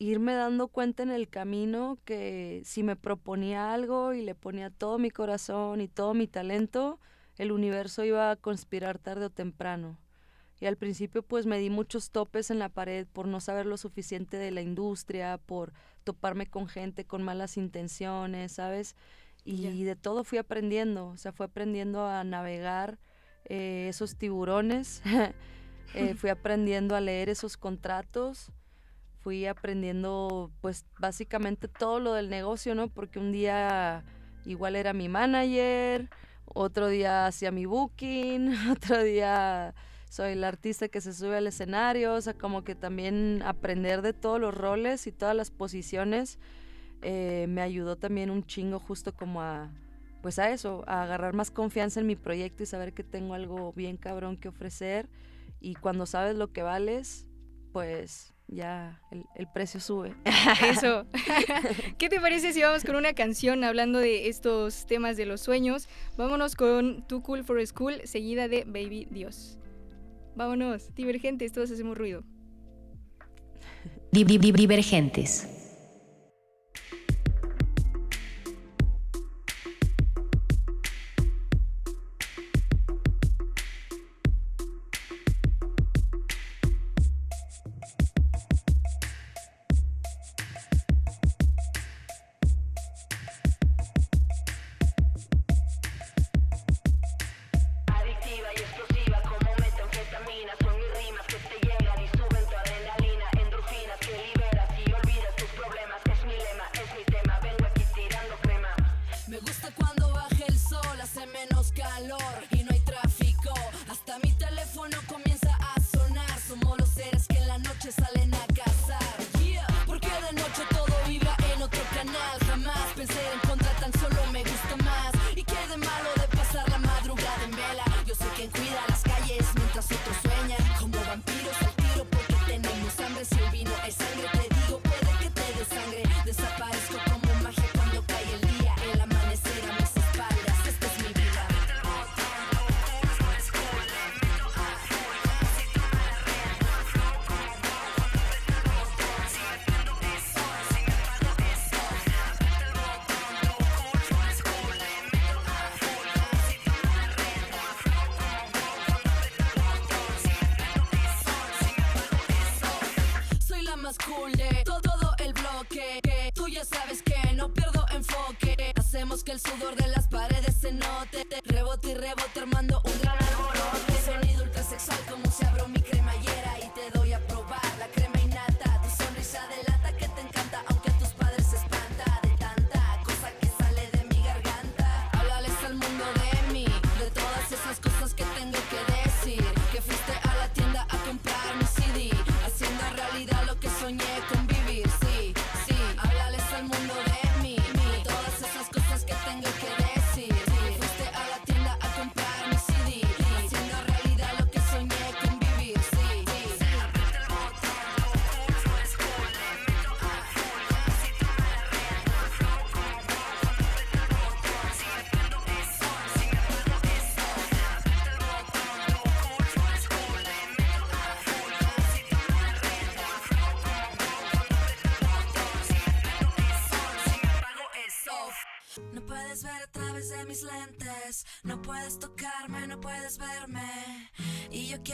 irme 0.00 0.34
dando 0.34 0.66
cuenta 0.66 1.04
en 1.04 1.10
el 1.10 1.28
camino 1.28 1.98
que 2.04 2.62
si 2.64 2.82
me 2.82 2.96
proponía 2.96 3.72
algo 3.72 4.14
y 4.14 4.22
le 4.22 4.34
ponía 4.34 4.70
todo 4.70 4.98
mi 4.98 5.10
corazón 5.10 5.80
y 5.80 5.86
todo 5.86 6.14
mi 6.14 6.26
talento, 6.26 6.98
el 7.36 7.52
universo 7.52 8.04
iba 8.04 8.32
a 8.32 8.36
conspirar 8.36 8.98
tarde 8.98 9.26
o 9.26 9.30
temprano. 9.30 9.98
Y 10.60 10.66
al 10.66 10.76
principio 10.76 11.22
pues 11.22 11.46
me 11.46 11.58
di 11.58 11.70
muchos 11.70 12.10
topes 12.10 12.50
en 12.50 12.58
la 12.58 12.68
pared 12.68 13.06
por 13.06 13.28
no 13.28 13.40
saber 13.40 13.66
lo 13.66 13.76
suficiente 13.76 14.36
de 14.36 14.50
la 14.50 14.60
industria, 14.60 15.38
por 15.38 15.72
toparme 16.04 16.46
con 16.46 16.68
gente 16.68 17.04
con 17.04 17.22
malas 17.22 17.56
intenciones, 17.56 18.52
¿sabes? 18.52 18.96
Y 19.44 19.84
de 19.84 19.96
todo 19.96 20.24
fui 20.24 20.38
aprendiendo, 20.38 21.08
o 21.08 21.16
sea, 21.16 21.32
fui 21.32 21.44
aprendiendo 21.44 22.06
a 22.06 22.22
navegar 22.24 22.98
eh, 23.46 23.86
esos 23.88 24.16
tiburones, 24.16 25.02
eh, 25.94 26.14
fui 26.14 26.30
aprendiendo 26.30 26.94
a 26.94 27.00
leer 27.00 27.30
esos 27.30 27.56
contratos, 27.56 28.52
fui 29.20 29.46
aprendiendo 29.46 30.50
pues 30.60 30.84
básicamente 30.98 31.68
todo 31.68 31.98
lo 32.00 32.12
del 32.12 32.28
negocio, 32.28 32.74
¿no? 32.74 32.88
Porque 32.88 33.18
un 33.18 33.32
día 33.32 34.04
igual 34.44 34.76
era 34.76 34.92
mi 34.92 35.08
manager, 35.08 36.10
otro 36.44 36.88
día 36.88 37.26
hacía 37.26 37.50
mi 37.50 37.64
booking, 37.64 38.52
otro 38.70 39.02
día 39.02 39.74
soy 40.08 40.32
el 40.32 40.44
artista 40.44 40.88
que 40.88 41.00
se 41.00 41.12
sube 41.12 41.36
al 41.36 41.46
escenario, 41.46 42.14
o 42.14 42.20
sea, 42.20 42.34
como 42.34 42.64
que 42.64 42.74
también 42.74 43.42
aprender 43.44 44.02
de 44.02 44.12
todos 44.12 44.40
los 44.40 44.54
roles 44.54 45.06
y 45.06 45.12
todas 45.12 45.36
las 45.36 45.50
posiciones 45.50 46.38
eh, 47.02 47.46
me 47.48 47.62
ayudó 47.62 47.96
también 47.96 48.30
un 48.30 48.44
chingo 48.44 48.80
justo 48.80 49.14
como 49.14 49.42
a 49.42 49.70
pues 50.22 50.38
a 50.38 50.50
eso, 50.50 50.82
a 50.86 51.04
agarrar 51.04 51.34
más 51.34 51.50
confianza 51.50 52.00
en 52.00 52.06
mi 52.06 52.16
proyecto 52.16 52.62
y 52.62 52.66
saber 52.66 52.92
que 52.92 53.04
tengo 53.04 53.34
algo 53.34 53.72
bien 53.72 53.96
cabrón 53.96 54.36
que 54.36 54.48
ofrecer. 54.48 55.08
Y 55.60 55.74
cuando 55.76 56.06
sabes 56.06 56.34
lo 56.36 56.52
que 56.52 56.62
vales, 56.62 57.26
pues 57.72 58.34
ya 58.48 59.00
el, 59.10 59.46
precio 59.48 59.78
sube. 59.80 60.14
Eso. 60.68 61.06
¿Qué 61.98 62.08
te 62.08 62.20
parece 62.20 62.52
si 62.52 62.62
vamos 62.62 62.84
con 62.84 62.96
una 62.96 63.12
canción 63.12 63.62
hablando 63.62 63.98
de 63.98 64.28
estos 64.28 64.86
temas 64.86 65.16
de 65.16 65.26
los 65.26 65.40
sueños? 65.40 65.88
Vámonos 66.16 66.56
con 66.56 67.06
Too 67.06 67.22
Cool 67.22 67.44
for 67.44 67.64
School, 67.66 68.00
seguida 68.04 68.48
de 68.48 68.64
Baby 68.64 69.06
Dios. 69.10 69.57
Vámonos, 70.34 70.94
divergentes, 70.94 71.52
todos 71.52 71.70
hacemos 71.70 71.96
ruido. 71.96 72.24
Divergentes. 74.12 75.67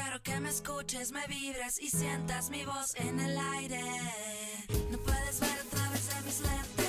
Quiero 0.05 0.23
que 0.23 0.41
me 0.41 0.51
escuches, 0.51 1.13
me 1.13 1.27
vibres 1.27 1.81
y 1.81 1.89
sientas 1.89 2.51
mi 2.51 2.65
voz 2.65 2.95
en 2.97 3.19
el 3.21 3.39
aire. 3.55 3.81
No 4.91 4.99
puedes 4.99 5.41
ver 5.41 5.59
a 5.59 5.71
través 5.71 6.09
de 6.09 6.15
mis 6.27 6.41
lentes, 6.41 6.84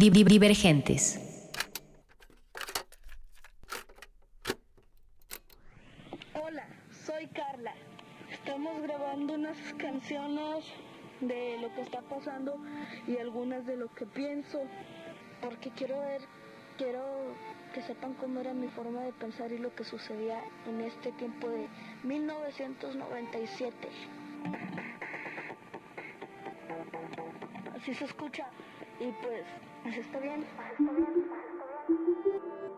Divergentes. 0.00 1.18
Hola, 6.34 6.68
soy 7.04 7.26
Carla. 7.26 7.74
Estamos 8.30 8.80
grabando 8.82 9.34
unas 9.34 9.58
canciones 9.76 10.66
de 11.20 11.58
lo 11.60 11.74
que 11.74 11.80
está 11.80 12.00
pasando 12.02 12.60
y 13.08 13.16
algunas 13.16 13.66
de 13.66 13.76
lo 13.76 13.92
que 13.92 14.06
pienso, 14.06 14.62
porque 15.42 15.70
quiero 15.70 15.98
ver, 15.98 16.20
quiero 16.76 17.34
que 17.74 17.82
sepan 17.82 18.14
cómo 18.14 18.38
era 18.38 18.54
mi 18.54 18.68
forma 18.68 19.02
de 19.02 19.12
pensar 19.14 19.50
y 19.50 19.58
lo 19.58 19.74
que 19.74 19.82
sucedía 19.82 20.40
en 20.68 20.80
este 20.80 21.10
tiempo 21.10 21.48
de 21.48 21.66
1997. 22.04 23.88
Así 27.80 27.94
se 27.94 28.06
escucha 28.06 28.50
y 28.98 29.12
pues, 29.22 29.46
así 29.84 30.00
está 30.00 30.18
bien, 30.18 30.44
así 30.58 30.72
está 30.82 30.92
bien, 30.92 31.06
así 31.14 31.52
está 31.52 31.64
bien. 31.70 32.72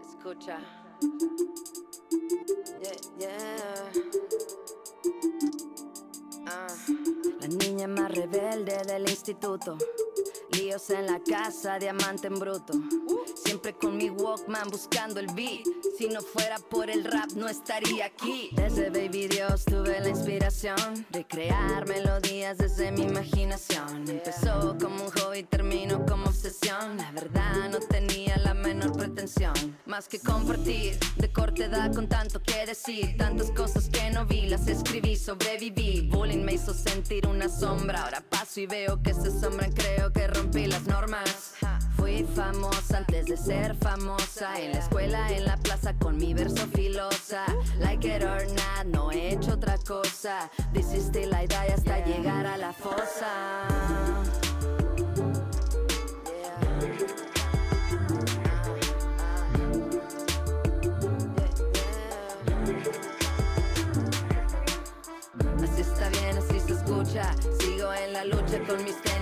Escucha. 0.00 0.58
Yeah, 2.80 2.96
yeah. 3.18 3.92
Ah. 6.46 6.74
La 7.40 7.48
niña 7.48 7.86
más 7.86 8.10
rebelde 8.10 8.78
del 8.86 9.02
instituto. 9.02 9.76
Líos 10.66 10.90
en 10.90 11.06
la 11.06 11.20
casa, 11.20 11.78
diamante 11.78 12.26
en 12.26 12.40
bruto. 12.40 12.72
Siempre 13.44 13.72
con 13.74 13.96
mi 13.96 14.10
Walkman 14.10 14.68
buscando 14.68 15.20
el 15.20 15.28
beat. 15.28 15.64
Si 15.96 16.08
no 16.08 16.20
fuera 16.20 16.58
por 16.58 16.90
el 16.90 17.04
rap, 17.04 17.30
no 17.36 17.48
estaría 17.48 18.06
aquí. 18.06 18.50
Desde 18.50 18.90
Baby 18.90 19.28
Dios 19.28 19.64
tuve 19.64 20.00
la 20.00 20.08
inspiración 20.08 21.06
de 21.10 21.24
crear 21.24 21.86
melodías 21.86 22.58
desde 22.58 22.90
mi 22.90 23.02
imaginación. 23.02 24.08
Empezó 24.08 24.76
como 24.82 25.04
un 25.04 25.10
hobby, 25.12 25.44
terminó 25.44 26.04
como 26.04 26.26
obsesión. 26.26 26.96
La 26.96 27.12
verdad, 27.12 27.70
no 27.70 27.78
tenía 27.78 28.36
la 28.38 28.52
menor 28.52 28.90
pretensión. 28.96 29.54
Más 29.86 30.08
que 30.08 30.18
compartir, 30.18 30.98
de 31.16 31.32
corta 31.32 31.66
edad 31.66 31.94
con 31.94 32.08
tanto 32.08 32.42
que 32.42 32.66
decir. 32.66 33.16
Tantas 33.16 33.52
cosas 33.52 33.88
que 33.88 34.10
no 34.10 34.26
vi, 34.26 34.48
las 34.48 34.66
escribí, 34.66 35.14
sobreviví. 35.14 36.08
Bullying 36.10 36.44
me 36.44 36.54
hizo 36.54 36.74
sentir 36.74 37.28
una 37.28 37.48
sombra. 37.48 38.02
Ahora 38.02 38.20
paso 38.20 38.58
y 38.58 38.66
veo 38.66 39.00
que 39.00 39.14
se 39.14 39.30
sombran, 39.30 39.70
creo 39.70 40.12
que 40.12 40.26
rompí 40.26 40.55
las 40.64 40.86
normas. 40.86 41.52
Fui 41.96 42.24
famosa 42.34 42.98
antes 42.98 43.26
de 43.26 43.36
ser 43.36 43.74
famosa. 43.76 44.58
En 44.58 44.72
la 44.72 44.78
escuela, 44.78 45.30
en 45.30 45.44
la 45.44 45.56
plaza, 45.58 45.92
con 45.98 46.16
mi 46.16 46.32
verso 46.32 46.66
filosa. 46.74 47.44
Like 47.78 48.08
it 48.08 48.22
or 48.22 48.46
not, 48.46 48.86
no 48.86 49.10
he 49.10 49.34
hecho 49.34 49.52
otra 49.52 49.76
cosa. 49.86 50.50
This 50.72 50.92
is 50.94 51.06
still 51.06 51.34
I 51.34 51.46
die 51.46 51.72
hasta 51.72 52.04
llegar 52.04 52.46
a 52.46 52.56
la 52.56 52.72
fosa. 52.72 53.26
Así 65.62 65.80
está 65.82 66.08
bien, 66.08 66.38
así 66.38 66.60
se 66.60 66.72
escucha. 66.72 67.34
Sigo 67.58 67.92
en 67.92 68.12
la 68.14 68.24
lucha 68.24 68.58
con 68.66 68.82
mis 68.84 69.00
tenis 69.02 69.15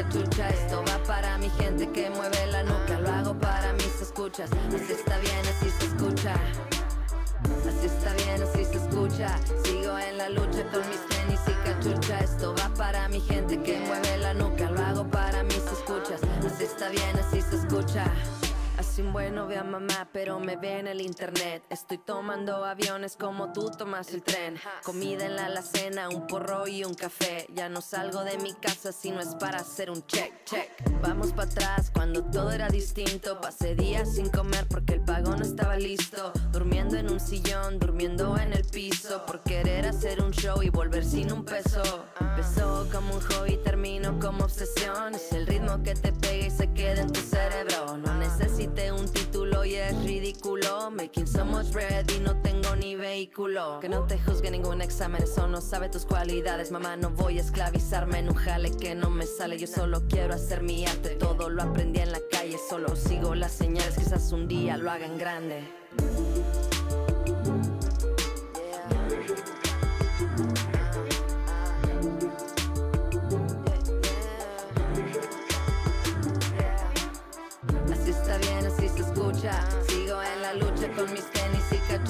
Esto 0.00 0.82
va 0.88 1.02
para 1.06 1.36
mi 1.36 1.50
gente 1.50 1.86
que 1.92 2.08
mueve 2.08 2.46
la 2.46 2.62
nuca. 2.62 2.98
Lo 3.00 3.10
hago 3.10 3.38
para 3.38 3.74
mis 3.74 4.00
escuchas. 4.00 4.50
Así 4.74 4.92
está 4.94 5.18
bien, 5.18 5.40
así 5.46 5.68
se 5.78 5.86
escucha. 5.88 6.34
Así 7.68 7.86
está 7.86 8.14
bien, 8.14 8.42
así 8.42 8.64
se 8.64 8.76
escucha. 8.78 9.36
Sigo 9.62 9.98
en 9.98 10.16
la 10.16 10.30
lucha 10.30 10.64
con 10.72 10.88
mis 10.88 11.06
tenis 11.06 11.40
y 11.46 11.52
cachucha. 11.68 12.18
Esto 12.20 12.54
va 12.58 12.72
para 12.74 13.08
mi 13.08 13.20
gente 13.20 13.62
que 13.62 13.78
mueve 13.80 14.16
la 14.16 14.32
nuca. 14.32 14.70
Lo 14.70 14.80
hago 14.80 15.04
para 15.10 15.42
mis 15.42 15.56
escuchas. 15.56 16.22
Así 16.46 16.64
está 16.64 16.88
bien, 16.88 17.18
así 17.18 17.42
se 17.42 17.56
escucha. 17.56 18.04
Así 18.80 19.02
un 19.02 19.12
bueno 19.12 19.46
ve 19.46 19.58
a 19.58 19.62
mamá, 19.62 20.08
pero 20.10 20.40
me 20.40 20.56
ve 20.56 20.78
en 20.78 20.86
el 20.86 21.02
internet. 21.02 21.62
Estoy 21.68 21.98
tomando 21.98 22.64
aviones 22.64 23.14
como 23.14 23.52
tú 23.52 23.70
tomas 23.70 24.14
el 24.14 24.22
tren. 24.22 24.58
Comida 24.84 25.26
en 25.26 25.36
la 25.36 25.46
alacena, 25.46 26.08
un 26.08 26.26
porro 26.26 26.66
y 26.66 26.82
un 26.82 26.94
café. 26.94 27.46
Ya 27.52 27.68
no 27.68 27.82
salgo 27.82 28.24
de 28.24 28.38
mi 28.38 28.54
casa 28.54 28.90
si 28.90 29.10
no 29.10 29.20
es 29.20 29.34
para 29.34 29.58
hacer 29.58 29.90
un 29.90 30.02
check, 30.06 30.32
check. 30.46 30.70
Vamos 31.02 31.32
para 31.32 31.50
atrás 31.50 31.90
cuando 31.92 32.24
todo 32.24 32.52
era 32.52 32.70
distinto. 32.70 33.38
Pasé 33.42 33.74
días 33.74 34.14
sin 34.14 34.30
comer 34.30 34.66
porque 34.66 34.94
el 34.94 35.02
pago 35.02 35.36
no 35.36 35.44
estaba 35.44 35.76
listo. 35.76 36.32
Durmiendo 36.50 36.96
en 36.96 37.10
un 37.10 37.20
sillón, 37.20 37.78
durmiendo 37.78 38.38
en 38.38 38.54
el 38.54 38.64
piso. 38.64 39.26
Por 39.26 39.42
querer 39.42 39.88
hacer 39.88 40.22
un 40.22 40.30
show 40.30 40.62
y 40.62 40.70
volver 40.70 41.04
sin 41.04 41.30
un 41.34 41.44
peso. 41.44 41.82
Empezó 42.18 42.88
como 42.90 43.12
un 43.12 43.20
hobby, 43.20 43.58
termino 43.58 44.18
como 44.18 44.44
obsesión. 44.44 45.14
Es 45.14 45.32
el 45.32 45.46
ritmo 45.46 45.82
que 45.82 45.94
te 45.94 46.14
pega 46.14 46.46
y 46.46 46.50
se 46.50 46.72
queda 46.72 47.02
en 47.02 47.12
tu 47.12 47.20
cerebro. 47.20 47.98
No 47.98 48.14
necesito 48.14 48.69
un 48.96 49.08
título 49.08 49.64
y 49.64 49.74
es 49.74 49.96
ridículo. 50.04 50.90
Making 50.90 51.26
so 51.26 51.44
much 51.44 51.70
bread 51.72 52.08
y 52.08 52.20
no 52.20 52.40
tengo 52.40 52.76
ni 52.76 52.94
vehículo. 52.94 53.80
Que 53.80 53.88
no 53.88 54.06
te 54.06 54.18
juzgue 54.18 54.50
ningún 54.50 54.80
examen, 54.80 55.22
eso 55.22 55.48
no 55.48 55.60
sabe 55.60 55.88
tus 55.88 56.06
cualidades. 56.06 56.70
Mamá, 56.70 56.96
no 56.96 57.10
voy 57.10 57.38
a 57.38 57.40
esclavizarme 57.40 58.18
en 58.18 58.28
un 58.28 58.34
jale 58.34 58.70
que 58.76 58.94
no 58.94 59.10
me 59.10 59.26
sale. 59.26 59.58
Yo 59.58 59.66
solo 59.66 60.02
quiero 60.08 60.34
hacer 60.34 60.62
mi 60.62 60.86
arte, 60.86 61.10
todo 61.10 61.48
lo 61.48 61.62
aprendí 61.62 62.00
en 62.00 62.12
la 62.12 62.20
calle. 62.30 62.56
Solo 62.68 62.94
sigo 62.94 63.34
las 63.34 63.52
señales, 63.52 63.96
quizás 63.96 64.30
un 64.32 64.46
día 64.46 64.76
lo 64.76 64.90
haga 64.90 65.06
en 65.06 65.18
grande. 65.18 66.69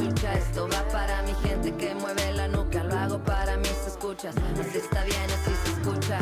Cachucha. 0.01 0.35
Esto 0.35 0.69
va 0.69 0.89
para 0.89 1.23
mi 1.23 1.35
gente 1.35 1.73
que 1.77 1.95
mueve 1.95 2.33
la 2.33 2.49
nuca. 2.49 2.83
Lo 2.85 2.99
hago 2.99 3.19
para 3.23 3.57
mis 3.57 3.87
escuchas. 3.87 4.35
Así 4.59 4.79
está 4.79 5.05
bien, 5.05 5.31
así 5.31 5.53
se 5.65 5.71
escucha. 5.73 6.19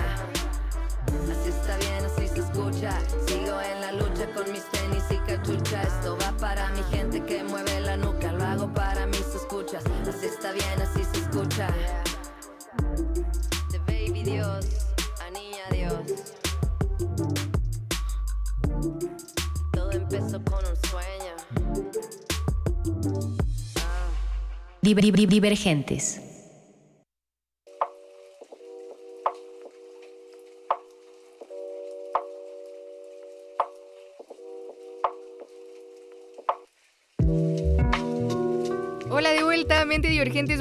Así 1.30 1.48
está 1.48 1.76
bien, 1.78 2.04
así 2.04 2.28
se 2.28 2.40
escucha. 2.40 2.98
Sigo 3.26 3.60
en 3.60 3.80
la 3.80 3.92
lucha 3.92 4.26
con 4.34 4.50
mis 4.52 4.64
tenis 4.70 5.04
y 5.10 5.16
cachucha. 5.18 5.82
Esto 5.82 6.16
va 6.22 6.36
para 6.38 6.70
mi 6.70 6.82
gente 6.84 7.24
que 7.24 7.42
mueve 7.44 7.80
la 7.80 7.96
nuca. 7.96 8.32
Lo 8.32 8.44
hago 8.44 8.72
para 8.74 9.06
mis 9.06 9.34
escuchas. 9.34 9.84
Así 10.08 10.26
está 10.26 10.52
bien, 10.52 10.82
así 10.82 10.97
Divergentes. 24.94 26.27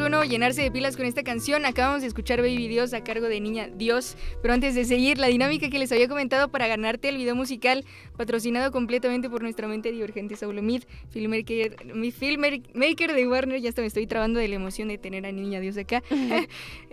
Llenarse 0.07 0.61
de 0.61 0.71
pilas 0.71 0.95
con 0.95 1.05
esta 1.05 1.21
canción. 1.21 1.65
Acabamos 1.65 1.99
de 2.01 2.07
escuchar 2.07 2.39
Baby 2.39 2.69
Dios 2.69 2.93
a 2.93 3.03
cargo 3.03 3.27
de 3.27 3.41
Niña 3.41 3.67
Dios. 3.67 4.15
Pero 4.41 4.53
antes 4.53 4.73
de 4.73 4.85
seguir, 4.85 5.17
la 5.17 5.27
dinámica 5.27 5.69
que 5.69 5.79
les 5.79 5.91
había 5.91 6.07
comentado 6.07 6.49
para 6.49 6.65
ganarte 6.65 7.09
el 7.09 7.17
video 7.17 7.35
musical, 7.35 7.83
patrocinado 8.15 8.71
completamente 8.71 9.29
por 9.29 9.41
nuestra 9.41 9.67
mente 9.67 9.91
divergente, 9.91 10.37
Saulo 10.37 10.61
Mid, 10.61 10.83
filmmaker, 11.09 11.93
mi 11.93 12.11
filmmaker 12.11 13.13
de 13.13 13.27
Warner. 13.27 13.59
Ya 13.59 13.67
hasta 13.67 13.81
me 13.81 13.87
estoy 13.87 14.07
trabando 14.07 14.39
de 14.39 14.47
la 14.47 14.55
emoción 14.55 14.87
de 14.87 14.97
tener 14.97 15.25
a 15.25 15.31
Niña 15.33 15.59
Dios 15.59 15.77
acá. 15.77 16.01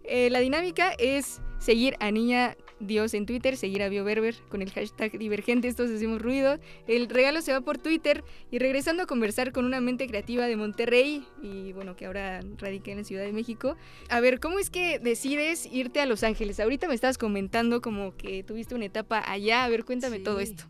Eh, 0.07 0.29
la 0.29 0.41
dinámica 0.41 0.93
es 0.99 1.41
seguir 1.59 1.97
a 1.99 2.11
Niña 2.11 2.59
Dios 2.81 3.15
en 3.15 3.27
Twitter, 3.27 3.57
seguir 3.57 3.83
a 3.83 3.89
BioBerber 3.89 4.35
con 4.49 4.63
el 4.63 4.71
hashtag 4.71 5.19
Divergentes, 5.19 5.77
todos 5.77 5.91
hacemos 5.91 6.21
ruido. 6.21 6.59
El 6.87 7.09
regalo 7.09 7.41
se 7.43 7.53
va 7.53 7.61
por 7.61 7.79
Twitter 7.79 8.25
y 8.51 8.59
regresando 8.59 9.05
a 9.05 9.07
conversar 9.07 9.53
con 9.53 9.65
una 9.65 9.81
mente 9.81 10.07
creativa 10.07 10.47
de 10.47 10.57
Monterrey 10.57 11.25
y 11.43 11.73
bueno, 11.73 11.97
que 11.97 12.07
ahora 12.07 12.41
radica 12.59 12.91
en 12.91 12.99
la 12.99 13.05
Ciudad 13.05 13.25
de 13.25 13.33
México. 13.33 13.77
A 14.09 14.21
ver, 14.21 14.41
¿cómo 14.41 14.59
es 14.59 14.71
que 14.71 14.99
decides 14.99 15.69
irte 15.73 16.01
a 16.01 16.07
Los 16.07 16.25
Ángeles? 16.25 16.61
Ahorita 16.61 16.89
me 16.89 16.95
estabas 16.95 17.19
comentando 17.19 17.81
como 17.81 18.17
que 18.17 18.43
tuviste 18.43 18.75
una 18.75 18.87
etapa 18.87 19.23
allá, 19.27 19.65
a 19.65 19.69
ver, 19.69 19.85
cuéntame 19.85 20.21
todo 20.21 20.41
esto. 20.41 20.65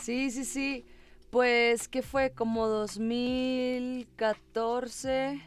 Sí, 0.00 0.30
sí, 0.30 0.44
sí. 0.44 0.84
Pues 1.30 1.88
que 1.88 2.02
fue 2.02 2.32
como 2.32 2.68
2014. 2.68 5.42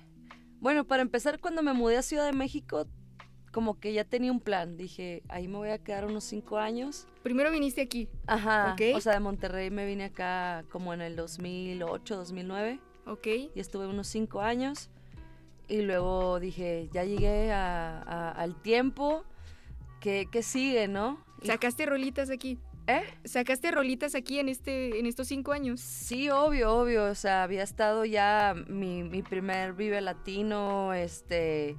Bueno, 0.59 0.85
para 0.85 1.01
empezar, 1.01 1.39
cuando 1.39 1.63
me 1.63 1.73
mudé 1.73 1.97
a 1.97 2.03
Ciudad 2.03 2.27
de 2.27 2.33
México, 2.33 2.85
como 3.51 3.79
que 3.79 3.93
ya 3.93 4.03
tenía 4.03 4.31
un 4.31 4.39
plan. 4.39 4.77
Dije, 4.77 5.23
ahí 5.29 5.47
me 5.47 5.57
voy 5.57 5.69
a 5.69 5.77
quedar 5.77 6.05
unos 6.05 6.23
cinco 6.23 6.57
años. 6.57 7.07
Primero 7.23 7.51
viniste 7.51 7.81
aquí. 7.81 8.07
Ajá. 8.27 8.75
O 8.95 9.01
sea, 9.01 9.13
de 9.13 9.19
Monterrey 9.19 9.69
me 9.69 9.85
vine 9.85 10.05
acá 10.05 10.63
como 10.69 10.93
en 10.93 11.01
el 11.01 11.15
2008, 11.15 12.15
2009. 12.15 12.79
Ok. 13.05 13.27
Y 13.55 13.59
estuve 13.59 13.87
unos 13.87 14.07
cinco 14.07 14.41
años. 14.41 14.89
Y 15.67 15.81
luego 15.81 16.39
dije, 16.39 16.89
ya 16.91 17.03
llegué 17.03 17.51
al 17.51 18.61
tiempo. 18.61 19.23
que 19.99 20.43
sigue, 20.43 20.87
no? 20.87 21.23
¿Sacaste 21.43 21.85
rolitas 21.85 22.29
aquí? 22.29 22.57
¿Eh? 22.87 23.03
¿Sacaste 23.23 23.71
rolitas 23.71 24.15
aquí 24.15 24.39
en, 24.39 24.49
este, 24.49 24.99
en 24.99 25.05
estos 25.05 25.27
cinco 25.27 25.51
años? 25.51 25.79
Sí, 25.79 26.29
obvio, 26.29 26.73
obvio. 26.73 27.05
O 27.05 27.15
sea, 27.15 27.43
había 27.43 27.63
estado 27.63 28.05
ya 28.05 28.55
mi, 28.67 29.03
mi 29.03 29.21
primer 29.21 29.73
Vive 29.73 30.01
Latino, 30.01 30.93
este 30.93 31.77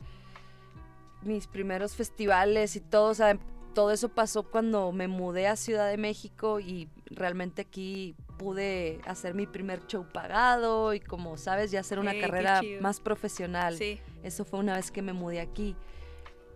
mis 1.25 1.47
primeros 1.47 1.95
festivales 1.95 2.77
y 2.77 2.81
todo, 2.81 3.11
o 3.11 3.15
sea, 3.15 3.39
todo 3.75 3.91
eso 3.91 4.09
pasó 4.09 4.43
cuando 4.43 4.93
me 4.93 5.09
mudé 5.09 5.47
a 5.47 5.57
Ciudad 5.57 5.89
de 5.89 5.97
México 5.97 6.61
y 6.61 6.89
realmente 7.07 7.63
aquí 7.63 8.15
pude 8.39 9.01
hacer 9.07 9.35
mi 9.35 9.47
primer 9.47 9.87
show 9.87 10.07
pagado 10.13 10.95
y 10.95 11.01
como 11.01 11.37
sabes, 11.37 11.71
ya 11.71 11.81
hacer 11.81 11.99
una 11.99 12.19
carrera 12.19 12.61
más 12.81 13.01
profesional. 13.01 13.77
Sí. 13.77 14.01
Eso 14.23 14.45
fue 14.45 14.59
una 14.59 14.77
vez 14.77 14.91
que 14.91 15.03
me 15.03 15.13
mudé 15.13 15.41
aquí. 15.41 15.77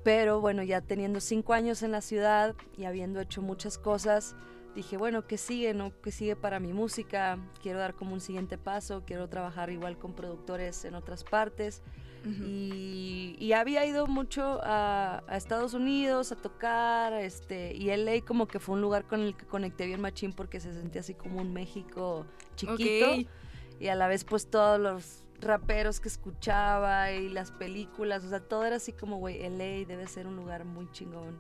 Pero 0.04 0.40
bueno, 0.40 0.62
ya 0.62 0.80
teniendo 0.80 1.20
cinco 1.20 1.52
años 1.52 1.82
en 1.82 1.92
la 1.92 2.00
ciudad 2.00 2.54
y 2.76 2.84
habiendo 2.84 3.20
hecho 3.20 3.42
muchas 3.42 3.78
cosas, 3.78 4.36
dije, 4.74 4.96
bueno, 4.96 5.26
¿qué 5.26 5.38
sigue? 5.38 5.74
No? 5.74 5.92
¿Qué 6.00 6.12
sigue 6.12 6.36
para 6.36 6.60
mi 6.60 6.72
música? 6.72 7.38
Quiero 7.62 7.78
dar 7.78 7.94
como 7.94 8.12
un 8.14 8.20
siguiente 8.20 8.58
paso, 8.58 9.02
quiero 9.04 9.28
trabajar 9.28 9.70
igual 9.70 9.98
con 9.98 10.14
productores 10.14 10.84
en 10.84 10.94
otras 10.94 11.24
partes 11.24 11.82
y, 12.26 13.52
había 13.52 13.86
ido 13.86 14.06
mucho 14.06 14.60
a, 14.62 15.22
Estados 15.32 15.74
Unidos 15.74 16.32
a 16.32 16.36
tocar, 16.36 17.12
este, 17.14 17.74
y 17.74 17.94
LA 17.96 18.22
como 18.26 18.46
que 18.46 18.58
fue 18.58 18.74
un 18.74 18.80
lugar 18.80 19.04
con 19.04 19.20
el 19.20 19.36
que 19.36 19.46
conecté 19.46 19.86
bien 19.86 20.00
machín 20.00 20.32
porque 20.32 20.60
se 20.60 20.72
sentía 20.74 21.00
así 21.00 21.14
como 21.14 21.40
un 21.40 21.52
México 21.52 22.26
chiquito. 22.56 23.30
Y 23.78 23.88
a 23.88 23.94
la 23.94 24.08
vez 24.08 24.24
pues 24.24 24.48
todos 24.48 24.80
los 24.80 25.24
raperos 25.40 26.00
que 26.00 26.08
escuchaba 26.08 27.12
y 27.12 27.28
las 27.28 27.50
películas, 27.50 28.24
o 28.24 28.30
sea, 28.30 28.40
todo 28.40 28.64
era 28.64 28.76
así 28.76 28.92
como, 28.92 29.18
güey, 29.18 29.38
LA 29.48 29.86
debe 29.86 30.06
ser 30.06 30.26
un 30.26 30.36
lugar 30.36 30.64
muy 30.64 30.90
chingón 30.92 31.38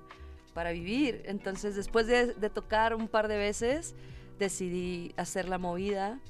para 0.54 0.72
vivir. 0.72 1.22
Entonces 1.24 1.76
después 1.76 2.06
de, 2.06 2.34
de 2.34 2.50
tocar 2.50 2.94
un 2.94 3.08
par 3.08 3.28
de 3.28 3.38
veces, 3.38 3.94
decidí 4.38 5.14
hacer 5.16 5.48
la 5.48 5.58
movida 5.58 6.20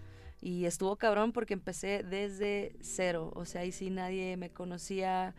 y 0.47 0.65
estuvo 0.67 0.95
cabrón 0.95 1.33
porque 1.33 1.55
empecé 1.55 2.05
desde 2.05 2.77
cero, 2.81 3.33
o 3.35 3.45
sea, 3.45 3.63
ahí 3.63 3.73
sí 3.73 3.91
nadie 3.91 4.37
me 4.37 4.49
conocía, 4.49 5.35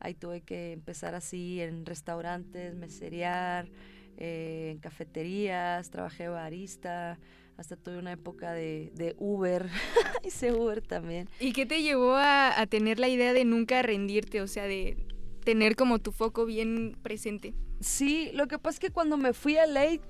ahí 0.00 0.14
tuve 0.14 0.40
que 0.40 0.72
empezar 0.72 1.14
así 1.14 1.60
en 1.60 1.84
restaurantes, 1.84 2.74
meserear, 2.74 3.68
eh, 4.16 4.70
en 4.72 4.78
cafeterías, 4.78 5.90
trabajé 5.90 6.28
barista, 6.28 7.18
hasta 7.58 7.76
tuve 7.76 7.98
una 7.98 8.12
época 8.12 8.54
de, 8.54 8.92
de 8.94 9.14
Uber, 9.18 9.68
hice 10.24 10.54
Uber 10.54 10.80
también. 10.80 11.28
¿Y 11.38 11.52
qué 11.52 11.66
te 11.66 11.82
llevó 11.82 12.14
a, 12.14 12.58
a 12.58 12.66
tener 12.66 12.98
la 12.98 13.08
idea 13.08 13.34
de 13.34 13.44
nunca 13.44 13.82
rendirte, 13.82 14.40
o 14.40 14.46
sea, 14.46 14.64
de 14.64 14.96
tener 15.46 15.76
como 15.76 16.00
tu 16.00 16.10
foco 16.10 16.44
bien 16.44 16.98
presente? 17.02 17.54
Sí, 17.78 18.30
lo 18.34 18.48
que 18.48 18.58
pasa 18.58 18.74
es 18.74 18.80
que 18.80 18.90
cuando 18.90 19.16
me 19.16 19.32
fui 19.32 19.56
a 19.56 19.66
Late, 19.66 20.00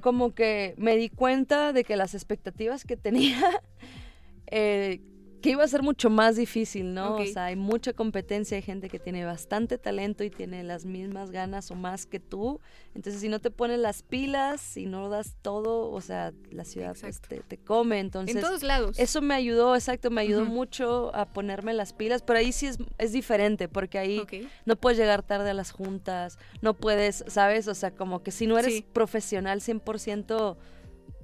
como 0.00 0.34
que 0.34 0.74
me 0.78 0.96
di 0.96 1.08
cuenta 1.08 1.72
de 1.72 1.84
que 1.84 1.94
las 1.94 2.12
expectativas 2.12 2.84
que 2.84 2.96
tenía 2.96 3.38
eh, 4.48 5.00
que 5.40 5.50
iba 5.50 5.64
a 5.64 5.68
ser 5.68 5.82
mucho 5.82 6.10
más 6.10 6.36
difícil, 6.36 6.94
¿no? 6.94 7.16
O 7.16 7.26
sea, 7.26 7.46
hay 7.46 7.56
mucha 7.56 7.92
competencia, 7.92 8.56
hay 8.56 8.62
gente 8.62 8.88
que 8.88 8.98
tiene 8.98 9.24
bastante 9.24 9.78
talento 9.78 10.22
y 10.24 10.30
tiene 10.30 10.62
las 10.62 10.84
mismas 10.84 11.30
ganas 11.30 11.70
o 11.70 11.74
más 11.74 12.06
que 12.06 12.20
tú. 12.20 12.60
Entonces, 12.94 13.20
si 13.20 13.28
no 13.28 13.38
te 13.38 13.50
pones 13.50 13.78
las 13.78 14.02
pilas, 14.02 14.60
si 14.60 14.86
no 14.86 15.08
das 15.08 15.36
todo, 15.42 15.90
o 15.90 16.00
sea, 16.00 16.32
la 16.50 16.64
ciudad 16.64 16.96
pues, 17.00 17.20
te, 17.20 17.58
come. 17.58 18.00
Entonces, 18.00 18.36
en 18.36 18.42
todos 18.42 18.62
lados. 18.62 18.98
Eso 18.98 19.22
me 19.22 19.34
ayudó, 19.34 19.74
exacto, 19.74 20.10
me 20.10 20.20
ayudó 20.20 20.44
mucho 20.44 21.14
a 21.14 21.26
ponerme 21.26 21.72
las 21.72 21.92
pilas, 21.92 22.22
pero 22.22 22.38
ahí 22.38 22.52
sí 22.52 22.66
es, 22.66 22.78
es 22.98 23.12
diferente, 23.12 23.68
porque 23.68 23.98
ahí 23.98 24.22
no 24.64 24.76
puedes 24.76 24.98
llegar 24.98 25.22
tarde 25.22 25.50
a 25.50 25.54
las 25.54 25.70
juntas, 25.70 26.38
no 26.60 26.74
puedes, 26.74 27.24
¿sabes? 27.28 27.68
O 27.68 27.74
sea, 27.74 27.92
como 27.92 28.22
que 28.22 28.30
si 28.30 28.46
no 28.46 28.58
eres 28.58 28.82
profesional 28.92 29.60
100%, 29.60 30.56
mm, 30.56 30.58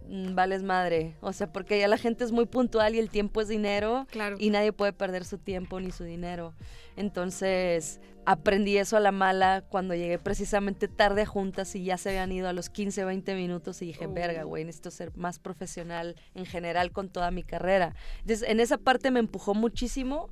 vales 0.09 0.63
madre. 0.63 1.17
O 1.21 1.33
sea, 1.33 1.53
porque 1.53 1.79
ya 1.79 1.89
la 1.89 1.99
gente 1.99 2.25
es 2.25 2.33
muy 2.33 2.47
puntual 2.47 2.95
y 2.95 2.99
el 2.99 3.11
tiempo 3.11 3.41
es 3.41 3.49
dinero. 3.49 4.07
Claro. 4.11 4.37
Y 4.39 4.51
nadie 4.51 4.73
puede 4.73 4.93
perder 4.93 5.25
su 5.25 5.39
tiempo 5.39 5.81
ni 5.81 5.91
su 5.91 6.05
dinero. 6.05 6.55
Entonces, 6.97 8.01
aprendí 8.25 8.77
eso 8.77 8.97
a 8.97 9.01
la 9.01 9.13
mala 9.13 9.65
cuando 9.69 9.95
llegué 9.95 10.19
precisamente 10.19 10.89
tarde 10.89 11.23
a 11.23 11.27
juntas 11.27 11.75
y 11.77 11.85
ya 11.85 11.97
se 11.97 12.11
habían 12.11 12.33
ido 12.33 12.49
a 12.49 12.53
los 12.53 12.71
15, 12.71 13.05
20 13.05 13.35
minutos 13.35 13.81
y 13.83 13.87
dije, 13.87 14.07
verga, 14.07 14.43
güey, 14.43 14.65
necesito 14.65 14.91
ser 14.91 15.17
más 15.17 15.39
profesional 15.39 16.17
en 16.35 16.45
general 16.45 16.91
con 16.91 17.09
toda 17.09 17.31
mi 17.31 17.43
carrera. 17.43 17.95
Entonces, 18.21 18.49
en 18.49 18.61
esa 18.61 18.79
parte 18.79 19.11
me 19.11 19.21
empujó 19.21 19.55
muchísimo. 19.55 20.29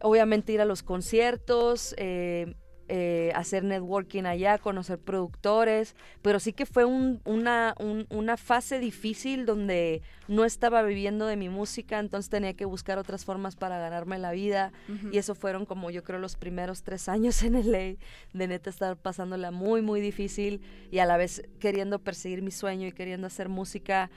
Obviamente 0.00 0.52
ir 0.52 0.60
a 0.60 0.64
los 0.64 0.84
conciertos, 0.84 1.94
eh, 1.98 2.54
eh, 2.88 3.32
hacer 3.34 3.64
networking 3.64 4.24
allá, 4.24 4.58
conocer 4.58 4.98
productores, 4.98 5.94
pero 6.22 6.40
sí 6.40 6.52
que 6.52 6.64
fue 6.66 6.84
un- 6.84 7.20
una, 7.24 7.74
un- 7.78 8.06
una 8.10 8.36
fase 8.36 8.78
difícil 8.78 9.44
donde 9.46 10.02
no 10.26 10.44
estaba 10.44 10.82
viviendo 10.82 11.26
de 11.26 11.36
mi 11.36 11.48
música, 11.48 11.98
entonces 11.98 12.30
tenía 12.30 12.54
que 12.54 12.64
buscar 12.64 12.98
otras 12.98 13.24
formas 13.24 13.56
para 13.56 13.78
ganarme 13.78 14.18
la 14.18 14.32
vida 14.32 14.72
y 15.12 15.18
eso 15.18 15.34
fueron 15.34 15.66
como 15.66 15.90
yo 15.90 16.02
creo 16.02 16.18
los 16.18 16.36
primeros 16.36 16.82
tres 16.82 17.08
años 17.08 17.42
en 17.42 17.56
LA, 17.56 17.96
de 18.32 18.46
neta 18.48 18.70
estar 18.70 18.96
pasándola 18.96 19.50
muy, 19.50 19.82
muy 19.82 20.00
difícil 20.00 20.60
y 20.90 20.98
a 20.98 21.06
la 21.06 21.16
vez 21.16 21.42
queriendo 21.60 21.98
perseguir 21.98 22.42
mi 22.42 22.50
sueño 22.50 22.86
y 22.86 22.92
queriendo 22.92 23.26
hacer 23.26 23.48
música. 23.48 24.10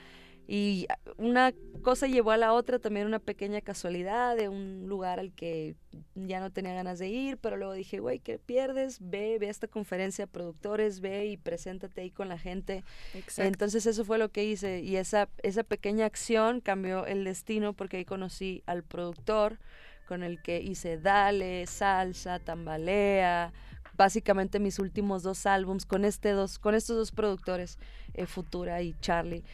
Y 0.54 0.86
una 1.16 1.54
cosa 1.80 2.06
llevó 2.06 2.30
a 2.30 2.36
la 2.36 2.52
otra, 2.52 2.78
también 2.78 3.06
una 3.06 3.20
pequeña 3.20 3.62
casualidad 3.62 4.36
de 4.36 4.50
un 4.50 4.84
lugar 4.86 5.18
al 5.18 5.32
que 5.32 5.76
ya 6.14 6.40
no 6.40 6.50
tenía 6.50 6.74
ganas 6.74 6.98
de 6.98 7.08
ir, 7.08 7.38
pero 7.38 7.56
luego 7.56 7.72
dije, 7.72 8.00
güey, 8.00 8.18
¿qué 8.18 8.38
pierdes? 8.38 8.98
Ve, 9.00 9.38
ve 9.40 9.46
a 9.46 9.50
esta 9.50 9.66
conferencia 9.66 10.26
de 10.26 10.30
productores, 10.30 11.00
ve 11.00 11.24
y 11.24 11.38
preséntate 11.38 12.02
ahí 12.02 12.10
con 12.10 12.28
la 12.28 12.36
gente. 12.36 12.84
Exacto. 13.14 13.48
Entonces 13.48 13.86
eso 13.86 14.04
fue 14.04 14.18
lo 14.18 14.28
que 14.28 14.44
hice 14.44 14.80
y 14.80 14.96
esa, 14.96 15.30
esa 15.42 15.62
pequeña 15.64 16.04
acción 16.04 16.60
cambió 16.60 17.06
el 17.06 17.24
destino 17.24 17.72
porque 17.72 17.96
ahí 17.96 18.04
conocí 18.04 18.62
al 18.66 18.82
productor 18.82 19.58
con 20.06 20.22
el 20.22 20.42
que 20.42 20.60
hice 20.60 20.98
Dale, 20.98 21.66
Salsa, 21.66 22.40
Tambalea, 22.40 23.54
básicamente 23.94 24.58
mis 24.58 24.78
últimos 24.78 25.22
dos 25.22 25.46
álbums 25.46 25.86
con, 25.86 26.04
este 26.04 26.32
dos, 26.32 26.58
con 26.58 26.74
estos 26.74 26.96
dos 26.98 27.10
productores, 27.10 27.78
eh, 28.12 28.26
Futura 28.26 28.82
y 28.82 28.94
Charlie. 29.00 29.44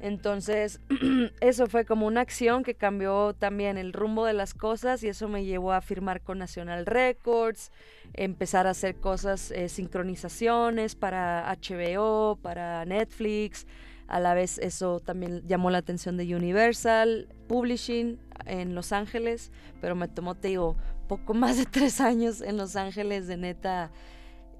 Entonces, 0.00 0.80
eso 1.40 1.66
fue 1.66 1.84
como 1.84 2.06
una 2.06 2.20
acción 2.20 2.62
que 2.62 2.74
cambió 2.74 3.34
también 3.34 3.78
el 3.78 3.92
rumbo 3.92 4.24
de 4.24 4.32
las 4.32 4.54
cosas 4.54 5.02
y 5.02 5.08
eso 5.08 5.28
me 5.28 5.44
llevó 5.44 5.72
a 5.72 5.80
firmar 5.80 6.22
con 6.22 6.38
National 6.38 6.86
Records, 6.86 7.72
empezar 8.14 8.66
a 8.66 8.70
hacer 8.70 8.96
cosas, 8.96 9.50
eh, 9.50 9.68
sincronizaciones 9.68 10.94
para 10.94 11.52
HBO, 11.52 12.36
para 12.40 12.84
Netflix. 12.84 13.66
A 14.06 14.20
la 14.20 14.34
vez 14.34 14.58
eso 14.58 15.00
también 15.00 15.42
llamó 15.46 15.70
la 15.70 15.78
atención 15.78 16.16
de 16.16 16.34
Universal 16.34 17.28
Publishing 17.46 18.18
en 18.46 18.74
Los 18.74 18.92
Ángeles, 18.92 19.52
pero 19.80 19.94
me 19.96 20.08
tomó, 20.08 20.34
te 20.34 20.48
digo, 20.48 20.76
poco 21.08 21.34
más 21.34 21.58
de 21.58 21.64
tres 21.70 22.00
años 22.00 22.40
en 22.40 22.56
Los 22.56 22.76
Ángeles 22.76 23.26
de 23.26 23.36
neta 23.36 23.90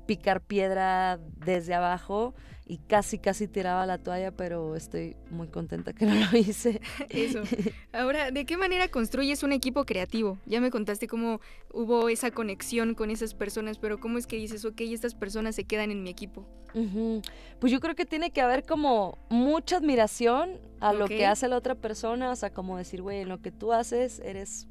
picar 0.07 0.41
piedra 0.41 1.21
desde 1.37 1.75
abajo 1.75 2.35
y 2.69 2.79
casi, 2.79 3.19
casi 3.19 3.49
tiraba 3.49 3.87
la 3.87 3.97
toalla, 3.97 4.31
pero 4.31 4.77
estoy 4.77 5.17
muy 5.31 5.49
contenta 5.49 5.95
que 5.95 6.05
no 6.05 6.15
lo 6.15 6.39
hice. 6.39 6.81
Eso. 7.09 7.43
Ahora, 7.93 8.31
¿de 8.31 8.45
qué 8.45 8.59
manera 8.59 8.89
construyes 8.89 9.43
un 9.43 9.53
equipo 9.53 9.87
creativo? 9.87 10.39
Ya 10.45 10.61
me 10.61 10.71
contaste 10.71 11.09
cómo 11.09 11.41
hubo 11.73 12.11
esa 12.11 12.31
conexión 12.31 12.95
con 12.95 13.11
esas 13.11 13.35
personas, 13.35 13.79
pero 13.79 13.99
¿cómo 13.99 14.19
es 14.19 14.27
que 14.27 14.37
dices, 14.37 14.67
ok, 14.67 14.83
estas 14.83 15.15
personas 15.15 15.55
se 15.55 15.65
quedan 15.65 15.91
en 15.91 16.03
mi 16.03 16.11
equipo? 16.11 16.47
Pues 17.59 17.73
yo 17.73 17.81
creo 17.81 17.95
que 17.95 18.05
tiene 18.05 18.31
que 18.31 18.43
haber 18.43 18.65
como 18.65 19.19
mucha 19.31 19.79
admiración 19.79 20.61
a 20.81 20.93
lo 20.93 21.07
que 21.07 21.27
hace 21.27 21.49
la 21.49 21.57
otra 21.57 21.75
persona, 21.75 22.31
o 22.31 22.37
sea, 22.37 22.53
como 22.53 22.77
decir, 22.77 23.01
güey, 23.01 23.23
en 23.23 23.31
lo 23.31 23.41
que 23.41 23.51
tú 23.51 23.73
haces 23.73 24.21
eres 24.21 24.69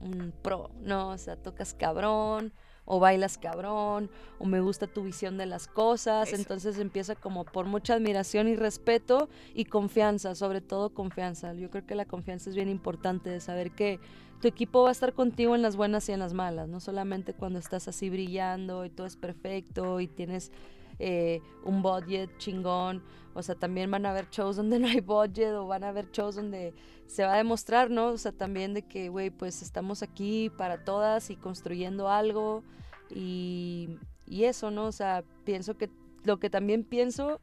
un 0.00 0.34
pro, 0.42 0.70
¿no? 0.82 1.10
O 1.10 1.18
sea, 1.18 1.36
tocas 1.36 1.72
cabrón, 1.74 2.52
o 2.86 2.98
bailas 3.00 3.36
cabrón, 3.36 4.08
o 4.38 4.46
me 4.46 4.60
gusta 4.60 4.86
tu 4.86 5.02
visión 5.02 5.36
de 5.36 5.44
las 5.44 5.66
cosas, 5.66 6.28
Eso. 6.28 6.36
entonces 6.36 6.78
empieza 6.78 7.14
como 7.14 7.44
por 7.44 7.66
mucha 7.66 7.94
admiración 7.94 8.48
y 8.48 8.56
respeto 8.56 9.28
y 9.54 9.66
confianza, 9.66 10.34
sobre 10.34 10.60
todo 10.60 10.94
confianza. 10.94 11.52
Yo 11.52 11.68
creo 11.68 11.84
que 11.84 11.94
la 11.94 12.06
confianza 12.06 12.48
es 12.48 12.56
bien 12.56 12.70
importante 12.70 13.28
de 13.28 13.40
saber 13.40 13.72
que 13.72 14.00
tu 14.40 14.48
equipo 14.48 14.82
va 14.82 14.90
a 14.90 14.92
estar 14.92 15.12
contigo 15.12 15.54
en 15.54 15.62
las 15.62 15.76
buenas 15.76 16.08
y 16.08 16.12
en 16.12 16.20
las 16.20 16.32
malas, 16.32 16.68
no 16.68 16.80
solamente 16.80 17.34
cuando 17.34 17.58
estás 17.58 17.88
así 17.88 18.08
brillando 18.08 18.84
y 18.84 18.90
todo 18.90 19.06
es 19.06 19.16
perfecto 19.16 20.00
y 20.00 20.08
tienes 20.08 20.52
eh, 20.98 21.40
un 21.64 21.82
budget 21.82 22.30
chingón. 22.38 23.02
O 23.36 23.42
sea, 23.42 23.54
también 23.54 23.90
van 23.90 24.06
a 24.06 24.10
haber 24.10 24.30
shows 24.30 24.56
donde 24.56 24.78
no 24.80 24.88
hay 24.88 25.00
budget 25.00 25.52
o 25.52 25.66
van 25.66 25.84
a 25.84 25.88
haber 25.88 26.10
shows 26.10 26.36
donde 26.36 26.74
se 27.06 27.24
va 27.24 27.34
a 27.34 27.36
demostrar, 27.36 27.90
¿no? 27.90 28.08
O 28.08 28.18
sea, 28.18 28.32
también 28.32 28.74
de 28.74 28.82
que, 28.82 29.08
güey, 29.08 29.30
pues 29.30 29.62
estamos 29.62 30.02
aquí 30.02 30.50
para 30.50 30.84
todas 30.84 31.30
y 31.30 31.36
construyendo 31.36 32.08
algo 32.08 32.64
y, 33.10 33.98
y 34.26 34.44
eso, 34.44 34.70
¿no? 34.70 34.86
O 34.86 34.92
sea, 34.92 35.22
pienso 35.44 35.76
que 35.76 35.90
lo 36.24 36.38
que 36.38 36.50
también 36.50 36.82
pienso 36.82 37.40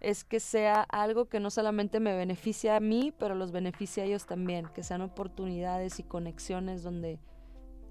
es 0.00 0.24
que 0.24 0.40
sea 0.40 0.82
algo 0.82 1.26
que 1.26 1.40
no 1.40 1.50
solamente 1.50 2.00
me 2.00 2.16
beneficia 2.16 2.76
a 2.76 2.80
mí, 2.80 3.12
pero 3.18 3.34
los 3.34 3.52
beneficia 3.52 4.02
a 4.02 4.06
ellos 4.06 4.26
también, 4.26 4.66
que 4.74 4.82
sean 4.82 5.00
oportunidades 5.00 5.98
y 5.98 6.02
conexiones 6.02 6.82
donde 6.82 7.20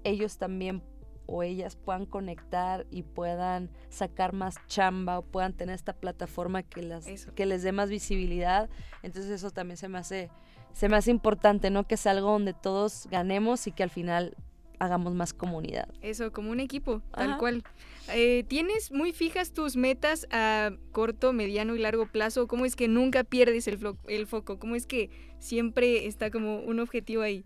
ellos 0.04 0.38
también 0.38 0.82
o 1.26 1.42
ellas 1.42 1.76
puedan 1.76 2.06
conectar 2.06 2.86
y 2.90 3.02
puedan 3.02 3.70
sacar 3.88 4.32
más 4.32 4.56
chamba 4.66 5.18
o 5.18 5.22
puedan 5.22 5.52
tener 5.52 5.74
esta 5.74 5.92
plataforma 5.92 6.62
que, 6.62 6.82
las, 6.82 7.06
Eso. 7.06 7.34
que 7.34 7.46
les 7.46 7.62
dé 7.62 7.72
más 7.72 7.90
visibilidad. 7.90 8.68
Entonces 9.02 9.30
eso 9.30 9.50
también 9.50 9.76
se 9.76 9.88
me 9.88 9.98
hace, 9.98 10.30
se 10.72 10.88
me 10.88 10.96
hace 10.96 11.10
importante, 11.10 11.70
¿no? 11.70 11.86
Que 11.86 11.94
es 11.94 12.06
algo 12.06 12.32
donde 12.32 12.52
todos 12.54 13.08
ganemos 13.10 13.66
y 13.66 13.72
que 13.72 13.82
al 13.82 13.90
final 13.90 14.36
hagamos 14.78 15.14
más 15.14 15.32
comunidad. 15.32 15.88
Eso, 16.02 16.32
como 16.32 16.50
un 16.50 16.60
equipo, 16.60 17.00
tal 17.14 17.30
Ajá. 17.30 17.38
cual. 17.38 17.64
Eh, 18.12 18.44
¿Tienes 18.48 18.92
muy 18.92 19.12
fijas 19.12 19.52
tus 19.52 19.76
metas 19.76 20.26
a 20.30 20.72
corto, 20.92 21.32
mediano 21.32 21.74
y 21.74 21.78
largo 21.78 22.06
plazo? 22.06 22.46
¿Cómo 22.46 22.66
es 22.66 22.76
que 22.76 22.88
nunca 22.88 23.24
pierdes 23.24 23.66
el, 23.66 23.78
el 24.08 24.26
foco? 24.26 24.58
¿Cómo 24.58 24.74
es 24.74 24.86
que 24.86 25.10
siempre 25.38 26.06
está 26.06 26.30
como 26.30 26.58
un 26.58 26.80
objetivo 26.80 27.22
ahí? 27.22 27.44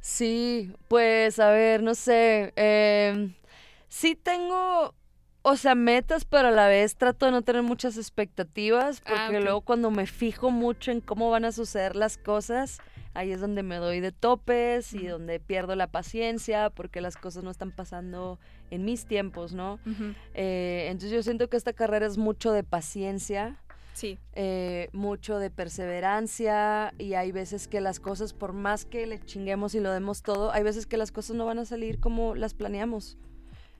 Sí, 0.00 0.72
pues 0.88 1.38
a 1.40 1.50
ver, 1.50 1.82
no 1.82 1.94
sé. 1.94 2.52
em, 2.56 3.34
sí 3.88 4.14
tengo, 4.14 4.94
o 5.42 5.56
sea, 5.56 5.74
metas, 5.74 6.24
pero 6.24 6.48
a 6.48 6.52
la 6.52 6.68
vez 6.68 6.96
trato 6.96 7.26
de 7.26 7.32
no 7.32 7.42
tener 7.42 7.62
muchas 7.62 7.96
expectativas, 7.96 9.00
porque 9.00 9.18
Ah, 9.20 9.28
ok. 9.30 9.42
luego 9.42 9.60
cuando 9.62 9.90
me 9.90 10.06
fijo 10.06 10.50
mucho 10.50 10.90
en 10.92 11.00
cómo 11.00 11.30
van 11.30 11.44
a 11.44 11.52
suceder 11.52 11.96
las 11.96 12.16
cosas, 12.18 12.78
ahí 13.14 13.32
es 13.32 13.40
donde 13.40 13.62
me 13.62 13.76
doy 13.76 14.00
de 14.00 14.12
topes 14.12 14.94
y 14.94 15.06
donde 15.06 15.40
pierdo 15.40 15.74
la 15.74 15.88
paciencia, 15.88 16.70
porque 16.70 17.00
las 17.00 17.16
cosas 17.16 17.42
no 17.42 17.50
están 17.50 17.72
pasando 17.72 18.38
en 18.70 18.84
mis 18.84 19.06
tiempos, 19.06 19.52
¿no? 19.52 19.80
Eh, 20.34 20.86
entonces 20.90 21.10
yo 21.10 21.22
siento 21.22 21.48
que 21.48 21.56
esta 21.56 21.72
carrera 21.72 22.06
es 22.06 22.18
mucho 22.18 22.52
de 22.52 22.62
paciencia 22.62 23.56
Sí, 23.98 24.16
eh, 24.34 24.90
mucho 24.92 25.40
de 25.40 25.50
perseverancia 25.50 26.94
y 26.98 27.14
hay 27.14 27.32
veces 27.32 27.66
que 27.66 27.80
las 27.80 27.98
cosas, 27.98 28.32
por 28.32 28.52
más 28.52 28.84
que 28.84 29.08
le 29.08 29.18
chinguemos 29.18 29.74
y 29.74 29.80
lo 29.80 29.90
demos 29.90 30.22
todo, 30.22 30.52
hay 30.52 30.62
veces 30.62 30.86
que 30.86 30.96
las 30.96 31.10
cosas 31.10 31.34
no 31.34 31.46
van 31.46 31.58
a 31.58 31.64
salir 31.64 31.98
como 31.98 32.36
las 32.36 32.54
planeamos. 32.54 33.18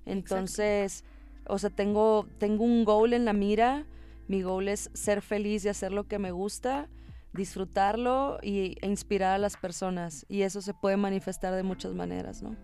Entonces, 0.06 1.04
o 1.46 1.56
sea, 1.60 1.70
tengo, 1.70 2.26
tengo 2.38 2.64
un 2.64 2.84
goal 2.84 3.12
en 3.12 3.26
la 3.26 3.32
mira, 3.32 3.86
mi 4.26 4.42
goal 4.42 4.66
es 4.66 4.90
ser 4.92 5.22
feliz 5.22 5.64
y 5.64 5.68
hacer 5.68 5.92
lo 5.92 6.08
que 6.08 6.18
me 6.18 6.32
gusta, 6.32 6.88
disfrutarlo 7.32 8.40
y, 8.42 8.76
e 8.80 8.88
inspirar 8.88 9.36
a 9.36 9.38
las 9.38 9.56
personas 9.56 10.26
y 10.28 10.42
eso 10.42 10.62
se 10.62 10.74
puede 10.74 10.96
manifestar 10.96 11.54
de 11.54 11.62
muchas 11.62 11.94
maneras, 11.94 12.42
¿no? 12.42 12.56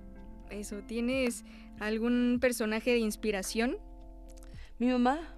eso. 0.50 0.82
¿Tienes 0.82 1.44
algún 1.78 2.38
personaje 2.40 2.90
de 2.90 2.98
inspiración? 2.98 3.76
Mi 4.80 4.88
mamá, 4.88 5.34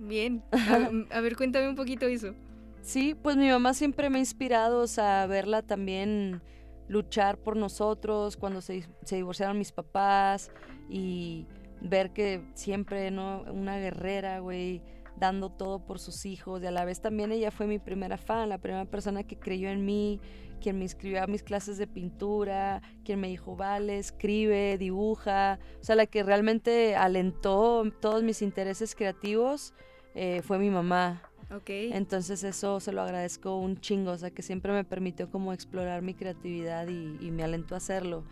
Bien. 0.00 0.42
A, 0.52 1.16
a 1.16 1.20
ver, 1.20 1.36
cuéntame 1.36 1.68
un 1.68 1.76
poquito 1.76 2.06
eso. 2.06 2.34
Sí, 2.82 3.14
pues 3.14 3.36
mi 3.36 3.48
mamá 3.48 3.74
siempre 3.74 4.08
me 4.08 4.16
ha 4.16 4.20
inspirado, 4.20 4.80
o 4.80 4.86
sea, 4.86 5.26
verla 5.26 5.62
también 5.62 6.42
luchar 6.88 7.38
por 7.38 7.56
nosotros 7.56 8.36
cuando 8.36 8.60
se, 8.62 8.88
se 9.04 9.16
divorciaron 9.16 9.58
mis 9.58 9.70
papás 9.70 10.50
y 10.88 11.46
ver 11.82 12.12
que 12.12 12.42
siempre, 12.54 13.10
¿no? 13.10 13.42
Una 13.52 13.78
guerrera, 13.78 14.40
güey, 14.40 14.82
dando 15.18 15.50
todo 15.50 15.84
por 15.84 15.98
sus 15.98 16.24
hijos 16.24 16.62
y 16.62 16.66
a 16.66 16.70
la 16.70 16.84
vez 16.84 17.00
también 17.00 17.30
ella 17.30 17.50
fue 17.50 17.66
mi 17.66 17.78
primera 17.78 18.16
fan, 18.16 18.48
la 18.48 18.58
primera 18.58 18.86
persona 18.86 19.22
que 19.22 19.38
creyó 19.38 19.68
en 19.68 19.84
mí, 19.84 20.18
quien 20.60 20.78
me 20.78 20.84
inscribió 20.84 21.22
a 21.22 21.26
mis 21.26 21.42
clases 21.42 21.76
de 21.76 21.86
pintura, 21.86 22.82
quien 23.04 23.20
me 23.20 23.28
dijo, 23.28 23.54
vale, 23.56 23.98
escribe, 23.98 24.78
dibuja, 24.78 25.58
o 25.80 25.84
sea, 25.84 25.94
la 25.94 26.06
que 26.06 26.22
realmente 26.22 26.96
alentó 26.96 27.84
todos 28.00 28.22
mis 28.22 28.40
intereses 28.40 28.94
creativos 28.94 29.74
eh, 30.14 30.42
fue 30.42 30.58
mi 30.58 30.70
mamá. 30.70 31.22
Okay. 31.50 31.92
Entonces 31.92 32.44
eso 32.44 32.78
se 32.78 32.92
lo 32.92 33.02
agradezco 33.02 33.56
un 33.56 33.80
chingo, 33.80 34.12
o 34.12 34.18
sea 34.18 34.30
que 34.30 34.42
siempre 34.42 34.72
me 34.72 34.84
permitió 34.84 35.28
como 35.30 35.52
explorar 35.52 36.00
mi 36.00 36.14
creatividad 36.14 36.86
y, 36.88 37.30
me 37.32 37.42
alentó 37.42 37.74
a 37.74 37.78
hacerlo. 37.78 38.22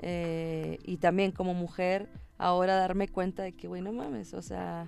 Eh, 0.00 0.78
y 0.84 0.98
también 0.98 1.32
como 1.32 1.54
mujer, 1.54 2.10
ahora 2.36 2.76
darme 2.76 3.08
cuenta 3.08 3.42
de 3.42 3.52
que, 3.52 3.68
güey, 3.68 3.80
no 3.80 3.92
mames, 3.92 4.34
o 4.34 4.42
sea, 4.42 4.86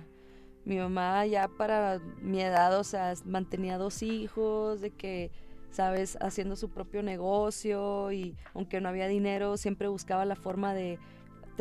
mi 0.63 0.77
mamá 0.77 1.25
ya 1.25 1.47
para 1.47 1.99
mi 2.21 2.41
edad, 2.41 2.77
o 2.77 2.83
sea, 2.83 3.13
mantenía 3.25 3.79
dos 3.79 4.03
hijos, 4.03 4.79
de 4.79 4.91
que, 4.91 5.31
sabes, 5.71 6.17
haciendo 6.21 6.55
su 6.55 6.69
propio 6.69 7.01
negocio 7.01 8.11
y 8.11 8.35
aunque 8.53 8.79
no 8.79 8.89
había 8.89 9.07
dinero, 9.07 9.57
siempre 9.57 9.87
buscaba 9.87 10.23
la 10.25 10.35
forma 10.35 10.73
de 10.75 10.99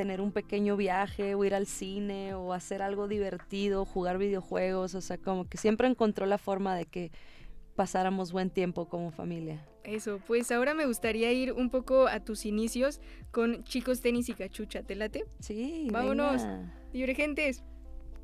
tener 0.01 0.23
un 0.23 0.33
pequeño 0.33 0.79
viaje 0.79 1.35
o 1.35 1.45
ir 1.45 1.55
al 1.55 1.67
cine 1.67 2.33
o 2.33 2.55
hacer 2.55 2.81
algo 2.81 3.07
divertido, 3.07 3.85
jugar 3.85 4.17
videojuegos, 4.17 4.95
o 4.95 5.03
sea, 5.03 5.19
como 5.19 5.47
que 5.47 5.59
siempre 5.59 5.89
encontró 5.89 6.25
la 6.25 6.39
forma 6.39 6.75
de 6.75 6.87
que 6.87 7.13
pasáramos 7.77 8.33
buen 8.33 8.49
tiempo 8.49 8.89
como 8.89 9.11
familia. 9.11 9.63
Eso, 9.85 10.19
pues 10.27 10.51
ahora 10.53 10.73
me 10.73 10.87
gustaría 10.87 11.31
ir 11.33 11.53
un 11.53 11.69
poco 11.69 12.09
a 12.09 12.21
tus 12.21 12.47
inicios 12.47 13.03
con 13.31 13.63
Chicos 13.65 14.01
Tenis 14.01 14.31
y 14.31 14.33
Cachucha, 14.33 14.83
¿te 14.83 14.95
late? 14.95 15.27
Sí. 15.41 15.89
Vámonos. 15.93 16.47
Divergentes. 16.95 17.63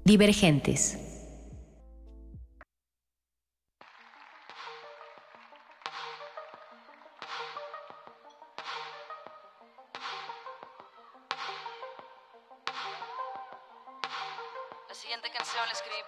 Divergentes. 0.06 1.25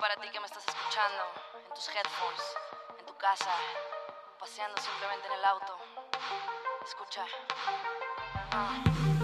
para 0.09 0.22
ti 0.22 0.30
que 0.30 0.40
me 0.40 0.46
estás 0.46 0.66
escuchando, 0.66 1.22
en 1.66 1.74
tus 1.74 1.86
headphones, 1.88 2.40
en 2.98 3.04
tu 3.04 3.14
casa, 3.18 3.50
paseando 4.40 4.80
simplemente 4.80 5.26
en 5.26 5.32
el 5.34 5.44
auto. 5.44 5.76
Escucha. 6.82 7.26
Ah. 8.52 9.18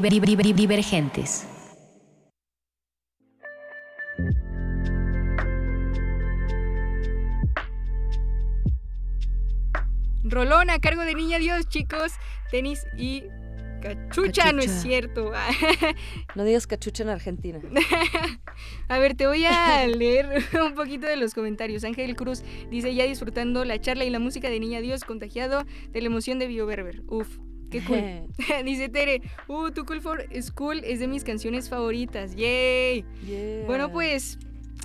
diver, 0.00 0.26
diver, 0.26 0.54
divergentes. 0.54 1.46
Rolón 10.24 10.68
a 10.70 10.78
cargo 10.80 11.02
de 11.02 11.14
Niña 11.14 11.38
Dios, 11.38 11.66
chicos. 11.68 12.12
Tenis 12.50 12.84
y 12.98 13.22
cachucha, 13.80 14.42
cachucha. 14.42 14.52
no 14.52 14.60
es 14.60 14.70
cierto. 14.82 15.32
no 16.34 16.44
digas 16.44 16.66
cachucha 16.66 17.04
en 17.04 17.08
Argentina. 17.08 17.60
a 18.88 18.98
ver, 18.98 19.14
te 19.14 19.26
voy 19.26 19.46
a 19.46 19.86
leer 19.86 20.44
un 20.62 20.74
poquito 20.74 21.06
de 21.06 21.16
los 21.16 21.32
comentarios. 21.32 21.84
Ángel 21.84 22.16
Cruz 22.16 22.42
dice, 22.70 22.94
ya 22.94 23.04
disfrutando 23.04 23.64
la 23.64 23.80
charla 23.80 24.04
y 24.04 24.10
la 24.10 24.18
música 24.18 24.50
de 24.50 24.60
Niña 24.60 24.80
Dios, 24.80 25.04
contagiado 25.04 25.64
de 25.90 26.00
la 26.02 26.08
emoción 26.08 26.38
de 26.38 26.48
Bio 26.48 26.66
Berber. 26.66 27.02
Uf, 27.06 27.38
Dice 28.64 28.88
Tere, 28.88 29.22
uh, 29.48 29.70
Too 29.70 29.84
Cool 29.84 30.00
for 30.00 30.26
School 30.42 30.82
es 30.84 31.00
de 31.00 31.08
mis 31.08 31.24
canciones 31.24 31.68
favoritas. 31.68 32.34
¡Yay! 32.34 33.04
Bueno, 33.66 33.90
pues 33.90 34.38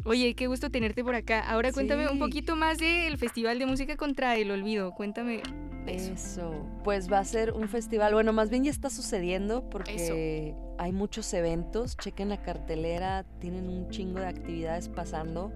Oye, 0.03 0.33
qué 0.33 0.47
gusto 0.47 0.71
tenerte 0.71 1.03
por 1.03 1.15
acá. 1.15 1.41
Ahora 1.41 1.71
cuéntame 1.71 2.09
un 2.09 2.17
poquito 2.17 2.55
más 2.55 2.79
del 2.79 3.17
Festival 3.17 3.59
de 3.59 3.65
Música 3.67 3.97
contra 3.97 4.35
el 4.35 4.49
Olvido. 4.49 4.93
Cuéntame 4.93 5.43
eso. 5.85 6.65
Pues 6.83 7.11
va 7.11 7.19
a 7.19 7.25
ser 7.25 7.51
un 7.53 7.67
festival, 7.67 8.13
bueno, 8.13 8.33
más 8.33 8.49
bien 8.49 8.63
ya 8.63 8.71
está 8.71 8.89
sucediendo 8.89 9.69
porque 9.69 10.55
hay 10.77 10.91
muchos 10.91 11.31
eventos. 11.33 11.97
Chequen 11.97 12.29
la 12.29 12.41
cartelera, 12.41 13.25
tienen 13.39 13.67
un 13.67 13.89
chingo 13.89 14.19
de 14.19 14.27
actividades 14.27 14.89
pasando. 14.89 15.51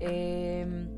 Em, 0.00 0.88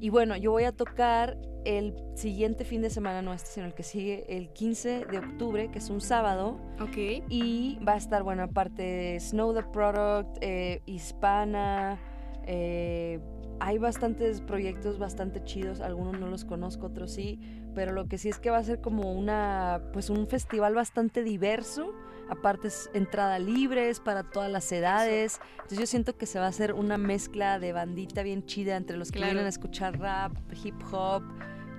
y 0.00 0.08
bueno, 0.08 0.36
yo 0.36 0.50
voy 0.50 0.64
a 0.64 0.72
tocar 0.72 1.38
el 1.64 1.94
siguiente 2.14 2.64
fin 2.64 2.82
de 2.82 2.90
semana, 2.90 3.22
no 3.22 3.32
este, 3.32 3.50
sino 3.50 3.66
el 3.66 3.74
que 3.74 3.82
sigue, 3.82 4.24
el 4.28 4.50
15 4.50 5.06
de 5.06 5.18
octubre, 5.18 5.70
que 5.70 5.78
es 5.78 5.90
un 5.90 6.00
sábado. 6.00 6.58
Ok. 6.80 6.96
Y 7.28 7.78
va 7.86 7.92
a 7.94 7.96
estar, 7.96 8.22
bueno, 8.22 8.42
aparte 8.42 9.18
Snow 9.20 9.54
the 9.54 9.62
Product, 9.62 10.38
eh, 10.40 10.82
Hispana, 10.86 11.98
eh, 12.46 13.20
hay 13.60 13.78
bastantes 13.78 14.40
proyectos 14.40 14.98
bastante 14.98 15.42
chidos, 15.44 15.80
algunos 15.80 16.18
no 16.18 16.26
los 16.26 16.44
conozco, 16.44 16.86
otros 16.86 17.12
sí, 17.12 17.38
pero 17.74 17.92
lo 17.92 18.06
que 18.06 18.18
sí 18.18 18.28
es 18.28 18.38
que 18.38 18.50
va 18.50 18.58
a 18.58 18.64
ser 18.64 18.80
como 18.80 19.12
una, 19.12 19.82
pues 19.92 20.10
un 20.10 20.26
festival 20.26 20.74
bastante 20.74 21.22
diverso, 21.22 21.94
aparte 22.28 22.68
es 22.68 22.90
entrada 22.94 23.38
libre, 23.38 23.90
es 23.90 24.00
para 24.00 24.24
todas 24.24 24.50
las 24.50 24.70
edades, 24.72 25.40
entonces 25.52 25.78
yo 25.78 25.86
siento 25.86 26.16
que 26.16 26.26
se 26.26 26.38
va 26.38 26.46
a 26.46 26.48
hacer 26.48 26.72
una 26.72 26.98
mezcla 26.98 27.58
de 27.58 27.72
bandita 27.72 28.22
bien 28.22 28.44
chida 28.44 28.76
entre 28.76 28.96
los 28.96 29.10
que 29.10 29.20
vienen 29.20 29.46
a 29.46 29.48
escuchar 29.48 29.98
rap, 29.98 30.32
hip 30.62 30.76
hop, 30.92 31.22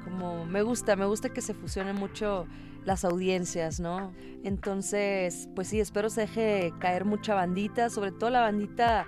como 0.05 0.45
me 0.45 0.61
gusta, 0.61 0.95
me 0.95 1.05
gusta 1.05 1.29
que 1.29 1.41
se 1.41 1.53
fusionen 1.53 1.95
mucho 1.95 2.47
las 2.85 3.03
audiencias, 3.03 3.79
¿no? 3.79 4.13
Entonces, 4.43 5.49
pues 5.55 5.67
sí, 5.67 5.79
espero 5.81 6.09
se 6.09 6.21
deje 6.21 6.73
caer 6.79 7.03
mucha 7.03 7.33
bandita, 7.33 7.89
sobre 7.89 8.11
todo 8.11 8.29
la 8.29 8.41
bandita 8.41 9.07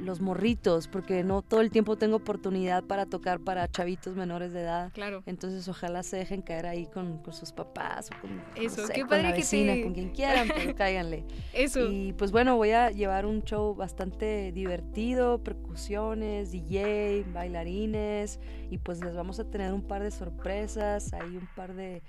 los 0.00 0.20
morritos, 0.20 0.88
porque 0.88 1.24
no 1.24 1.42
todo 1.42 1.60
el 1.60 1.70
tiempo 1.70 1.96
tengo 1.96 2.16
oportunidad 2.16 2.84
para 2.84 3.06
tocar 3.06 3.40
para 3.40 3.68
chavitos 3.68 4.16
menores 4.16 4.52
de 4.52 4.62
edad. 4.62 4.92
Claro. 4.92 5.22
Entonces 5.26 5.66
ojalá 5.68 6.02
se 6.02 6.16
dejen 6.16 6.42
caer 6.42 6.66
ahí 6.66 6.86
con, 6.86 7.22
sus 7.32 7.52
papás 7.52 8.10
o 8.10 8.20
con, 8.20 8.42
Eso, 8.56 8.86
qué 8.92 9.00
con 9.00 9.10
padre 9.10 9.22
la 9.24 9.32
vecina, 9.32 9.74
con 9.82 9.94
quien 9.94 10.10
quieran, 10.10 10.48
pero 10.54 10.74
cáiganle. 10.76 11.24
Eso. 11.52 11.90
Y 11.90 12.12
pues 12.12 12.32
bueno, 12.32 12.56
voy 12.56 12.70
a 12.70 12.90
llevar 12.90 13.26
un 13.26 13.42
show 13.42 13.74
bastante 13.74 14.52
divertido, 14.52 15.42
percusiones, 15.42 16.52
DJ, 16.52 17.24
bailarines, 17.32 18.40
y 18.70 18.78
pues 18.78 19.00
les 19.00 19.14
vamos 19.14 19.40
a 19.40 19.44
tener 19.44 19.72
un 19.72 19.82
par 19.82 20.02
de 20.02 20.10
sorpresas, 20.10 21.12
hay 21.12 21.36
un 21.36 21.48
par 21.54 21.74
de 21.74 22.02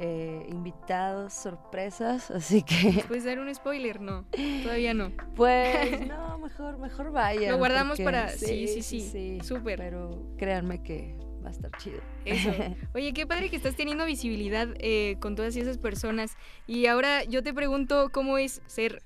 eh, 0.00 0.46
invitados, 0.48 1.32
sorpresas, 1.32 2.30
así 2.30 2.62
que... 2.62 3.04
¿Puedes 3.08 3.24
dar 3.24 3.40
un 3.40 3.52
spoiler? 3.52 4.00
No, 4.00 4.26
todavía 4.62 4.94
no. 4.94 5.10
Pues 5.34 6.06
no, 6.08 6.38
mejor, 6.38 6.78
mejor 6.78 7.10
vaya. 7.10 7.50
Lo 7.50 7.58
guardamos 7.58 8.00
para... 8.00 8.28
Sí, 8.28 8.68
sí, 8.68 8.82
sí, 8.82 9.00
sí, 9.00 9.38
súper. 9.42 9.76
Pero 9.78 10.22
créanme 10.36 10.84
que 10.84 11.16
va 11.44 11.48
a 11.48 11.50
estar 11.50 11.72
chido. 11.78 12.00
Eso. 12.24 12.52
Oye, 12.94 13.12
qué 13.12 13.26
padre 13.26 13.50
que 13.50 13.56
estás 13.56 13.74
teniendo 13.74 14.04
visibilidad 14.04 14.68
eh, 14.78 15.16
con 15.18 15.34
todas 15.34 15.56
esas 15.56 15.78
personas. 15.78 16.36
Y 16.68 16.86
ahora 16.86 17.24
yo 17.24 17.42
te 17.42 17.52
pregunto 17.52 18.10
cómo 18.12 18.38
es 18.38 18.62
ser 18.66 19.02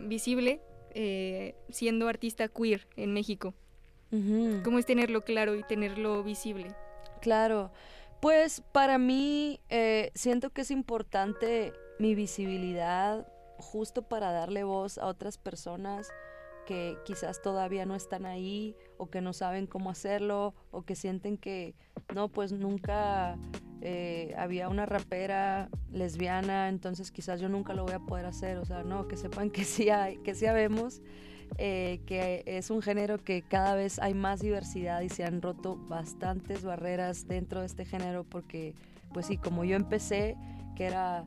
visible 0.00 0.62
eh, 0.94 1.54
siendo 1.68 2.08
artista 2.08 2.48
queer 2.48 2.88
en 2.96 3.12
México. 3.12 3.54
¿Cómo 4.64 4.78
es 4.78 4.84
tenerlo 4.84 5.22
claro 5.22 5.56
y 5.56 5.62
tenerlo 5.62 6.22
visible? 6.22 6.74
Claro. 7.22 7.70
Pues 8.22 8.60
para 8.70 8.98
mí 8.98 9.58
eh, 9.68 10.12
siento 10.14 10.50
que 10.50 10.60
es 10.60 10.70
importante 10.70 11.72
mi 11.98 12.14
visibilidad 12.14 13.26
justo 13.58 14.02
para 14.02 14.30
darle 14.30 14.62
voz 14.62 14.96
a 14.96 15.08
otras 15.08 15.38
personas 15.38 16.08
que 16.64 16.96
quizás 17.04 17.42
todavía 17.42 17.84
no 17.84 17.96
están 17.96 18.24
ahí 18.24 18.76
o 18.96 19.10
que 19.10 19.20
no 19.20 19.32
saben 19.32 19.66
cómo 19.66 19.90
hacerlo 19.90 20.54
o 20.70 20.82
que 20.82 20.94
sienten 20.94 21.36
que 21.36 21.74
no, 22.14 22.28
pues 22.28 22.52
nunca 22.52 23.36
eh, 23.80 24.32
había 24.38 24.68
una 24.68 24.86
rapera 24.86 25.68
lesbiana, 25.90 26.68
entonces 26.68 27.10
quizás 27.10 27.40
yo 27.40 27.48
nunca 27.48 27.74
lo 27.74 27.82
voy 27.82 27.94
a 27.94 27.98
poder 27.98 28.26
hacer, 28.26 28.58
o 28.58 28.64
sea, 28.64 28.84
no, 28.84 29.08
que 29.08 29.16
sepan 29.16 29.50
que 29.50 29.64
sí 29.64 29.90
hay, 29.90 30.18
que 30.18 30.36
sí 30.36 30.46
habemos 30.46 31.02
eh, 31.58 32.00
que 32.06 32.42
es 32.46 32.70
un 32.70 32.82
género 32.82 33.18
que 33.18 33.42
cada 33.42 33.74
vez 33.74 33.98
hay 33.98 34.14
más 34.14 34.40
diversidad 34.40 35.00
y 35.02 35.08
se 35.08 35.24
han 35.24 35.42
roto 35.42 35.76
bastantes 35.88 36.62
barreras 36.62 37.26
dentro 37.28 37.60
de 37.60 37.66
este 37.66 37.84
género 37.84 38.24
porque, 38.24 38.74
pues 39.12 39.26
sí, 39.26 39.36
como 39.36 39.64
yo 39.64 39.76
empecé, 39.76 40.36
que 40.76 40.84
era 40.84 41.24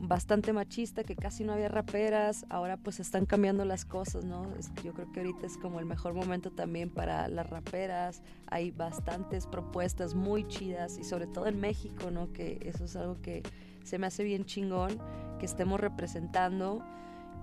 bastante 0.00 0.52
machista, 0.52 1.04
que 1.04 1.16
casi 1.16 1.44
no 1.44 1.52
había 1.52 1.68
raperas, 1.68 2.46
ahora 2.48 2.76
pues 2.76 3.00
están 3.00 3.26
cambiando 3.26 3.64
las 3.64 3.84
cosas, 3.84 4.24
¿no? 4.24 4.46
Yo 4.82 4.92
creo 4.94 5.10
que 5.12 5.20
ahorita 5.20 5.46
es 5.46 5.56
como 5.58 5.80
el 5.80 5.86
mejor 5.86 6.14
momento 6.14 6.50
también 6.50 6.90
para 6.90 7.28
las 7.28 7.48
raperas, 7.50 8.22
hay 8.48 8.70
bastantes 8.70 9.46
propuestas 9.46 10.14
muy 10.14 10.46
chidas 10.48 10.98
y 10.98 11.04
sobre 11.04 11.26
todo 11.26 11.46
en 11.46 11.60
México, 11.60 12.10
¿no? 12.10 12.32
Que 12.32 12.58
eso 12.62 12.84
es 12.84 12.96
algo 12.96 13.20
que 13.20 13.42
se 13.84 13.98
me 13.98 14.06
hace 14.06 14.24
bien 14.24 14.44
chingón, 14.44 14.98
que 15.38 15.46
estemos 15.46 15.80
representando 15.80 16.82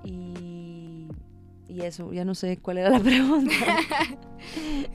y 0.03 1.07
y 1.69 1.81
eso, 1.81 2.11
ya 2.11 2.25
no 2.25 2.35
sé 2.35 2.57
cuál 2.57 2.79
era 2.79 2.89
la 2.89 2.99
pregunta. 3.11 3.53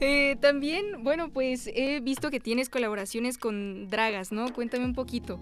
Eh, 0.01 0.35
también, 0.41 1.03
bueno, 1.03 1.29
pues 1.29 1.69
he 1.73 1.99
visto 2.01 2.29
que 2.31 2.39
tienes 2.39 2.67
colaboraciones 2.67 3.37
con 3.37 3.87
dragas, 3.89 4.31
¿no? 4.31 4.51
Cuéntame 4.51 4.83
un 4.83 4.95
poquito. 4.95 5.39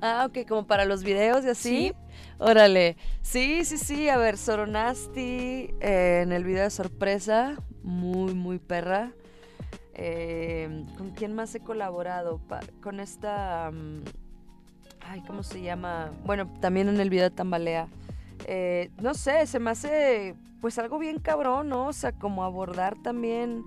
Ah, 0.00 0.26
ok, 0.26 0.48
como 0.48 0.66
para 0.66 0.84
los 0.84 1.04
videos 1.04 1.44
y 1.44 1.48
así. 1.48 1.92
Órale. 2.38 2.96
Sí, 3.20 3.64
sí, 3.64 3.78
sí. 3.78 4.08
A 4.08 4.16
ver, 4.16 4.36
Soronasti 4.36 5.70
eh, 5.80 6.22
en 6.24 6.32
el 6.32 6.42
video 6.42 6.64
de 6.64 6.70
sorpresa. 6.70 7.56
Muy, 7.84 8.34
muy 8.34 8.58
perra. 8.58 9.12
Eh, 9.94 10.84
¿Con 10.98 11.10
quién 11.10 11.34
más 11.34 11.54
he 11.54 11.60
colaborado? 11.60 12.40
con 12.80 12.98
esta. 12.98 13.70
Mm, 13.70 14.02
ay, 15.02 15.22
¿cómo 15.26 15.44
se 15.44 15.62
llama? 15.62 16.10
Bueno, 16.24 16.52
también 16.60 16.88
en 16.88 16.98
el 17.00 17.10
video 17.10 17.24
de 17.24 17.36
Tambalea. 17.36 17.86
Eh, 18.46 18.90
no 19.00 19.14
sé, 19.14 19.46
se 19.46 19.58
me 19.58 19.70
hace 19.70 20.34
pues 20.60 20.78
algo 20.78 20.98
bien 20.98 21.18
cabrón, 21.18 21.68
¿no? 21.68 21.88
O 21.88 21.92
sea, 21.92 22.12
como 22.12 22.44
abordar 22.44 22.96
también 23.02 23.64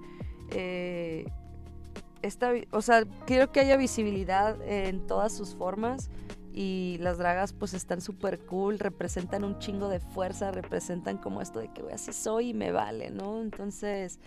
eh, 0.52 1.26
esta, 2.22 2.52
o 2.72 2.82
sea, 2.82 3.04
quiero 3.26 3.52
que 3.52 3.60
haya 3.60 3.78
visibilidad 3.78 4.62
en 4.62 5.06
todas 5.06 5.36
sus 5.36 5.56
formas 5.56 6.10
y 6.54 6.98
las 7.02 7.18
dragas 7.18 7.52
pues 7.52 7.74
están 7.74 8.00
súper 8.00 8.40
cool, 8.46 8.80
representan 8.80 9.44
un 9.44 9.60
chingo 9.60 9.90
de 9.90 10.00
fuerza, 10.00 10.52
representan 10.52 11.18
como 11.18 11.42
esto 11.42 11.60
de 11.60 11.68
que 11.68 11.84
así 11.94 12.14
soy 12.14 12.50
y 12.50 12.54
me 12.54 12.72
vale, 12.72 13.10
¿no? 13.10 13.42
Entonces 13.42 14.20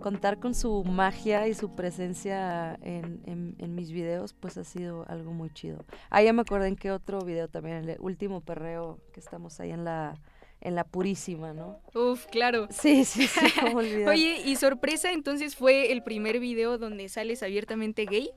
contar 0.00 0.38
con 0.38 0.54
su 0.54 0.84
magia 0.84 1.48
y 1.48 1.54
su 1.54 1.74
presencia 1.74 2.78
en, 2.82 3.74
mis 3.74 3.90
videos, 3.92 4.34
pues 4.34 4.56
ha 4.58 4.64
sido 4.64 5.06
algo 5.08 5.32
muy 5.32 5.50
chido. 5.50 5.84
Ah, 6.10 6.22
ya 6.22 6.32
me 6.32 6.42
acordé 6.42 6.68
en 6.68 6.76
qué 6.76 6.90
otro 6.90 7.20
video 7.20 7.48
también, 7.48 7.88
el 7.88 7.96
último 8.00 8.40
perreo 8.40 8.98
que 9.12 9.20
estamos 9.20 9.60
ahí 9.60 9.70
en 9.70 9.84
la 9.84 10.18
en 10.62 10.76
la 10.76 10.84
purísima, 10.84 11.52
¿no? 11.52 11.80
Uf, 11.92 12.26
claro. 12.26 12.68
Sí, 12.70 13.04
sí, 13.04 13.26
sí, 13.26 13.40
cómo 13.60 13.78
Oye, 13.78 14.42
¿y 14.44 14.54
sorpresa 14.54 15.10
entonces 15.10 15.56
fue 15.56 15.90
el 15.90 16.04
primer 16.04 16.38
video 16.38 16.78
donde 16.78 17.08
sales 17.08 17.42
abiertamente 17.42 18.06
gay? 18.06 18.30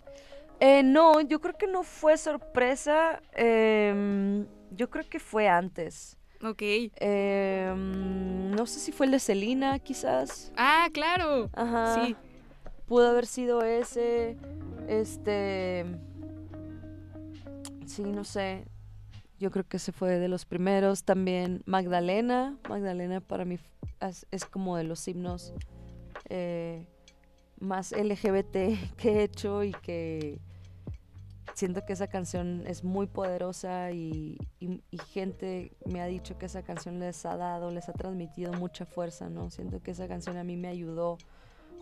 Eh, 0.60 0.84
no, 0.84 1.22
yo 1.22 1.40
creo 1.40 1.56
que 1.56 1.68
no 1.68 1.84
fue 1.84 2.18
sorpresa. 2.18 3.22
Em, 3.34 4.48
yo 4.72 4.90
creo 4.90 5.08
que 5.08 5.20
fue 5.20 5.48
antes. 5.48 6.18
Ok. 6.44 6.62
Em, 6.98 8.52
no 8.52 8.66
sé 8.66 8.80
si 8.80 8.92
fue 8.92 9.06
el 9.06 9.12
de 9.12 9.20
Celina, 9.20 9.80
quizás. 9.80 10.52
Ah, 10.58 10.90
claro. 10.94 11.50
Ajá. 11.54 12.06
Sí. 12.06 12.16
Pudo 12.88 13.10
haber 13.10 13.26
sido 13.26 13.64
ese. 13.64 14.38
Este. 14.88 15.86
Sí, 17.86 18.04
no 18.04 18.24
sé. 18.24 18.66
Yo 19.40 19.52
creo 19.52 19.68
que 19.68 19.78
ese 19.78 19.92
fue 19.92 20.20
de 20.20 20.28
los 20.28 20.46
primeros. 20.46 21.04
También 21.04 21.64
Magdalena. 21.66 22.58
Magdalena 22.70 23.22
para 23.22 23.46
mí 23.46 23.58
es, 24.32 24.46
como 24.46 24.78
de 24.78 24.84
los 24.84 25.08
himnos 25.08 25.54
eh, 26.30 26.88
más 27.60 27.92
LGBT 27.92 28.96
que 28.98 29.12
he 29.12 29.24
hecho 29.24 29.64
y 29.64 29.72
que 29.72 30.40
siento 31.54 31.86
que 31.86 31.94
esa 31.94 32.08
canción 32.08 32.64
es 32.68 32.84
muy 32.84 33.08
poderosa 33.08 33.92
y, 33.92 34.38
gente 35.14 35.72
me 35.86 36.02
ha 36.02 36.08
dicho 36.08 36.38
que 36.38 36.48
esa 36.48 36.64
canción 36.64 37.00
les 37.00 37.26
ha 37.26 37.38
dado, 37.38 37.72
les 37.72 37.88
ha 37.90 37.94
transmitido 37.94 38.52
mucha 38.54 38.86
fuerza, 38.86 39.30
¿no? 39.30 39.50
Siento 39.50 39.82
que 39.82 39.92
esa 39.92 40.08
canción 40.08 40.38
a 40.38 40.44
mí 40.44 40.58
me 40.58 40.68
ayudó 40.68 41.18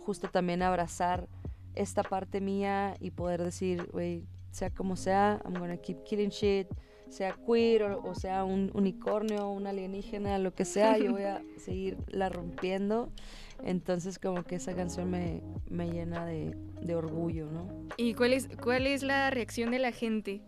justo 0.04 0.28
también 0.28 0.62
a 0.62 0.68
abrazar 0.68 1.26
esta 1.74 2.02
parte 2.02 2.40
mía 2.40 2.96
y 3.00 3.10
poder 3.10 3.42
decir, 3.42 3.88
güey, 3.90 4.24
sea 4.50 4.70
como 4.70 4.96
sea, 4.96 5.40
I'm 5.44 5.54
gonna 5.54 5.76
keep 5.76 6.04
killing 6.04 6.30
shit, 6.30 6.68
sea 7.08 7.34
queer 7.46 7.82
o, 7.82 8.14
sea 8.14 8.44
un 8.44 8.70
unicornio, 8.74 9.50
un 9.50 9.66
alienígena, 9.66 10.38
lo 10.38 10.54
que 10.54 10.64
sea, 10.64 10.98
yo 10.98 11.12
voy 11.12 11.24
a 11.24 11.42
seguir 11.58 11.98
la 12.08 12.28
rompiendo. 12.28 13.10
Entonces 13.62 14.18
como 14.18 14.42
que 14.42 14.56
esa 14.56 14.74
canción 14.74 15.10
me, 15.10 15.42
llena 15.70 16.26
de, 16.26 16.94
orgullo, 16.94 17.46
¿no? 17.50 17.68
¿Y 17.96 18.14
cuál 18.14 18.32
es, 18.32 18.48
cuál 18.62 18.86
es 18.86 19.02
la 19.02 19.30
reacción 19.30 19.70
de 19.70 19.78
la 19.78 19.92
gente 19.92 20.42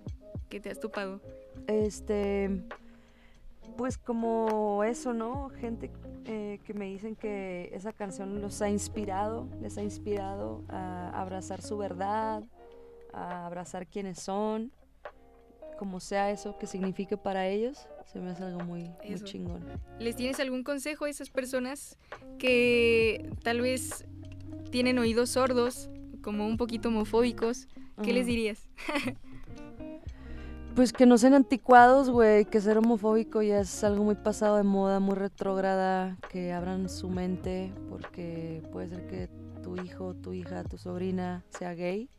que 0.49 0.61
te 0.61 0.71
has 0.71 0.81
topado? 0.81 1.21
Este, 1.67 2.63
pues 3.77 3.99
como 3.99 4.85
eso, 4.85 5.13
¿no? 5.15 5.49
Gente 5.51 5.91
eh, 6.27 6.61
que 6.65 6.75
me 6.75 6.87
dicen 6.87 7.17
que 7.17 7.71
esa 7.73 7.93
canción 7.93 8.41
los 8.41 8.61
ha 8.63 8.69
inspirado, 8.69 9.49
les 9.61 9.79
ha 9.79 9.83
inspirado 9.83 10.65
a 10.69 11.11
abrazar 11.21 11.63
su 11.63 11.79
verdad, 11.79 12.43
a 13.13 13.47
abrazar 13.47 13.87
quienes 13.87 14.19
son 14.19 14.73
como 15.79 16.01
sea 16.01 16.31
eso 16.31 16.57
que 16.59 16.67
signifique 16.67 17.17
para 17.17 17.47
ellos, 17.49 17.87
se 18.07 18.21
me 18.21 18.31
hace 18.31 18.45
algo 18.45 18.61
muy, 18.61 18.91
muy 19.05 19.21
chingón. 19.21 19.65
¿Les 19.99 20.17
tienes 20.17 20.41
algún 20.41 20.63
consejo 20.63 21.05
a 21.05 21.11
esas 21.11 21.31
personas 21.31 21.99
que 22.39 23.31
tal 23.43 23.61
vez 23.61 24.05
tienen 24.71 24.99
oídos 24.99 25.31
sordos, 25.31 25.91
como 26.23 26.47
un 26.47 26.57
poquito 26.57 26.89
homofóbicos? 26.89 27.69
¿Qué 28.03 28.13
les 28.13 28.27
dirías? 28.27 28.69
Pues 30.77 30.93
que 30.93 31.07
no 31.07 31.17
sean 31.17 31.33
anticuados, 31.33 32.11
güey, 32.11 32.45
que 32.45 32.61
ser 32.61 32.77
homofóbico 32.77 33.41
ya 33.41 33.61
es 33.61 33.83
algo 33.83 34.05
muy 34.05 34.15
pasado 34.15 34.59
de 34.59 34.63
moda, 34.63 35.01
muy 35.01 35.15
retrógrada, 35.15 36.19
que 36.29 36.53
abran 36.53 36.91
su 36.91 37.09
mente 37.09 37.73
porque 37.89 38.63
puede 38.73 38.91
ser 38.91 39.07
que 39.07 39.31
tu 39.63 39.83
hijo, 39.83 40.13
tu 40.13 40.35
hija, 40.35 40.65
tu 40.65 40.77
sobrina 40.77 41.47
sea 41.49 41.73
gay 41.73 42.11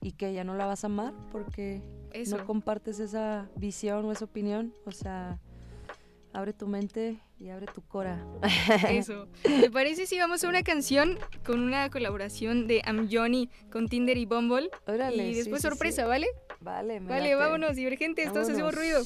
y 0.00 0.12
que 0.12 0.32
ya 0.32 0.42
no 0.42 0.54
la 0.54 0.64
vas 0.64 0.84
a 0.84 0.86
amar 0.86 1.12
porque 1.30 1.82
no 2.28 2.46
compartes 2.46 3.00
esa 3.00 3.48
visión 3.56 4.04
o 4.04 4.12
esa 4.12 4.24
opinión. 4.24 4.74
O 4.84 4.92
sea, 4.92 5.38
abre 6.32 6.52
tu 6.52 6.66
mente 6.66 7.20
y 7.38 7.50
abre 7.50 7.66
tu 7.66 7.82
cora. 7.82 8.24
Eso. 8.90 9.28
¿Te 9.42 9.70
parece 9.70 10.06
si 10.06 10.18
vamos 10.18 10.42
a 10.44 10.48
una 10.48 10.62
canción 10.62 11.18
con 11.44 11.60
una 11.60 11.90
colaboración 11.90 12.66
de 12.66 12.82
Am 12.84 13.08
Johnny 13.10 13.48
con 13.70 13.88
Tinder 13.88 14.16
y 14.16 14.26
Bumble? 14.26 14.70
y 15.14 15.34
después 15.34 15.62
sorpresa, 15.62 16.06
¿vale? 16.06 16.26
Vale, 16.60 17.00
me 17.00 17.08
Vale, 17.08 17.34
vámonos, 17.34 17.76
divergentes, 17.76 18.32
todos 18.32 18.48
hacemos 18.48 18.74
ruido. 18.74 19.02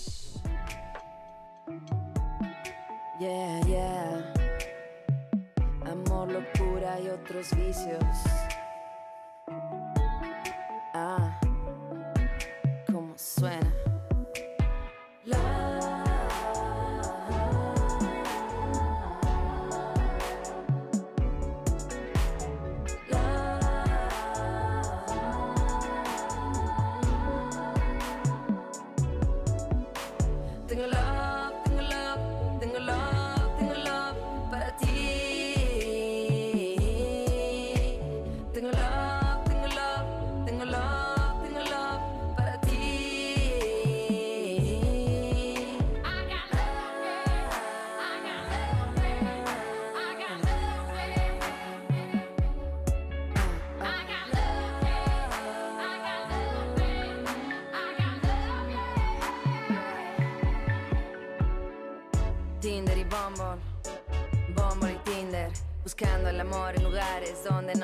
Yeah, 3.21 3.61
yeah. 3.67 4.35
Amor, 5.85 6.33
locura 6.33 6.99
y 7.01 7.09
otros 7.09 7.55
vicios. 7.55 8.05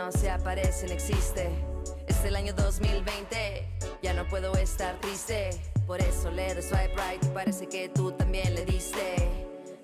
No 0.08 0.18
se 0.18 0.30
aparece, 0.30 0.86
no 0.86 0.94
existe. 0.94 1.50
Es 2.06 2.24
el 2.24 2.34
año 2.34 2.54
2020, 2.54 3.68
ya 4.02 4.14
no 4.14 4.26
puedo 4.26 4.54
estar 4.54 4.98
triste. 5.00 5.50
Por 5.86 6.00
eso 6.00 6.30
le 6.30 6.54
doy 6.54 6.62
swipe 6.62 6.94
right 6.96 7.22
y 7.22 7.26
parece 7.28 7.66
que 7.66 7.90
tú 7.90 8.12
también 8.12 8.54
le 8.54 8.64
diste. 8.64 9.28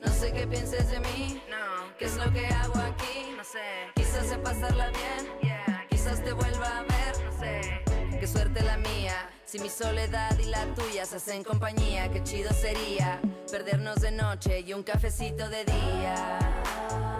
No 0.03 0.11
sé 0.11 0.33
qué 0.33 0.47
pienses 0.47 0.91
de 0.91 1.01
mí, 1.01 1.43
no. 1.51 1.95
¿Qué 1.99 2.07
es 2.07 2.17
lo 2.17 2.33
que 2.33 2.47
hago 2.47 2.75
aquí? 2.79 3.35
No 3.37 3.45
sé. 3.45 3.93
Quizás 3.97 4.27
sé 4.27 4.39
pasarla 4.39 4.91
bien, 4.91 5.57
quizás 5.91 6.25
te 6.25 6.33
vuelva 6.33 6.79
a 6.79 6.83
ver, 6.85 7.25
no 7.27 7.39
sé. 7.39 7.83
Qué 8.19 8.27
suerte 8.27 8.63
la 8.63 8.79
mía. 8.79 9.29
Si 9.45 9.59
mi 9.59 9.69
soledad 9.69 10.39
y 10.39 10.45
la 10.45 10.65
tuya 10.75 11.05
se 11.05 11.17
hacen 11.17 11.45
compañía, 11.45 12.11
qué 12.11 12.23
chido 12.23 12.51
sería 12.55 13.21
perdernos 13.51 13.97
de 13.97 14.11
noche 14.11 14.61
y 14.61 14.73
un 14.73 14.85
cafecito 14.85 15.51
de 15.51 15.67
día. 15.67 17.14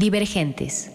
Divergentes. 0.00 0.93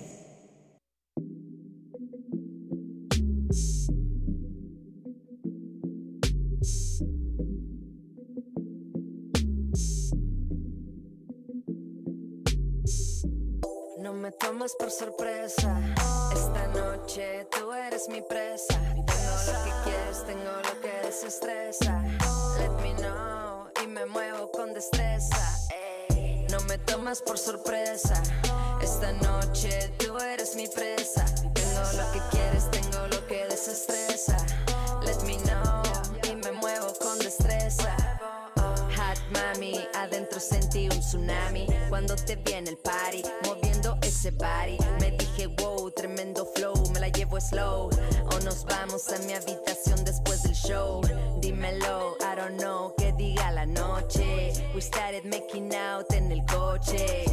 Un 40.77 40.99
tsunami. 40.99 41.65
Cuando 41.89 42.15
te 42.15 42.35
vi 42.35 42.53
en 42.53 42.67
el 42.67 42.77
party, 42.77 43.23
moviendo 43.45 43.97
ese 44.01 44.31
body. 44.31 44.77
Me 44.99 45.11
dije, 45.11 45.47
wow, 45.47 45.91
tremendo 45.91 46.45
flow, 46.55 46.73
me 46.93 46.99
la 46.99 47.09
llevo 47.09 47.39
slow. 47.41 47.89
O 48.31 48.39
nos 48.43 48.65
vamos 48.65 49.09
a 49.09 49.17
mi 49.19 49.33
habitación 49.33 50.03
después 50.05 50.43
del 50.43 50.53
show. 50.53 51.01
Dímelo, 51.41 52.17
I 52.19 52.35
don't 52.35 52.59
know, 52.59 52.93
que 52.97 53.11
diga 53.13 53.51
la 53.51 53.65
noche. 53.65 54.53
We 54.75 54.81
started 54.81 55.25
making 55.25 55.73
out 55.73 56.11
en 56.13 56.31
el 56.31 56.45
coche. 56.45 57.25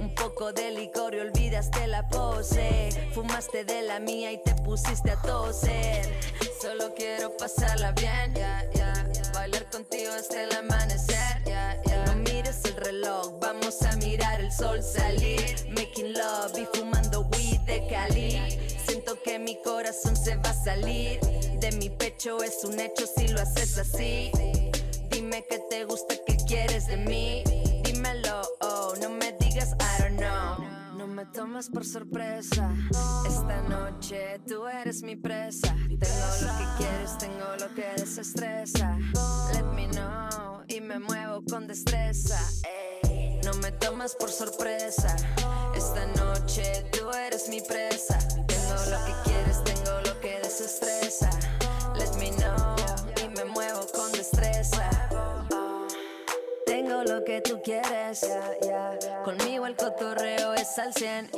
Un 0.00 0.14
poco 0.14 0.52
de 0.52 0.72
licor 0.72 1.14
y 1.14 1.20
olvidaste 1.20 1.86
la 1.86 2.08
pose. 2.08 2.90
Fumaste 3.14 3.64
de 3.64 3.82
la 3.82 4.00
mía 4.00 4.32
y 4.32 4.42
te 4.42 4.54
pusiste 4.56 5.12
a 5.12 5.22
toser. 5.22 6.20
Solo 6.60 6.92
quiero 6.94 7.36
pasarla 7.36 7.92
bien, 7.92 8.34
ya, 8.34 8.64
ya. 8.74 8.92
Bailar 9.34 9.68
contigo 9.70 10.12
hasta 10.12 10.42
el 10.44 10.52
amanecer, 10.54 11.41
vamos 13.40 13.82
a 13.82 13.96
mirar 13.96 14.40
el 14.40 14.52
sol 14.52 14.82
salir. 14.82 15.56
Making 15.70 16.12
love 16.14 16.58
y 16.58 16.66
fumando 16.76 17.28
weed 17.32 17.60
de 17.60 17.86
Cali. 17.88 18.38
Siento 18.86 19.20
que 19.22 19.38
mi 19.38 19.60
corazón 19.62 20.16
se 20.16 20.36
va 20.36 20.50
a 20.50 20.64
salir. 20.64 21.20
De 21.60 21.72
mi 21.72 21.90
pecho 21.90 22.42
es 22.42 22.64
un 22.64 22.78
hecho 22.78 23.06
si 23.06 23.28
lo 23.28 23.40
haces 23.40 23.78
así. 23.78 24.30
Dime 25.10 25.44
que 25.48 25.58
te 25.70 25.84
gusta, 25.84 26.14
que 26.26 26.36
quieres 26.46 26.86
de 26.86 26.96
mí. 26.96 27.44
Dímelo, 27.84 28.42
oh, 28.60 28.94
no 29.00 29.10
me 29.10 29.32
digas 29.40 29.74
I 29.80 30.02
don't 30.02 30.18
know. 30.18 30.64
No 30.96 31.06
me 31.06 31.26
tomas 31.26 31.68
por 31.68 31.84
sorpresa. 31.84 32.72
Esta 33.26 33.62
noche 33.62 34.40
tú 34.46 34.66
eres 34.66 35.02
mi 35.02 35.16
presa. 35.16 35.74
Tengo 35.88 37.46
lo 37.58 37.68
que 37.68 37.76
quieres, 37.76 38.16
desestresa. 38.16 38.98
Let 39.52 39.64
me 39.74 39.88
know 39.88 40.31
y 40.72 40.80
me 40.80 40.98
muevo 40.98 41.42
con 41.50 41.66
destreza. 41.66 42.38
No 43.44 43.52
me 43.54 43.72
tomas 43.72 44.14
por 44.14 44.30
sorpresa. 44.30 45.14
Esta 45.76 46.06
noche 46.06 46.84
tú 46.92 47.10
eres 47.10 47.48
mi 47.48 47.60
presa. 47.60 48.18
Tengo 48.46 48.74
lo 48.90 49.04
que 49.04 49.12
quieres, 49.24 49.62
tengo 49.64 50.00
lo 50.06 50.18
que 50.20 50.38
desestresa. 50.42 51.28
Let 51.94 52.16
me 52.18 52.30
know 52.32 52.76
y 53.22 53.28
me 53.36 53.44
muevo 53.44 53.86
con 53.94 54.12
destreza. 54.12 54.88
Tengo 56.64 57.02
lo 57.04 57.22
que 57.24 57.42
tú 57.42 57.60
quieres, 57.62 58.26
conmigo 59.24 59.66
el 59.66 59.76
cotorreo 59.76 60.54
es 60.54 60.78
al 60.78 60.94
100. 60.94 61.30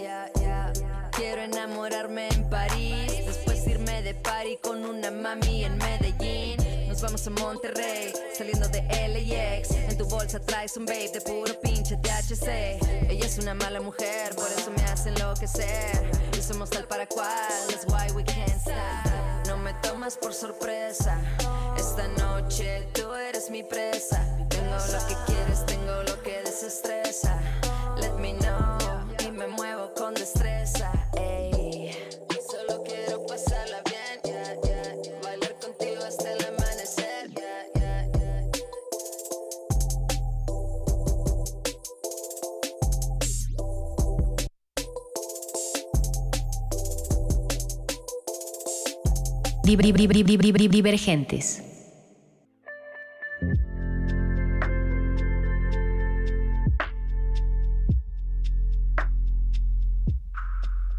Quiero 1.10 1.42
enamorarme 1.42 2.28
en 2.28 2.48
París, 2.48 3.26
después 3.26 3.66
irme 3.66 4.02
de 4.02 4.14
party 4.14 4.58
con 4.58 4.84
una 4.84 5.10
mami 5.10 5.64
en 5.64 5.76
Medellín. 5.78 6.63
Vamos 7.04 7.26
a 7.26 7.30
Monterrey, 7.30 8.14
saliendo 8.32 8.66
de 8.68 8.80
LAX. 8.80 9.70
En 9.72 9.98
tu 9.98 10.06
bolsa 10.06 10.40
traes 10.40 10.74
un 10.78 10.86
babe 10.86 11.10
de 11.12 11.20
puro 11.20 11.52
pinche 11.60 11.98
THC. 11.98 12.80
Ella 13.10 13.26
es 13.26 13.36
una 13.36 13.52
mala 13.52 13.78
mujer, 13.82 14.34
por 14.34 14.46
eso 14.46 14.70
me 14.74 14.82
hace 14.84 15.10
enloquecer. 15.10 16.10
Y 16.36 16.40
somos 16.40 16.70
tal 16.70 16.86
para 16.86 17.06
cual, 17.06 17.28
that's 17.68 17.84
why 17.88 18.10
we 18.16 18.24
can't 18.24 18.58
stop. 18.58 19.46
No 19.46 19.58
me 19.58 19.74
tomas 19.82 20.16
por 20.16 20.32
sorpresa. 20.32 21.20
Esta 21.76 22.08
noche 22.08 22.88
tú 22.94 23.12
eres 23.12 23.50
mi 23.50 23.62
presa. 23.62 24.33
Divergentes. 49.76 51.62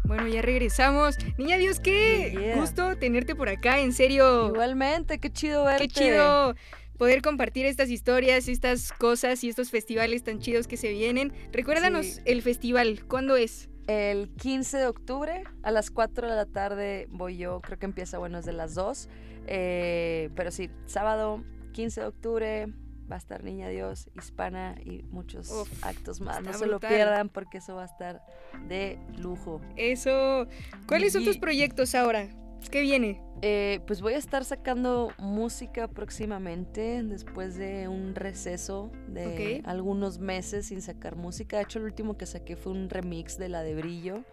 Bueno, 0.04 0.28
ya 0.28 0.40
regresamos. 0.40 1.16
Niña 1.36 1.58
Dios, 1.58 1.80
qué 1.80 2.32
Yeah, 2.32 2.56
gusto 2.56 2.96
tenerte 2.96 3.34
por 3.34 3.48
acá, 3.48 3.80
en 3.80 3.92
serio. 3.92 4.48
Igualmente, 4.48 5.18
qué 5.18 5.32
chido 5.32 5.64
verte. 5.64 5.88
Qué 5.88 5.94
chido 5.94 6.54
poder 6.96 7.22
compartir 7.22 7.66
estas 7.66 7.90
historias, 7.90 8.48
estas 8.48 8.92
cosas 8.92 9.42
y 9.44 9.48
estos 9.48 9.70
festivales 9.70 10.22
tan 10.22 10.38
chidos 10.38 10.66
que 10.68 10.76
se 10.76 10.90
vienen. 10.92 11.32
Recuérdanos 11.52 12.06
Sí. 12.06 12.20
el 12.24 12.40
festival, 12.42 13.04
¿cuándo 13.06 13.36
es? 13.36 13.68
El 13.86 14.30
15 14.30 14.78
de 14.78 14.86
octubre 14.86 15.44
a 15.62 15.70
las 15.70 15.90
4 15.90 16.28
de 16.28 16.34
la 16.36 16.46
tarde 16.46 17.06
voy 17.10 17.36
yo, 17.36 17.60
creo 17.60 17.78
que 17.78 17.86
empieza, 17.86 18.18
bueno, 18.18 18.38
es 18.38 18.44
de 18.44 18.52
las 18.52 18.74
2. 18.74 19.08
eh, 19.46 20.30
pero 20.34 20.50
sí, 20.50 20.70
sábado 20.86 21.44
15 21.72 22.00
de 22.00 22.06
octubre 22.06 22.66
va 23.10 23.14
a 23.14 23.18
estar 23.18 23.44
Niña 23.44 23.68
Dios, 23.68 24.10
Hispana 24.16 24.74
y 24.84 25.02
muchos 25.10 25.50
Uf, 25.50 25.84
actos 25.84 26.20
más. 26.20 26.42
No 26.42 26.52
se 26.52 26.66
lo 26.66 26.80
pierdan 26.80 27.28
porque 27.28 27.58
eso 27.58 27.76
va 27.76 27.82
a 27.82 27.86
estar 27.86 28.22
de 28.66 28.98
lujo. 29.18 29.60
Eso. 29.76 30.46
¿Cuáles 30.88 31.12
son 31.12 31.24
tus 31.24 31.38
proyectos 31.38 31.94
ahora? 31.94 32.28
¿Qué 32.70 32.80
viene? 32.80 33.22
Eh, 33.42 33.80
pues 33.86 34.00
voy 34.00 34.14
a 34.14 34.18
estar 34.18 34.44
sacando 34.44 35.12
música 35.18 35.88
próximamente 35.88 37.02
después 37.02 37.56
de 37.56 37.86
un 37.88 38.14
receso 38.14 38.90
de 39.08 39.62
algunos 39.64 40.18
meses 40.18 40.66
sin 40.66 40.82
sacar 40.82 41.16
música. 41.16 41.58
De 41.58 41.64
hecho, 41.64 41.78
el 41.78 41.84
último 41.84 42.16
que 42.16 42.26
saqué 42.26 42.56
fue 42.56 42.72
un 42.72 42.88
remix 42.88 43.38
de 43.38 43.48
la 43.48 43.62
de 43.62 43.74
Brillo 43.74 44.24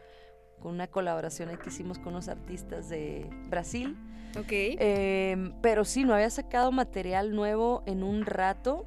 con 0.60 0.74
una 0.74 0.88
colaboración 0.88 1.50
que 1.58 1.70
hicimos 1.70 2.00
con 2.00 2.14
unos 2.14 2.30
artistas 2.30 2.88
de 2.90 3.30
Brasil. 3.50 3.98
Ok. 4.40 4.52
Em, 4.52 5.54
pero 5.62 5.84
sí, 5.84 6.06
no 6.06 6.14
había 6.14 6.30
sacado 6.30 6.72
material 6.72 7.36
nuevo 7.36 7.84
en 7.86 8.04
un 8.04 8.26
rato. 8.26 8.86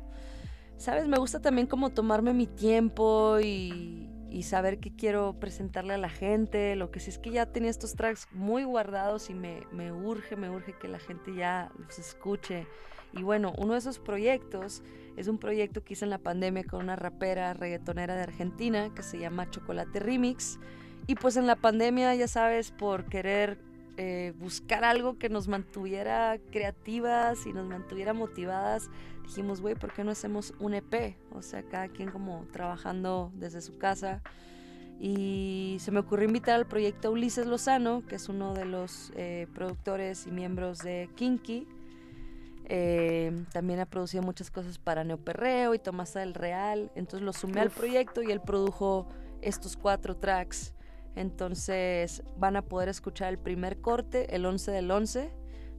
Sabes, 0.78 1.06
me 1.06 1.18
gusta 1.18 1.40
también 1.40 1.66
como 1.66 1.90
tomarme 1.90 2.32
mi 2.32 2.46
tiempo 2.46 3.38
y, 3.40 4.08
y 4.36 4.42
saber 4.42 4.80
qué 4.80 4.94
quiero 4.94 5.40
presentarle 5.40 5.94
a 5.94 5.98
la 5.98 6.10
gente. 6.10 6.76
Lo 6.76 6.90
que 6.90 7.00
sí 7.00 7.08
es 7.08 7.18
que 7.18 7.30
ya 7.30 7.46
tenía 7.46 7.70
estos 7.70 7.94
tracks 7.94 8.28
muy 8.32 8.64
guardados 8.64 9.30
y 9.30 9.34
me, 9.34 9.62
me 9.72 9.92
urge, 9.92 10.36
me 10.36 10.50
urge 10.50 10.74
que 10.74 10.88
la 10.88 10.98
gente 10.98 11.34
ya 11.34 11.72
los 11.78 11.98
escuche. 11.98 12.66
Y 13.14 13.22
bueno, 13.22 13.54
uno 13.56 13.72
de 13.72 13.78
esos 13.78 13.98
proyectos 13.98 14.82
es 15.16 15.28
un 15.28 15.38
proyecto 15.38 15.82
que 15.82 15.94
hice 15.94 16.04
en 16.04 16.10
la 16.10 16.18
pandemia 16.18 16.64
con 16.64 16.82
una 16.82 16.96
rapera 16.96 17.54
reggaetonera 17.54 18.14
de 18.14 18.24
Argentina 18.24 18.92
que 18.94 19.02
se 19.02 19.18
llama 19.18 19.48
Chocolate 19.48 20.00
Remix. 20.00 20.58
Y 21.06 21.14
pues 21.14 21.38
en 21.38 21.46
la 21.46 21.56
pandemia, 21.56 22.14
ya 22.14 22.28
sabes, 22.28 22.72
por 22.72 23.06
querer 23.06 23.58
eh, 23.96 24.34
buscar 24.38 24.84
algo 24.84 25.18
que 25.18 25.28
nos 25.28 25.48
mantuviera 25.48 26.38
creativas 26.50 27.46
y 27.46 27.52
nos 27.52 27.66
mantuviera 27.66 28.12
motivadas, 28.12 28.90
dijimos, 29.22 29.60
güey, 29.60 29.74
¿por 29.74 29.92
qué 29.92 30.04
no 30.04 30.10
hacemos 30.10 30.54
un 30.58 30.74
EP? 30.74 31.16
O 31.32 31.42
sea, 31.42 31.62
cada 31.62 31.88
quien 31.88 32.10
como 32.10 32.46
trabajando 32.52 33.32
desde 33.34 33.60
su 33.60 33.78
casa. 33.78 34.22
Y 34.98 35.76
se 35.80 35.90
me 35.90 36.00
ocurrió 36.00 36.26
invitar 36.26 36.54
al 36.54 36.66
proyecto 36.66 37.10
Ulises 37.10 37.46
Lozano, 37.46 38.02
que 38.06 38.16
es 38.16 38.28
uno 38.28 38.54
de 38.54 38.64
los 38.64 39.12
eh, 39.14 39.46
productores 39.54 40.26
y 40.26 40.30
miembros 40.30 40.78
de 40.78 41.10
Kinky. 41.16 41.66
Eh, 42.68 43.44
también 43.52 43.78
ha 43.80 43.86
producido 43.86 44.22
muchas 44.22 44.50
cosas 44.50 44.78
para 44.78 45.04
Neoperreo 45.04 45.74
y 45.74 45.78
Tomasa 45.78 46.20
del 46.20 46.34
Real. 46.34 46.90
Entonces 46.94 47.22
lo 47.22 47.32
sumé 47.32 47.60
al 47.60 47.68
Uf. 47.68 47.76
proyecto 47.76 48.22
y 48.22 48.32
él 48.32 48.40
produjo 48.40 49.06
estos 49.42 49.76
cuatro 49.76 50.16
tracks. 50.16 50.72
Entonces 51.16 52.22
van 52.36 52.56
a 52.56 52.62
poder 52.62 52.88
escuchar 52.88 53.30
el 53.30 53.38
primer 53.38 53.78
corte 53.78 54.36
el 54.36 54.44
11 54.44 54.70
del 54.70 54.90
11, 54.90 55.30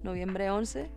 noviembre 0.04 0.50
11. 0.50 0.92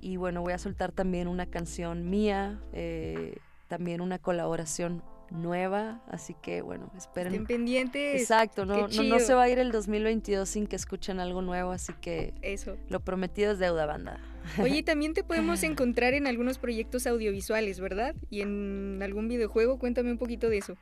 Y 0.00 0.16
bueno, 0.16 0.42
voy 0.42 0.52
a 0.52 0.58
soltar 0.58 0.92
también 0.92 1.26
una 1.26 1.46
canción 1.46 2.08
mía, 2.08 2.60
eh, 2.72 3.38
también 3.66 4.00
una 4.00 4.18
colaboración 4.18 5.02
nueva. 5.30 6.02
Así 6.06 6.34
que 6.40 6.62
bueno, 6.62 6.92
esperen. 6.96 7.32
Estén 7.32 7.46
pendientes. 7.46 8.20
Exacto, 8.20 8.66
no, 8.66 8.88
no, 8.88 9.02
no 9.02 9.18
se 9.18 9.34
va 9.34 9.44
a 9.44 9.48
ir 9.48 9.58
el 9.58 9.72
2022 9.72 10.48
sin 10.48 10.66
que 10.66 10.76
escuchen 10.76 11.18
algo 11.18 11.42
nuevo, 11.42 11.72
así 11.72 11.92
que 12.00 12.34
Eso. 12.42 12.76
lo 12.88 13.00
prometido 13.00 13.52
es 13.52 13.58
deuda, 13.58 13.86
banda. 13.86 14.20
Oye, 14.60 14.82
también 14.84 15.14
te 15.14 15.24
podemos 15.24 15.62
encontrar 15.62 16.14
en 16.14 16.26
algunos 16.26 16.58
proyectos 16.58 17.06
audiovisuales, 17.06 17.80
¿verdad? 17.80 18.14
Y 18.30 18.42
en 18.42 19.00
algún 19.02 19.28
videojuego, 19.28 19.78
cuéntame 19.78 20.12
un 20.12 20.18
poquito 20.18 20.48
de 20.48 20.58
eso. 20.58 20.76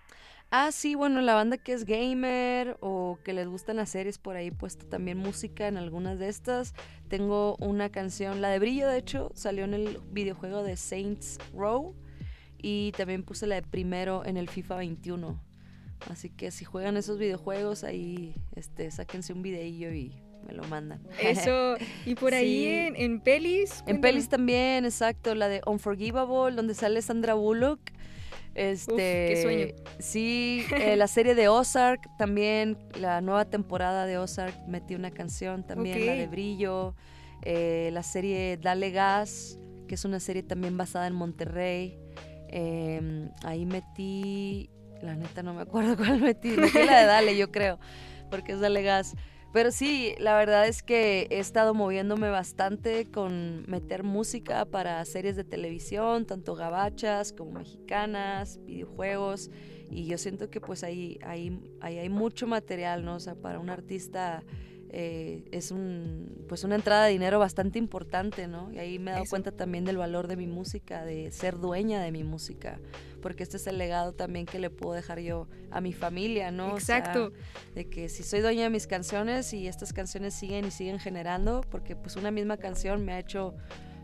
Ah, 0.51 0.71
sí, 0.71 0.95
bueno, 0.95 1.21
la 1.23 1.35
banda 1.35 1.59
que 1.59 1.73
es 1.73 1.85
gamer 1.85 2.77
o 2.81 3.19
que 3.25 3.33
les 3.33 3.49
gustan 3.49 3.77
las 3.77 3.91
series, 3.91 4.19
por 4.19 4.37
ahí 4.37 4.53
puesto 4.53 4.87
también 4.87 5.19
música 5.19 5.67
en 5.67 5.77
algunas 5.77 6.19
de 6.19 6.29
estas. 6.29 6.73
Tengo 7.09 7.57
una 7.57 7.91
canción, 7.91 8.41
la 8.41 8.51
de 8.51 8.61
Brillo, 8.61 8.89
de 8.89 8.99
hecho, 8.99 9.33
salió 9.35 9.65
en 9.65 9.75
el 9.75 10.01
videojuego 10.13 10.63
de 10.63 10.77
Saints 10.77 11.39
Row 11.53 11.95
y 12.59 12.93
también 12.93 13.25
puse 13.25 13.47
la 13.49 13.57
de 13.57 13.63
Primero 13.63 14.25
en 14.25 14.37
el 14.37 14.49
FIFA 14.49 14.77
21. 14.77 15.41
Así 16.11 16.31
que 16.31 16.53
si 16.53 16.65
juegan 16.65 16.97
esos 16.97 17.19
videojuegos, 17.19 17.83
ahí 17.83 18.35
este, 18.55 18.91
sáquense 18.93 19.33
un 19.33 19.43
videillo 19.43 19.93
y 19.93 20.13
me 20.47 20.55
lo 20.55 20.63
mandan. 20.65 21.01
Eso. 21.21 21.75
Y 22.07 22.15
por 22.15 22.35
ahí 22.35 22.67
en, 22.67 22.95
en 22.95 23.21
pelis. 23.21 23.83
En 23.87 24.01
pelis 24.01 24.29
también, 24.29 24.85
exacto, 24.85 25.35
la 25.35 25.49
de 25.49 25.61
Unforgivable, 25.67 26.55
donde 26.55 26.75
sale 26.75 27.03
Sandra 27.03 27.35
Bullock. 27.35 27.81
Este, 28.57 29.27
qué 29.29 29.43
sueño. 29.43 29.67
Sí, 29.99 30.65
eh, 30.79 30.97
la 30.97 31.09
serie 31.09 31.35
de 31.35 31.49
Ozark 31.49 32.09
también, 32.17 32.79
la 32.99 33.21
nueva 33.21 33.45
temporada 33.45 34.07
de 34.07 34.17
Ozark 34.17 34.67
metí 34.67 34.95
una 34.95 35.11
canción 35.11 35.63
también, 35.67 36.07
la 36.07 36.15
de. 36.15 36.27
Brillo. 36.27 36.95
eh, 37.43 37.91
la 37.93 38.03
serie 38.03 38.57
Dale 38.57 38.91
Gas, 38.93 39.59
que 39.87 39.95
es 39.95 40.05
una 40.07 40.21
serie 40.21 40.43
también 40.43 40.77
basada 40.77 41.07
en 41.07 41.13
Monterrey. 41.15 41.99
em, 42.49 43.31
ahí 43.45 43.67
metí, 43.67 44.71
la 45.03 45.15
neta 45.17 45.43
no 45.43 45.53
me 45.53 45.63
acuerdo 45.63 45.97
cuál 45.99 46.21
metí, 46.21 46.49
metí 46.51 46.83
la 46.85 47.01
de 47.01 47.07
Dale, 47.07 47.37
yo 47.37 47.51
creo, 47.53 47.79
porque 48.31 48.53
es 48.53 48.61
Dale 48.61 48.83
Gas. 48.83 49.15
Pero 49.53 49.71
sí, 49.71 50.15
la 50.19 50.37
verdad 50.37 50.67
es 50.67 50.83
que 50.83 51.29
he 51.31 51.39
estado 51.39 51.73
moviéndome 51.73 52.29
bastante 52.29 53.07
con 53.11 53.65
meter 53.67 54.03
música 54.03 54.67
para 54.67 55.03
series 55.05 55.37
de 55.37 55.45
televisión, 55.45 56.27
tanto 56.27 56.55
gabachas 56.55 57.33
como 57.33 57.53
mexicanas, 57.53 58.61
videojuegos. 58.65 59.51
Y 59.91 60.07
yo 60.07 60.19
siento 60.19 60.51
que 60.51 60.61
pues 60.61 60.85
ahí, 60.85 61.19
ahí, 61.23 61.59
ahí 61.81 61.99
hay 61.99 62.09
mucho 62.09 62.47
material, 62.47 63.05
¿no? 63.05 63.15
O 63.17 63.21
sea, 63.21 63.35
para 63.35 63.59
un 63.59 63.71
artista 63.71 64.43
eh, 64.91 65.45
es 65.53 65.71
un, 65.71 66.45
pues 66.49 66.65
una 66.65 66.75
entrada 66.75 67.05
de 67.07 67.13
dinero 67.13 67.39
bastante 67.39 67.79
importante, 67.79 68.49
¿no? 68.49 68.73
Y 68.73 68.79
ahí 68.79 68.99
me 68.99 69.11
he 69.11 69.13
dado 69.13 69.25
Eso. 69.25 69.31
cuenta 69.31 69.53
también 69.53 69.85
del 69.85 69.97
valor 69.97 70.27
de 70.29 70.37
mi 70.37 70.47
música, 70.47 71.05
de 71.05 71.31
ser 71.33 71.59
dueña 71.59 72.01
de 72.03 72.13
mi 72.13 72.25
música, 72.25 72.79
porque 73.21 73.43
este 73.43 73.57
es 73.57 73.67
el 73.67 73.79
legado 73.79 74.13
también 74.13 74.47
que 74.47 74.59
le 74.59 74.71
puedo 74.71 74.95
dejar 74.95 75.21
yo 75.21 75.49
a 75.71 75.81
mi 75.81 75.93
familia, 75.93 76.51
¿no? 76.51 76.75
O 76.75 76.81
sea, 76.81 76.99
Exacto. 76.99 77.33
de 77.75 77.89
que 77.89 78.09
si 78.09 78.23
soy 78.23 78.41
dueña 78.41 78.65
de 78.65 78.71
mis 78.71 78.87
canciones 78.87 79.53
y 79.53 79.67
estas 79.67 79.93
canciones 79.93 80.35
siguen 80.35 80.67
y 80.67 80.71
siguen 80.71 80.99
generando, 80.99 81.63
porque 81.71 81.97
pues 81.97 82.17
una 82.17 82.31
misma 82.31 82.57
canción 82.57 83.05
me 83.05 83.13
ha 83.13 83.19
hecho 83.19 83.55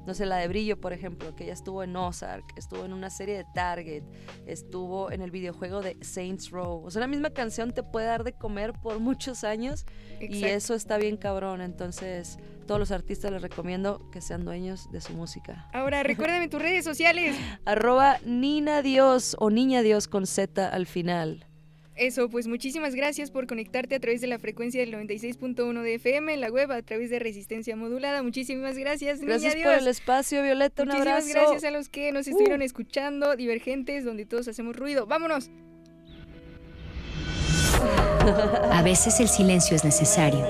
no 0.06 0.14
sé, 0.14 0.26
la 0.26 0.36
de 0.36 0.48
Brillo, 0.48 0.80
por 0.80 0.92
ejemplo, 0.92 1.34
que 1.34 1.44
ella 1.44 1.52
estuvo 1.52 1.82
en 1.82 1.94
Ozark, 1.96 2.44
estuvo 2.56 2.84
en 2.84 2.92
una 2.92 3.10
serie 3.10 3.36
de 3.36 3.44
Target, 3.54 4.02
estuvo 4.46 5.10
en 5.10 5.22
el 5.22 5.30
videojuego 5.30 5.82
de 5.82 5.96
Saints 6.02 6.50
Row. 6.50 6.84
O 6.84 6.90
sea, 6.90 7.00
la 7.00 7.06
misma 7.06 7.30
canción 7.30 7.72
te 7.72 7.82
puede 7.82 8.06
dar 8.06 8.24
de 8.24 8.32
comer 8.32 8.72
por 8.72 9.00
muchos 9.00 9.44
años 9.44 9.86
y 10.20 10.24
Exacto. 10.24 10.46
eso 10.46 10.74
está 10.74 10.98
bien 10.98 11.16
cabrón. 11.16 11.60
Entonces, 11.60 12.38
todos 12.66 12.80
los 12.80 12.90
artistas 12.90 13.30
les 13.30 13.42
recomiendo 13.42 14.10
que 14.10 14.20
sean 14.20 14.44
dueños 14.44 14.90
de 14.90 15.00
su 15.00 15.12
música. 15.12 15.68
Ahora, 15.72 16.02
recuérdame 16.02 16.48
tus 16.48 16.60
redes 16.60 16.84
sociales. 16.84 17.36
Arroba 17.64 18.18
Nina 18.24 18.82
Dios 18.82 19.36
o 19.38 19.50
Niña 19.50 19.82
Dios 19.82 20.08
con 20.08 20.26
Z 20.26 20.68
al 20.68 20.86
final. 20.86 21.46
Eso, 22.02 22.28
pues 22.28 22.48
muchísimas 22.48 22.96
gracias 22.96 23.30
por 23.30 23.46
conectarte 23.46 23.94
a 23.94 24.00
través 24.00 24.20
de 24.20 24.26
la 24.26 24.40
frecuencia 24.40 24.80
del 24.80 24.92
96.1 24.92 25.82
de 25.82 25.94
FM, 25.94 26.34
en 26.34 26.40
la 26.40 26.50
web, 26.50 26.72
a 26.72 26.82
través 26.82 27.10
de 27.10 27.20
Resistencia 27.20 27.76
Modulada. 27.76 28.24
Muchísimas 28.24 28.76
gracias, 28.76 29.20
Gracias 29.20 29.54
niña 29.54 29.66
por 29.66 29.74
el 29.78 29.86
espacio, 29.86 30.42
Violeta. 30.42 30.82
Un 30.82 30.88
Muchísimas 30.88 31.22
abrazo. 31.22 31.30
gracias 31.32 31.62
a 31.62 31.70
los 31.70 31.88
que 31.88 32.10
nos 32.10 32.26
estuvieron 32.26 32.60
escuchando, 32.60 33.36
divergentes, 33.36 34.04
donde 34.04 34.26
todos 34.26 34.48
hacemos 34.48 34.74
ruido. 34.74 35.06
¡Vámonos! 35.06 35.48
A 38.72 38.82
veces 38.82 39.20
el 39.20 39.28
silencio 39.28 39.76
es 39.76 39.84
necesario, 39.84 40.44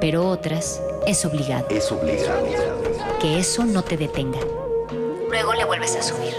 pero 0.00 0.26
otras 0.26 0.80
es 1.06 1.26
obligado. 1.26 1.66
Es 1.68 1.92
obligado. 1.92 2.46
Que 3.20 3.38
eso 3.38 3.66
no 3.66 3.82
te 3.82 3.98
detenga. 3.98 4.40
Luego 5.28 5.52
le 5.52 5.66
vuelves 5.66 5.94
a 5.94 6.00
subir. 6.00 6.32